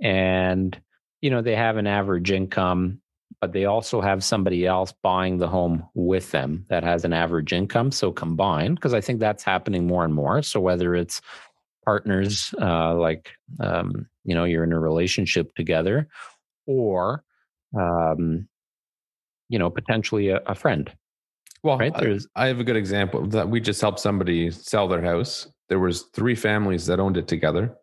and 0.02 0.78
you 1.20 1.30
know 1.30 1.42
they 1.42 1.56
have 1.56 1.76
an 1.76 1.86
average 1.86 2.30
income 2.30 3.00
but 3.40 3.52
they 3.52 3.66
also 3.66 4.00
have 4.00 4.24
somebody 4.24 4.64
else 4.64 4.94
buying 5.02 5.36
the 5.36 5.48
home 5.48 5.86
with 5.94 6.30
them 6.30 6.64
that 6.68 6.82
has 6.82 7.04
an 7.04 7.12
average 7.12 7.52
income 7.52 7.90
so 7.92 8.10
combined 8.12 8.76
because 8.76 8.94
i 8.94 9.00
think 9.00 9.20
that's 9.20 9.44
happening 9.44 9.86
more 9.86 10.04
and 10.04 10.14
more. 10.14 10.42
So 10.42 10.60
whether 10.60 10.94
it's 10.94 11.20
partners 11.86 12.52
uh, 12.60 12.94
like 12.94 13.30
um, 13.60 14.08
you 14.24 14.34
know 14.34 14.44
you're 14.44 14.64
in 14.64 14.72
a 14.72 14.78
relationship 14.78 15.54
together 15.54 16.08
or 16.66 17.22
um, 17.78 18.48
you 19.48 19.58
know 19.58 19.70
potentially 19.70 20.28
a, 20.28 20.40
a 20.46 20.54
friend 20.54 20.92
well 21.62 21.78
right? 21.78 21.96
There's, 21.96 22.26
I, 22.34 22.44
I 22.44 22.46
have 22.48 22.60
a 22.60 22.64
good 22.64 22.76
example 22.76 23.26
that. 23.28 23.48
We 23.48 23.60
just 23.60 23.80
helped 23.80 24.00
somebody 24.00 24.50
sell 24.50 24.88
their 24.88 25.02
house. 25.02 25.48
There 25.68 25.78
was 25.78 26.02
three 26.12 26.34
families 26.34 26.86
that 26.86 27.00
owned 27.00 27.16
it 27.16 27.26
together. 27.26 27.74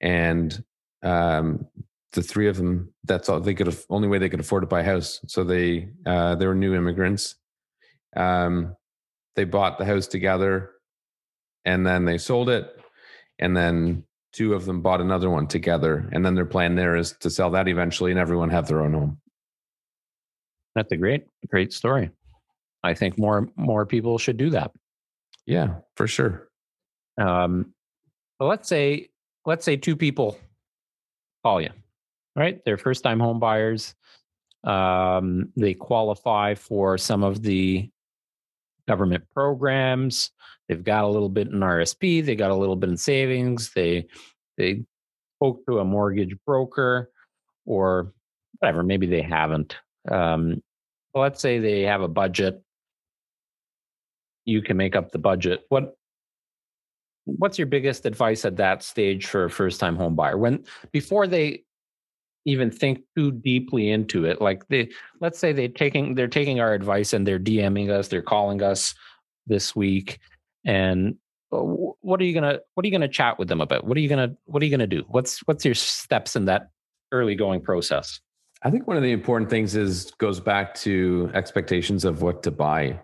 And 0.00 0.64
um, 1.02 1.66
the 2.14 2.22
three 2.22 2.48
of 2.48 2.56
them 2.56 2.92
that's 3.04 3.28
all 3.28 3.40
they 3.40 3.54
could 3.54 3.76
only 3.90 4.08
way 4.08 4.18
they 4.18 4.28
could 4.28 4.40
afford 4.40 4.62
to 4.62 4.66
buy 4.66 4.80
a 4.80 4.84
house 4.84 5.20
so 5.26 5.44
they 5.44 5.88
uh, 6.06 6.34
they 6.34 6.46
were 6.46 6.54
new 6.54 6.74
immigrants 6.74 7.36
um, 8.16 8.74
they 9.36 9.44
bought 9.44 9.78
the 9.78 9.84
house 9.84 10.06
together 10.06 10.70
and 11.64 11.86
then 11.86 12.04
they 12.04 12.18
sold 12.18 12.48
it 12.48 12.80
and 13.38 13.56
then 13.56 14.04
two 14.32 14.54
of 14.54 14.64
them 14.64 14.80
bought 14.80 15.00
another 15.00 15.28
one 15.28 15.46
together 15.46 16.08
and 16.12 16.24
then 16.24 16.34
their 16.34 16.46
plan 16.46 16.74
there 16.74 16.96
is 16.96 17.12
to 17.20 17.30
sell 17.30 17.50
that 17.50 17.68
eventually 17.68 18.10
and 18.10 18.20
everyone 18.20 18.50
have 18.50 18.66
their 18.66 18.80
own 18.80 18.94
home 18.94 19.18
that's 20.74 20.90
a 20.92 20.96
great, 20.96 21.24
great 21.48 21.72
story. 21.72 22.10
I 22.82 22.94
think 22.94 23.16
more 23.16 23.48
more 23.56 23.86
people 23.86 24.18
should 24.18 24.36
do 24.36 24.50
that. 24.50 24.72
Yeah, 25.46 25.76
for 25.96 26.06
sure. 26.06 26.48
Um, 27.20 27.74
but 28.38 28.46
let's 28.46 28.68
say 28.68 29.08
let's 29.46 29.64
say 29.64 29.76
two 29.76 29.96
people 29.96 30.38
call 31.44 31.60
you, 31.60 31.70
right? 32.36 32.60
They're 32.64 32.78
first 32.78 33.02
time 33.02 33.20
home 33.20 33.38
buyers. 33.38 33.94
Um, 34.64 35.52
they 35.56 35.74
qualify 35.74 36.54
for 36.54 36.96
some 36.98 37.22
of 37.22 37.42
the 37.42 37.90
government 38.88 39.24
programs. 39.32 40.30
They've 40.68 40.82
got 40.82 41.04
a 41.04 41.08
little 41.08 41.28
bit 41.28 41.48
in 41.48 41.60
RSP. 41.60 42.24
They 42.24 42.36
got 42.36 42.50
a 42.50 42.56
little 42.56 42.76
bit 42.76 42.90
in 42.90 42.96
savings. 42.96 43.72
They 43.74 44.06
they 44.56 44.84
spoke 45.36 45.64
to 45.66 45.80
a 45.80 45.84
mortgage 45.84 46.36
broker 46.46 47.10
or 47.66 48.12
whatever. 48.58 48.82
Maybe 48.82 49.06
they 49.06 49.22
haven't. 49.22 49.76
Um, 50.10 50.62
let's 51.14 51.40
say 51.40 51.58
they 51.58 51.82
have 51.82 52.00
a 52.00 52.08
budget. 52.08 52.62
You 54.46 54.62
can 54.62 54.76
make 54.76 54.96
up 54.96 55.12
the 55.12 55.18
budget. 55.18 55.64
What 55.68 55.96
what's 57.26 57.58
your 57.58 57.66
biggest 57.66 58.04
advice 58.06 58.44
at 58.44 58.56
that 58.56 58.82
stage 58.82 59.26
for 59.26 59.44
a 59.44 59.50
first 59.50 59.80
time 59.80 59.96
home 59.96 60.14
buyer 60.14 60.36
when 60.36 60.64
before 60.92 61.26
they 61.26 61.64
even 62.44 62.70
think 62.70 63.00
too 63.16 63.32
deeply 63.32 63.90
into 63.90 64.24
it 64.24 64.40
like 64.40 64.66
they 64.68 64.88
let's 65.20 65.38
say 65.38 65.52
they're 65.52 65.68
taking 65.68 66.14
they're 66.14 66.28
taking 66.28 66.60
our 66.60 66.74
advice 66.74 67.12
and 67.12 67.26
they're 67.26 67.38
dming 67.38 67.90
us 67.90 68.08
they're 68.08 68.22
calling 68.22 68.62
us 68.62 68.94
this 69.46 69.74
week 69.74 70.18
and 70.64 71.16
uh, 71.52 71.58
what 71.58 72.20
are 72.20 72.24
you 72.24 72.34
gonna 72.34 72.58
what 72.74 72.84
are 72.84 72.86
you 72.86 72.92
gonna 72.92 73.08
chat 73.08 73.38
with 73.38 73.48
them 73.48 73.60
about? 73.60 73.84
What 73.84 73.96
are 73.96 74.00
you 74.00 74.08
gonna 74.08 74.34
what 74.44 74.62
are 74.62 74.66
you 74.66 74.70
gonna 74.70 74.86
do? 74.86 75.04
What's 75.08 75.40
what's 75.40 75.64
your 75.64 75.74
steps 75.74 76.36
in 76.36 76.46
that 76.46 76.70
early 77.12 77.34
going 77.34 77.60
process? 77.60 78.20
I 78.62 78.70
think 78.70 78.86
one 78.86 78.96
of 78.96 79.02
the 79.02 79.12
important 79.12 79.50
things 79.50 79.76
is 79.76 80.10
goes 80.12 80.40
back 80.40 80.74
to 80.76 81.30
expectations 81.34 82.04
of 82.04 82.22
what 82.22 82.42
to 82.44 82.50
buy 82.50 83.00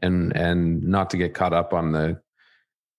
and 0.00 0.34
and 0.36 0.82
not 0.82 1.10
to 1.10 1.16
get 1.16 1.34
caught 1.34 1.52
up 1.52 1.72
on 1.72 1.92
the 1.92 2.20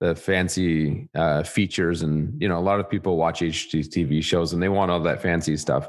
the 0.04 0.14
fancy 0.14 1.08
uh, 1.16 1.44
features 1.44 2.02
and 2.02 2.40
you 2.42 2.50
know 2.50 2.58
a 2.58 2.60
lot 2.60 2.82
of 2.82 2.90
people 2.90 3.16
watch 3.16 3.40
HGTV 3.40 4.22
shows 4.22 4.52
and 4.52 4.62
they 4.62 4.68
want 4.68 4.92
all 4.92 5.00
that 5.00 5.22
fancy 5.22 5.56
stuff. 5.56 5.88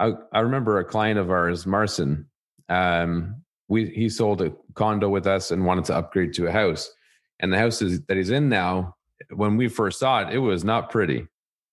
I, 0.00 0.14
I 0.32 0.40
remember 0.40 0.80
a 0.80 0.84
client 0.84 1.16
of 1.16 1.30
ours, 1.30 1.64
Marson. 1.64 2.26
Um, 2.68 3.36
we 3.68 3.88
he 3.90 4.08
sold 4.08 4.42
a 4.42 4.52
condo 4.74 5.08
with 5.08 5.28
us 5.28 5.52
and 5.52 5.64
wanted 5.64 5.84
to 5.84 5.94
upgrade 5.94 6.32
to 6.34 6.48
a 6.48 6.50
house, 6.50 6.90
and 7.38 7.52
the 7.52 7.58
house 7.58 7.80
is, 7.82 8.02
that 8.06 8.16
he's 8.16 8.30
in 8.30 8.48
now. 8.48 8.96
When 9.30 9.56
we 9.56 9.68
first 9.68 10.00
saw 10.00 10.22
it, 10.22 10.34
it 10.34 10.38
was 10.38 10.64
not 10.64 10.90
pretty. 10.90 11.28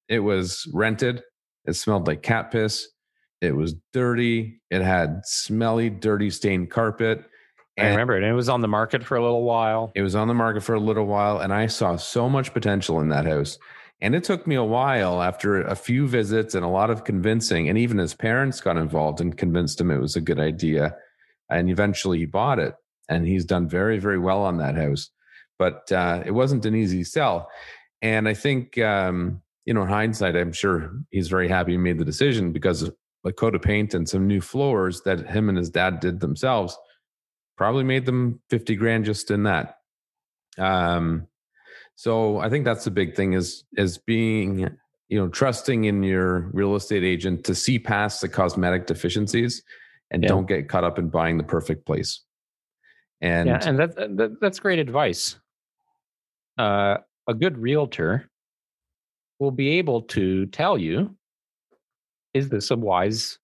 It 0.09 0.19
was 0.19 0.69
rented. 0.71 1.23
It 1.65 1.73
smelled 1.73 2.05
like 2.05 2.21
cat 2.21 2.51
piss. 2.51 2.87
It 3.41 3.55
was 3.55 3.73
dirty. 3.93 4.61
It 4.69 4.83
had 4.83 5.21
smelly, 5.25 5.89
dirty, 5.89 6.29
stained 6.29 6.69
carpet. 6.69 7.25
And 7.79 7.87
I 7.87 7.91
remember 7.91 8.17
it. 8.17 8.23
It 8.23 8.33
was 8.33 8.49
on 8.49 8.61
the 8.61 8.67
market 8.67 9.03
for 9.03 9.17
a 9.17 9.21
little 9.21 9.43
while. 9.43 9.91
It 9.95 10.01
was 10.01 10.15
on 10.15 10.27
the 10.27 10.33
market 10.33 10.63
for 10.63 10.75
a 10.75 10.79
little 10.79 11.05
while, 11.05 11.39
and 11.39 11.53
I 11.53 11.67
saw 11.67 11.95
so 11.95 12.29
much 12.29 12.53
potential 12.53 12.99
in 12.99 13.09
that 13.09 13.25
house. 13.25 13.57
And 14.01 14.15
it 14.15 14.23
took 14.23 14.47
me 14.47 14.55
a 14.55 14.63
while 14.63 15.21
after 15.21 15.61
a 15.61 15.75
few 15.75 16.07
visits 16.07 16.55
and 16.55 16.63
a 16.63 16.69
lot 16.69 16.89
of 16.89 17.03
convincing, 17.03 17.67
and 17.67 17.77
even 17.77 17.97
his 17.97 18.13
parents 18.13 18.61
got 18.61 18.77
involved 18.77 19.19
and 19.19 19.37
convinced 19.37 19.81
him 19.81 19.91
it 19.91 19.99
was 19.99 20.15
a 20.15 20.21
good 20.21 20.39
idea. 20.39 20.95
And 21.49 21.69
eventually 21.69 22.19
he 22.19 22.25
bought 22.25 22.59
it, 22.59 22.75
and 23.09 23.25
he's 23.25 23.45
done 23.45 23.67
very, 23.67 23.99
very 23.99 24.19
well 24.19 24.43
on 24.43 24.57
that 24.57 24.75
house. 24.75 25.09
But 25.57 25.91
uh, 25.91 26.23
it 26.25 26.31
wasn't 26.31 26.65
an 26.65 26.75
easy 26.75 27.03
sell. 27.03 27.49
And 28.01 28.29
I 28.29 28.33
think, 28.33 28.77
um, 28.77 29.41
you 29.65 29.73
know, 29.73 29.81
in 29.81 29.89
hindsight, 29.89 30.37
I'm 30.37 30.53
sure 30.53 30.91
he's 31.11 31.27
very 31.27 31.49
happy 31.49 31.73
he 31.73 31.77
made 31.77 31.97
the 31.97 32.05
decision 32.05 32.53
because 32.53 32.89
a 33.25 33.33
coat 33.33 33.55
of 33.55 33.61
paint 33.61 33.93
and 33.93 34.07
some 34.07 34.27
new 34.27 34.39
floors 34.39 35.01
that 35.01 35.29
him 35.29 35.49
and 35.49 35.57
his 35.57 35.69
dad 35.69 35.99
did 35.99 36.21
themselves 36.21 36.77
probably 37.59 37.83
made 37.83 38.05
them 38.05 38.39
50 38.49 38.77
grand 38.77 39.03
just 39.03 39.31
in 39.31 39.43
that. 39.43 39.79
Um, 40.57 41.27
so 41.95 42.37
I 42.37 42.49
think 42.49 42.63
that's 42.63 42.85
the 42.85 42.91
big 42.91 43.17
thing 43.17 43.33
is 43.33 43.65
is 43.75 43.97
being 43.97 44.59
you 45.09 45.19
know 45.19 45.27
trusting 45.27 45.83
in 45.83 46.01
your 46.01 46.49
real 46.53 46.75
estate 46.75 47.03
agent 47.03 47.43
to 47.43 47.53
see 47.53 47.77
past 47.77 48.21
the 48.21 48.29
cosmetic 48.29 48.87
deficiencies 48.87 49.61
and 50.09 50.23
yeah. 50.23 50.29
don't 50.29 50.47
get 50.47 50.69
caught 50.69 50.85
up 50.85 50.97
in 50.97 51.09
buying 51.09 51.37
the 51.37 51.43
perfect 51.43 51.85
place. 51.85 52.21
And 53.19 53.49
yeah, 53.49 53.59
and 53.65 53.77
that, 53.77 53.95
that 53.97 54.37
that's 54.39 54.59
great 54.61 54.79
advice. 54.79 55.37
Uh, 56.57 56.99
a 57.27 57.33
good 57.33 57.57
realtor 57.57 58.29
will 59.39 59.51
be 59.51 59.71
able 59.71 60.03
to 60.03 60.45
tell 60.45 60.77
you 60.77 61.13
is 62.33 62.47
this 62.47 62.71
a 62.71 62.77
wise 62.77 63.37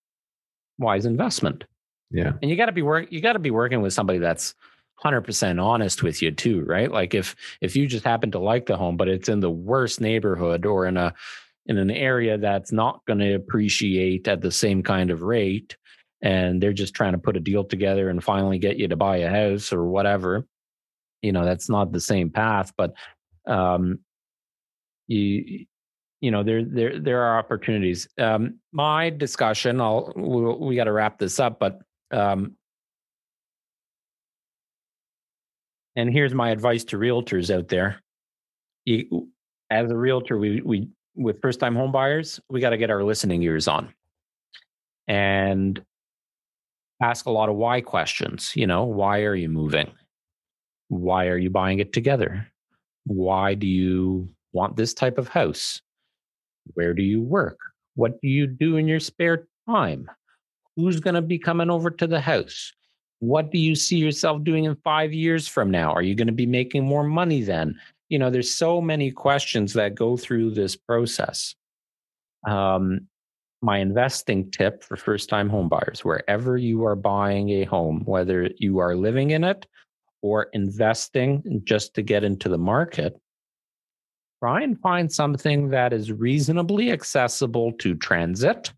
wise 0.78 1.06
investment 1.06 1.66
yeah. 2.12 2.34
And 2.42 2.50
you 2.50 2.58
got 2.58 2.68
to 2.68 2.72
be 2.72 2.82
work 2.82 3.12
you 3.12 3.22
got 3.22 3.34
to 3.34 3.40
be 3.40 3.52
working 3.52 3.82
with 3.82 3.94
somebody 3.94 4.20
that's 4.20 4.56
100% 5.04 5.62
honest 5.62 6.04
with 6.04 6.22
you 6.22 6.32
too, 6.32 6.62
right? 6.62 6.92
Like 6.92 7.14
if 7.14 7.36
if 7.62 7.76
you 7.76 7.88
just 7.88 8.06
happen 8.06 8.32
to 8.32 8.40
like 8.40 8.66
the 8.66 8.78
home 8.78 8.98
but 8.98 9.10
it's 9.10 9.30
in 9.30 9.40
the 9.40 9.52
worst 9.52 10.02
neighborhood 10.02 10.66
or 10.66 10.86
in 10.86 10.98
a 10.98 11.14
in 11.68 11.78
an 11.78 11.92
area 11.92 12.38
that's 12.38 12.72
not 12.72 13.02
going 13.08 13.20
to 13.20 13.34
appreciate 13.34 14.28
at 14.28 14.42
the 14.42 14.52
same 14.52 14.84
kind 14.84 15.10
of 15.10 15.24
rate 15.24 15.76
and 16.22 16.62
they're 16.62 16.74
just 16.74 16.94
trying 16.94 17.14
to 17.14 17.18
put 17.18 17.38
a 17.38 17.40
deal 17.40 17.64
together 17.64 18.10
and 18.10 18.24
finally 18.24 18.58
get 18.60 18.78
you 18.78 18.88
to 18.88 18.96
buy 18.96 19.18
a 19.18 19.30
house 19.30 19.74
or 19.74 19.86
whatever, 19.86 20.46
you 21.22 21.32
know, 21.32 21.44
that's 21.44 21.70
not 21.70 21.92
the 21.92 22.00
same 22.00 22.30
path, 22.30 22.72
but 22.78 22.94
um 23.48 24.00
you 25.08 25.66
you 26.22 26.32
know 26.32 26.44
there 26.44 26.64
there 26.64 27.00
there 27.00 27.22
are 27.22 27.38
opportunities 27.38 28.08
um 28.20 28.60
my 28.72 29.10
discussion 29.10 29.80
i'll 29.80 30.12
we, 30.16 30.68
we 30.68 30.76
got 30.76 30.86
to 30.86 30.92
wrap 30.92 31.20
this 31.20 31.40
up 31.40 31.60
but 31.60 31.80
um, 32.16 32.56
and 35.96 36.12
here's 36.12 36.34
my 36.34 36.50
advice 36.50 36.84
to 36.86 36.98
realtors 36.98 37.56
out 37.56 37.68
there. 37.68 38.02
You, 38.86 39.30
as 39.70 39.90
a 39.92 39.98
realtor, 39.98 40.38
we, 40.38 40.62
we 40.62 40.90
with 41.16 41.42
first 41.42 41.60
time 41.60 41.76
home 41.76 41.92
buyers, 41.92 42.40
we 42.50 42.60
got 42.60 42.72
to 42.72 42.78
get 42.78 42.90
our 42.92 43.04
listening 43.04 43.42
ears 43.44 43.68
on 43.68 43.94
and 45.08 45.82
ask 47.02 47.26
a 47.26 47.32
lot 47.32 47.50
of 47.50 47.56
why 47.56 47.82
questions. 47.82 48.52
You 48.56 48.68
know, 48.68 48.84
why 48.84 49.22
are 49.22 49.36
you 49.36 49.50
moving? 49.50 49.92
Why 50.88 51.28
are 51.28 51.38
you 51.38 51.50
buying 51.50 51.80
it 51.80 51.94
together? 51.94 52.48
Why 53.06 53.54
do 53.54 53.68
you 53.68 54.30
want 54.54 54.78
this 54.78 54.94
type 54.94 55.18
of 55.18 55.28
house? 55.28 55.82
Where 56.74 56.94
do 56.94 57.04
you 57.04 57.22
work? 57.22 57.58
What 57.96 58.20
do 58.22 58.28
you 58.28 58.48
do 58.48 58.78
in 58.78 58.88
your 58.88 59.00
spare 59.00 59.48
time? 59.70 60.10
Who's 60.76 61.00
going 61.00 61.16
to 61.16 61.22
be 61.22 61.40
coming 61.40 61.70
over 61.70 61.90
to 61.90 62.08
the 62.08 62.20
house? 62.20 62.74
What 63.20 63.52
do 63.52 63.58
you 63.58 63.76
see 63.76 63.98
yourself 63.98 64.44
doing 64.44 64.66
in 64.66 64.76
five 64.84 65.14
years 65.14 65.48
from 65.48 65.72
now? 65.72 65.94
Are 65.94 66.02
you 66.02 66.16
going 66.16 66.28
to 66.28 66.34
be 66.34 66.46
making 66.46 66.86
more 66.86 67.04
money 67.04 67.42
then? 67.42 67.80
You 68.10 68.20
know, 68.20 68.30
there's 68.30 68.54
so 68.54 68.82
many 68.82 69.12
questions 69.12 69.74
that 69.74 69.96
go 69.96 70.18
through 70.18 70.52
this 70.52 70.76
process. 70.76 71.56
Um, 72.48 73.08
my 73.62 73.80
investing 73.80 74.52
tip 74.52 74.84
for 74.84 74.96
first 74.96 75.28
time 75.28 75.50
homebuyers 75.50 76.00
wherever 76.00 76.56
you 76.58 76.86
are 76.86 76.96
buying 76.96 77.50
a 77.50 77.64
home, 77.64 78.04
whether 78.06 78.50
you 78.58 78.78
are 78.78 78.96
living 78.96 79.32
in 79.32 79.44
it 79.44 79.66
or 80.22 80.50
investing 80.54 81.62
just 81.64 81.96
to 81.96 82.02
get 82.02 82.24
into 82.24 82.48
the 82.48 82.58
market, 82.58 83.20
try 84.40 84.62
and 84.62 84.80
find 84.80 85.12
something 85.12 85.70
that 85.70 85.94
is 85.94 86.12
reasonably 86.12 86.92
accessible 86.92 87.72
to 87.74 87.96
transit 87.96 88.72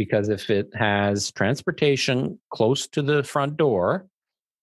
because 0.00 0.30
if 0.30 0.48
it 0.48 0.70
has 0.74 1.30
transportation 1.32 2.38
close 2.48 2.86
to 2.86 3.02
the 3.02 3.22
front 3.22 3.58
door, 3.58 4.06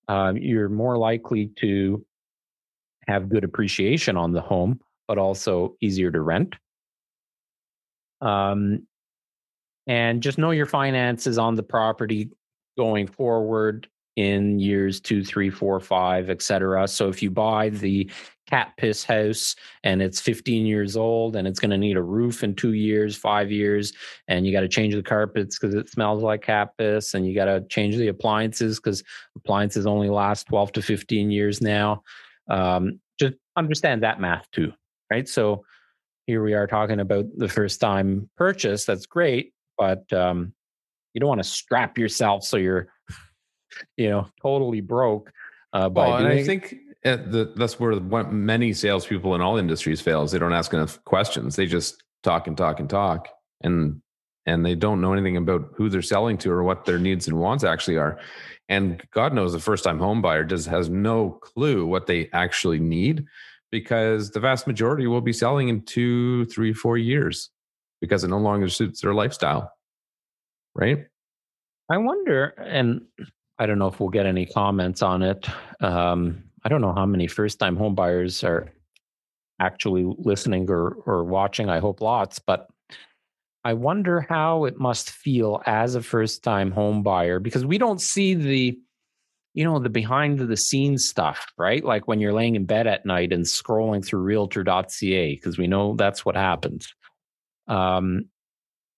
uh, 0.07 0.33
you're 0.35 0.67
more 0.67 0.97
likely 0.97 1.51
to 1.57 2.03
have 3.07 3.29
good 3.29 3.43
appreciation 3.43 4.17
on 4.17 4.31
the 4.31 4.41
home, 4.41 4.79
but 5.07 5.19
also 5.19 5.75
easier 5.79 6.09
to 6.09 6.19
rent. 6.21 6.55
Um, 8.19 8.88
and 9.85 10.23
just 10.23 10.39
know 10.39 10.49
your 10.49 10.65
finances 10.65 11.38
on 11.38 11.53
the 11.53 11.61
property 11.61 12.31
going 12.75 13.05
forward 13.05 13.88
in 14.18 14.59
years 14.59 14.99
two, 14.99 15.24
three, 15.24 15.49
four, 15.49 15.80
five, 15.80 16.30
et 16.30 16.41
cetera. 16.41 16.88
So 16.88 17.07
if 17.07 17.22
you 17.22 17.30
buy 17.30 17.70
the 17.70 18.09
cat 18.47 18.74
piss 18.78 19.03
house 19.03 19.55
and 19.84 20.01
it's 20.01 20.20
15 20.20 20.65
years 20.65 20.97
old 20.97 21.36
and 21.36 21.47
it's 21.47 21.59
going 21.59 21.70
to 21.70 21.78
need 21.78 21.97
a 21.97 22.01
roof 22.01 22.43
in 22.43 22.55
two 22.55 22.74
years, 22.74 23.15
five 23.15 23.51
years, 23.51 23.93
and 24.28 24.45
you 24.45 24.51
got 24.51 24.61
to 24.61 24.68
change 24.68 24.95
the 24.95 25.03
carpets 25.03 25.59
because 25.59 25.76
it 25.76 25.89
smells 25.89 26.24
like 26.24 26.41
cat 26.41 26.70
piss, 26.78 27.13
and 27.13 27.28
you 27.28 27.36
got 27.36 27.45
to 27.45 27.61
change 27.70 27.95
the 27.95 28.07
appliances 28.07 28.80
because 28.80 29.03
appliances 29.36 29.86
only 29.86 30.09
last 30.09 30.47
12 30.47 30.72
to 30.74 30.82
15 30.82 31.30
years 31.30 31.61
now. 31.61 32.01
Um, 32.49 32.99
just 33.20 33.36
understand 33.55 34.01
that 34.01 34.20
math 34.20 34.49
too, 34.51 34.74
right? 35.11 35.30
So 35.30 35.63
here 36.26 36.43
we 36.43 36.55
are 36.55 36.68
talking 36.68 36.99
about 36.99 37.26
the 37.36 37.47
first 37.47 37.80
time 37.80 38.30
purchase. 38.36 38.84
That's 38.84 39.05
great, 39.05 39.53
but 39.78 40.11
um, 40.11 40.53
you 41.13 41.20
don't 41.20 41.30
want 41.30 41.43
to 41.43 41.49
strap 41.49 41.99
yourself 41.99 42.43
so 42.43 42.57
you're 42.57 42.88
you 43.95 44.09
know, 44.09 44.28
totally 44.41 44.82
broke. 44.82 45.32
Uh, 45.73 45.89
by 45.89 46.07
well, 46.07 46.17
and 46.17 46.28
I 46.28 46.43
think 46.43 46.75
the, 47.03 47.53
that's 47.55 47.80
where 47.80 47.99
many 47.99 48.73
salespeople 48.73 49.36
in 49.36 49.41
all 49.41 49.57
industries 49.57 50.01
fails. 50.01 50.32
They 50.32 50.39
don't 50.39 50.53
ask 50.53 50.73
enough 50.73 51.03
questions. 51.05 51.55
They 51.55 51.65
just 51.65 52.03
talk 52.23 52.47
and 52.47 52.57
talk 52.57 52.80
and 52.80 52.89
talk, 52.89 53.30
and 53.61 54.01
and 54.45 54.65
they 54.65 54.75
don't 54.75 55.01
know 55.01 55.13
anything 55.13 55.38
about 55.38 55.71
who 55.75 55.89
they're 55.89 56.01
selling 56.01 56.38
to 56.39 56.51
or 56.51 56.63
what 56.63 56.86
their 56.86 56.97
needs 56.97 57.28
and 57.28 57.38
wants 57.38 57.63
actually 57.63 57.97
are. 57.97 58.17
And 58.69 59.01
God 59.11 59.34
knows 59.34 59.53
the 59.53 59.59
first 59.59 59.84
time 59.84 59.99
home 59.99 60.21
buyer 60.21 60.43
does 60.43 60.65
has 60.65 60.89
no 60.89 61.32
clue 61.32 61.86
what 61.86 62.07
they 62.07 62.30
actually 62.34 62.80
need 62.80 63.25
because 63.71 64.32
the 64.32 64.39
vast 64.39 64.67
majority 64.67 65.07
will 65.07 65.21
be 65.21 65.34
selling 65.34 65.69
in 65.69 65.82
two, 65.82 66.45
three, 66.45 66.73
four 66.73 66.97
years 66.97 67.49
because 68.01 68.23
it 68.23 68.30
no 68.30 68.38
longer 68.38 68.69
suits 68.69 69.01
their 69.01 69.13
lifestyle. 69.13 69.71
Right. 70.75 71.05
I 71.89 71.97
wonder, 71.97 72.53
and 72.57 73.01
I 73.60 73.66
don't 73.66 73.80
know 73.80 73.88
if 73.88 73.99
we'll 73.99 74.10
get 74.10 74.26
any 74.26 74.45
comments 74.45 75.01
on 75.01 75.24
it. 75.24 75.47
Um, 75.82 76.43
I 76.64 76.70
don't 76.70 76.82
know 76.82 76.93
how 76.93 77.05
many 77.05 77.28
first 77.28 77.60
time 77.60 77.78
homebuyers 77.78 78.43
are 78.43 78.72
actually 79.60 80.05
listening 80.18 80.70
or, 80.70 80.89
or 81.05 81.24
watching. 81.24 81.70
I 81.70 81.80
hope 81.80 82.01
lots, 82.01 82.39
but 82.39 82.68
I 83.64 83.74
wonder 83.74 84.22
how 84.22 84.66
it 84.66 84.80
must 84.80 85.10
feel 85.10 85.62
as 85.66 85.95
a 85.95 86.01
first 86.01 86.43
time 86.43 86.72
homebuyer 86.72 87.41
because 87.41 87.66
we 87.66 87.78
don't 87.78 88.01
see 88.01 88.34
the 88.34 88.80
you 89.58 89.64
know, 89.64 89.80
the 89.80 89.89
behind 89.89 90.38
the 90.38 90.55
scenes 90.55 91.10
stuff, 91.10 91.51
right? 91.58 91.84
Like 91.84 92.08
when 92.08 92.20
you're 92.20 92.32
laying 92.32 92.55
in 92.55 92.66
bed 92.66 92.86
at 92.86 93.08
night 93.08 93.34
and 93.34 93.43
scrolling 93.43 94.05
through 94.05 94.20
realtor.ca, 94.22 95.34
because 95.34 95.58
we 95.58 95.66
know 95.66 95.95
that's 95.95 96.24
what 96.24 96.36
happens. 96.36 96.93
Um, 97.68 98.26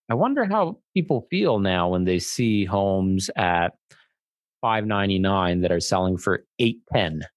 I 0.09 0.15
wonder 0.15 0.43
how 0.43 0.79
people 0.93 1.27
feel 1.29 1.59
now 1.59 1.87
when 1.87 2.03
they 2.03 2.19
see 2.19 2.65
homes 2.65 3.29
at 3.37 3.73
599 4.61 5.61
that 5.61 5.71
are 5.71 5.79
selling 5.79 6.17
for 6.17 6.45
810, 6.59 7.27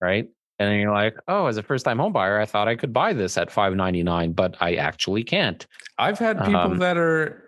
right? 0.00 0.28
And 0.58 0.70
then 0.70 0.78
you're 0.78 0.92
like, 0.92 1.16
oh, 1.26 1.46
as 1.46 1.56
a 1.56 1.62
first 1.62 1.84
time 1.84 1.98
home 1.98 2.12
buyer, 2.12 2.38
I 2.38 2.44
thought 2.44 2.68
I 2.68 2.76
could 2.76 2.92
buy 2.92 3.12
this 3.14 3.38
at 3.38 3.50
599, 3.50 4.32
but 4.32 4.56
I 4.60 4.74
actually 4.74 5.24
can't. 5.24 5.66
I've 5.98 6.18
had 6.18 6.38
people 6.38 6.60
um, 6.60 6.78
that 6.78 6.98
are, 6.98 7.44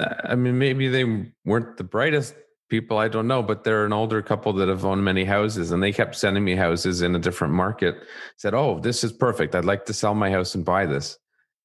uh, 0.00 0.14
I 0.24 0.34
mean, 0.36 0.58
maybe 0.58 0.88
they 0.88 1.30
weren't 1.44 1.76
the 1.76 1.84
brightest 1.84 2.34
people 2.68 2.98
I 2.98 3.08
don't 3.08 3.28
know, 3.28 3.42
but 3.42 3.62
they're 3.62 3.84
an 3.84 3.92
older 3.92 4.22
couple 4.22 4.52
that 4.54 4.68
have 4.68 4.84
owned 4.84 5.04
many 5.04 5.24
houses 5.24 5.70
and 5.70 5.82
they 5.82 5.92
kept 5.92 6.16
sending 6.16 6.44
me 6.44 6.56
houses 6.56 7.02
in 7.02 7.14
a 7.14 7.18
different 7.18 7.54
market. 7.54 7.96
Said, 8.38 8.54
Oh, 8.54 8.80
this 8.80 9.04
is 9.04 9.12
perfect. 9.12 9.54
I'd 9.54 9.64
like 9.64 9.84
to 9.86 9.92
sell 9.92 10.14
my 10.14 10.30
house 10.30 10.54
and 10.54 10.64
buy 10.64 10.86
this. 10.86 11.18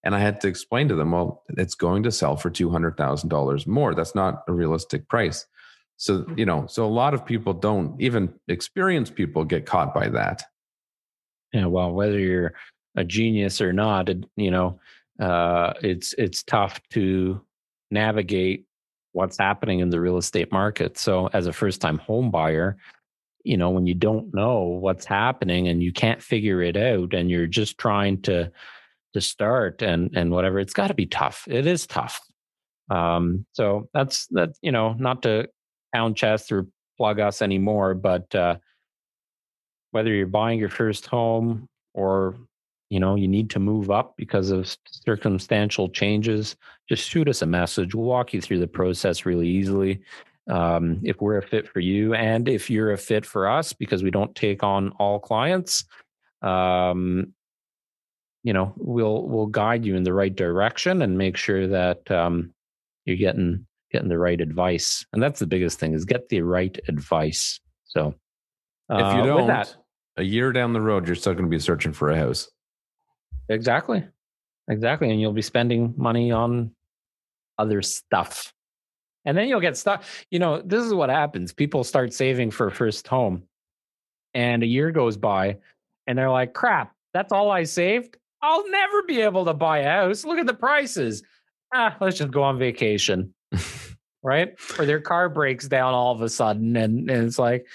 And 0.03 0.15
I 0.15 0.19
had 0.19 0.41
to 0.41 0.47
explain 0.47 0.87
to 0.87 0.95
them, 0.95 1.11
well, 1.11 1.43
it's 1.57 1.75
going 1.75 2.03
to 2.03 2.11
sell 2.11 2.35
for 2.35 2.49
$200,000 2.49 3.67
more. 3.67 3.93
That's 3.93 4.15
not 4.15 4.43
a 4.47 4.51
realistic 4.51 5.07
price. 5.07 5.45
So, 6.01 6.25
you 6.35 6.47
know, 6.47 6.65
so 6.65 6.83
a 6.83 6.89
lot 6.89 7.13
of 7.13 7.23
people 7.23 7.53
don't, 7.53 8.01
even 8.01 8.33
experienced 8.47 9.13
people 9.13 9.45
get 9.45 9.67
caught 9.67 9.93
by 9.93 10.09
that. 10.09 10.41
Yeah. 11.53 11.67
Well, 11.67 11.91
whether 11.91 12.17
you're 12.17 12.53
a 12.95 13.03
genius 13.03 13.61
or 13.61 13.71
not, 13.71 14.09
you 14.35 14.49
know, 14.49 14.79
uh, 15.19 15.73
it's, 15.83 16.15
it's 16.17 16.41
tough 16.41 16.81
to 16.93 17.39
navigate 17.91 18.65
what's 19.11 19.37
happening 19.37 19.79
in 19.79 19.91
the 19.91 20.01
real 20.01 20.17
estate 20.17 20.51
market. 20.51 20.97
So 20.97 21.29
as 21.33 21.45
a 21.45 21.53
first 21.53 21.81
time 21.81 21.99
home 21.99 22.31
buyer, 22.31 22.77
you 23.43 23.55
know, 23.55 23.69
when 23.69 23.85
you 23.85 23.93
don't 23.93 24.33
know 24.33 24.61
what's 24.61 25.05
happening 25.05 25.67
and 25.67 25.83
you 25.83 25.93
can't 25.93 26.23
figure 26.23 26.63
it 26.63 26.77
out 26.77 27.13
and 27.13 27.29
you're 27.29 27.45
just 27.45 27.77
trying 27.77 28.23
to 28.23 28.51
to 29.13 29.21
start 29.21 29.83
and 29.83 30.09
and 30.15 30.31
whatever, 30.31 30.57
it's 30.57 30.73
got 30.73 30.87
to 30.87 30.95
be 30.95 31.05
tough. 31.05 31.47
It 31.47 31.67
is 31.67 31.85
tough. 31.85 32.19
Um, 32.89 33.45
so 33.53 33.87
that's 33.93 34.25
that, 34.31 34.53
you 34.63 34.71
know, 34.71 34.93
not 34.93 35.21
to 35.23 35.47
pound 35.93 36.17
chest 36.17 36.51
or 36.51 36.67
plug 36.97 37.19
us 37.19 37.41
anymore, 37.41 37.93
but 37.93 38.33
uh 38.35 38.57
whether 39.91 40.13
you're 40.13 40.27
buying 40.27 40.57
your 40.57 40.69
first 40.69 41.05
home 41.05 41.67
or 41.93 42.37
you 42.89 42.99
know 42.99 43.15
you 43.15 43.27
need 43.27 43.49
to 43.49 43.59
move 43.59 43.91
up 43.91 44.15
because 44.17 44.51
of 44.51 44.75
circumstantial 44.89 45.89
changes 45.89 46.55
just 46.89 47.09
shoot 47.09 47.29
us 47.29 47.41
a 47.41 47.45
message. 47.45 47.95
We'll 47.95 48.05
walk 48.05 48.33
you 48.33 48.41
through 48.41 48.59
the 48.59 48.67
process 48.67 49.25
really 49.25 49.47
easily 49.47 50.01
um, 50.49 50.99
if 51.03 51.21
we're 51.21 51.37
a 51.37 51.47
fit 51.47 51.67
for 51.67 51.79
you 51.79 52.13
and 52.13 52.49
if 52.49 52.69
you're 52.69 52.91
a 52.91 52.97
fit 52.97 53.25
for 53.25 53.47
us 53.47 53.73
because 53.73 54.03
we 54.03 54.11
don't 54.11 54.35
take 54.35 54.63
on 54.63 54.89
all 54.99 55.19
clients 55.19 55.85
um, 56.41 57.33
you 58.43 58.53
know 58.53 58.73
we'll 58.77 59.23
we'll 59.27 59.47
guide 59.47 59.85
you 59.85 59.95
in 59.95 60.03
the 60.03 60.13
right 60.13 60.35
direction 60.35 61.01
and 61.01 61.17
make 61.17 61.37
sure 61.37 61.67
that 61.67 62.09
um, 62.11 62.53
you're 63.05 63.17
getting 63.17 63.65
getting 63.91 64.09
the 64.09 64.17
right 64.17 64.41
advice 64.41 65.05
and 65.13 65.21
that's 65.21 65.39
the 65.39 65.47
biggest 65.47 65.79
thing 65.79 65.93
is 65.93 66.05
get 66.05 66.29
the 66.29 66.41
right 66.41 66.79
advice 66.87 67.59
so 67.85 68.13
uh, 68.89 68.97
if 68.97 69.15
you 69.15 69.23
don't 69.23 69.47
that, 69.47 69.75
a 70.17 70.23
year 70.23 70.51
down 70.51 70.73
the 70.73 70.81
road 70.81 71.05
you're 71.05 71.15
still 71.15 71.33
going 71.33 71.45
to 71.45 71.49
be 71.49 71.59
searching 71.59 71.93
for 71.93 72.09
a 72.09 72.17
house 72.17 72.49
Exactly. 73.51 74.07
Exactly. 74.69 75.11
And 75.11 75.19
you'll 75.19 75.33
be 75.33 75.41
spending 75.41 75.93
money 75.97 76.31
on 76.31 76.71
other 77.57 77.81
stuff. 77.81 78.53
And 79.25 79.37
then 79.37 79.47
you'll 79.47 79.59
get 79.59 79.77
stuck. 79.77 80.03
You 80.31 80.39
know, 80.39 80.61
this 80.61 80.83
is 80.83 80.93
what 80.93 81.09
happens. 81.09 81.53
People 81.53 81.83
start 81.83 82.13
saving 82.13 82.51
for 82.51 82.67
a 82.67 82.71
first 82.71 83.07
home. 83.07 83.43
And 84.33 84.63
a 84.63 84.65
year 84.65 84.91
goes 84.91 85.17
by 85.17 85.57
and 86.07 86.17
they're 86.17 86.31
like, 86.31 86.53
crap, 86.53 86.93
that's 87.13 87.33
all 87.33 87.51
I 87.51 87.63
saved. 87.63 88.17
I'll 88.41 88.67
never 88.71 89.03
be 89.03 89.21
able 89.21 89.45
to 89.45 89.53
buy 89.53 89.79
a 89.79 89.89
house. 89.89 90.23
Look 90.23 90.39
at 90.39 90.47
the 90.47 90.53
prices. 90.53 91.21
Ah, 91.73 91.95
let's 91.99 92.17
just 92.17 92.31
go 92.31 92.41
on 92.43 92.57
vacation. 92.57 93.33
Right? 94.23 94.55
Or 94.77 94.85
their 94.85 95.01
car 95.01 95.29
breaks 95.29 95.67
down 95.67 95.93
all 95.93 96.13
of 96.13 96.21
a 96.21 96.29
sudden 96.29 96.75
and, 96.75 97.09
and 97.09 97.25
it's 97.25 97.39
like, 97.39 97.67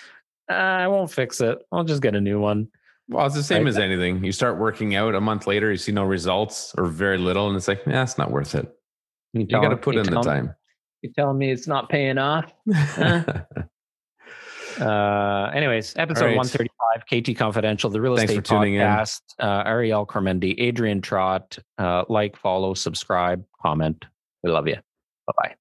ah, 0.51 0.55
I 0.55 0.89
won't 0.89 1.11
fix 1.11 1.41
it. 1.41 1.59
I'll 1.73 1.85
just 1.85 2.03
get 2.03 2.15
a 2.15 2.21
new 2.21 2.41
one. 2.41 2.69
Well, 3.09 3.27
it's 3.27 3.37
the 3.37 3.43
same 3.43 3.65
right? 3.65 3.69
as 3.69 3.79
anything. 3.79 4.25
You 4.25 4.33
start 4.33 4.59
working 4.59 4.97
out 4.97 5.15
a 5.15 5.21
month 5.21 5.47
later, 5.47 5.71
you 5.71 5.77
see 5.77 5.93
no 5.93 6.05
results 6.05 6.75
or 6.77 6.87
very 6.87 7.19
little, 7.19 7.47
and 7.47 7.57
it's 7.57 7.69
like, 7.69 7.83
yeah, 7.87 8.03
it's 8.03 8.19
not 8.19 8.33
worth 8.33 8.55
it. 8.55 8.69
You, 9.33 9.43
you 9.43 9.47
got 9.47 9.69
to 9.69 9.77
put 9.77 9.97
in 9.97 10.03
the 10.05 10.23
time. 10.23 10.55
You're 11.03 11.13
telling 11.13 11.39
me 11.39 11.51
it's 11.53 11.69
not 11.69 11.89
paying 11.89 12.19
off? 12.19 12.53
uh, 14.81 15.51
anyways, 15.55 15.95
episode 15.97 16.25
right. 16.25 16.37
135, 16.37 17.25
KT 17.35 17.39
Confidential, 17.39 17.91
the 17.91 18.01
real 18.01 18.17
Thanks 18.17 18.33
estate 18.33 18.45
podcast. 18.45 19.21
Uh, 19.39 19.63
Ariel 19.67 20.05
Carmendi, 20.07 20.57
Adrian 20.59 21.01
Trott. 21.01 21.59
Uh, 21.79 22.05
like, 22.09 22.37
follow, 22.37 22.75
subscribe, 22.75 23.45
comment. 23.63 24.05
We 24.43 24.51
love 24.51 24.67
you. 24.67 24.77
Bye 25.27 25.33
bye. 25.39 25.55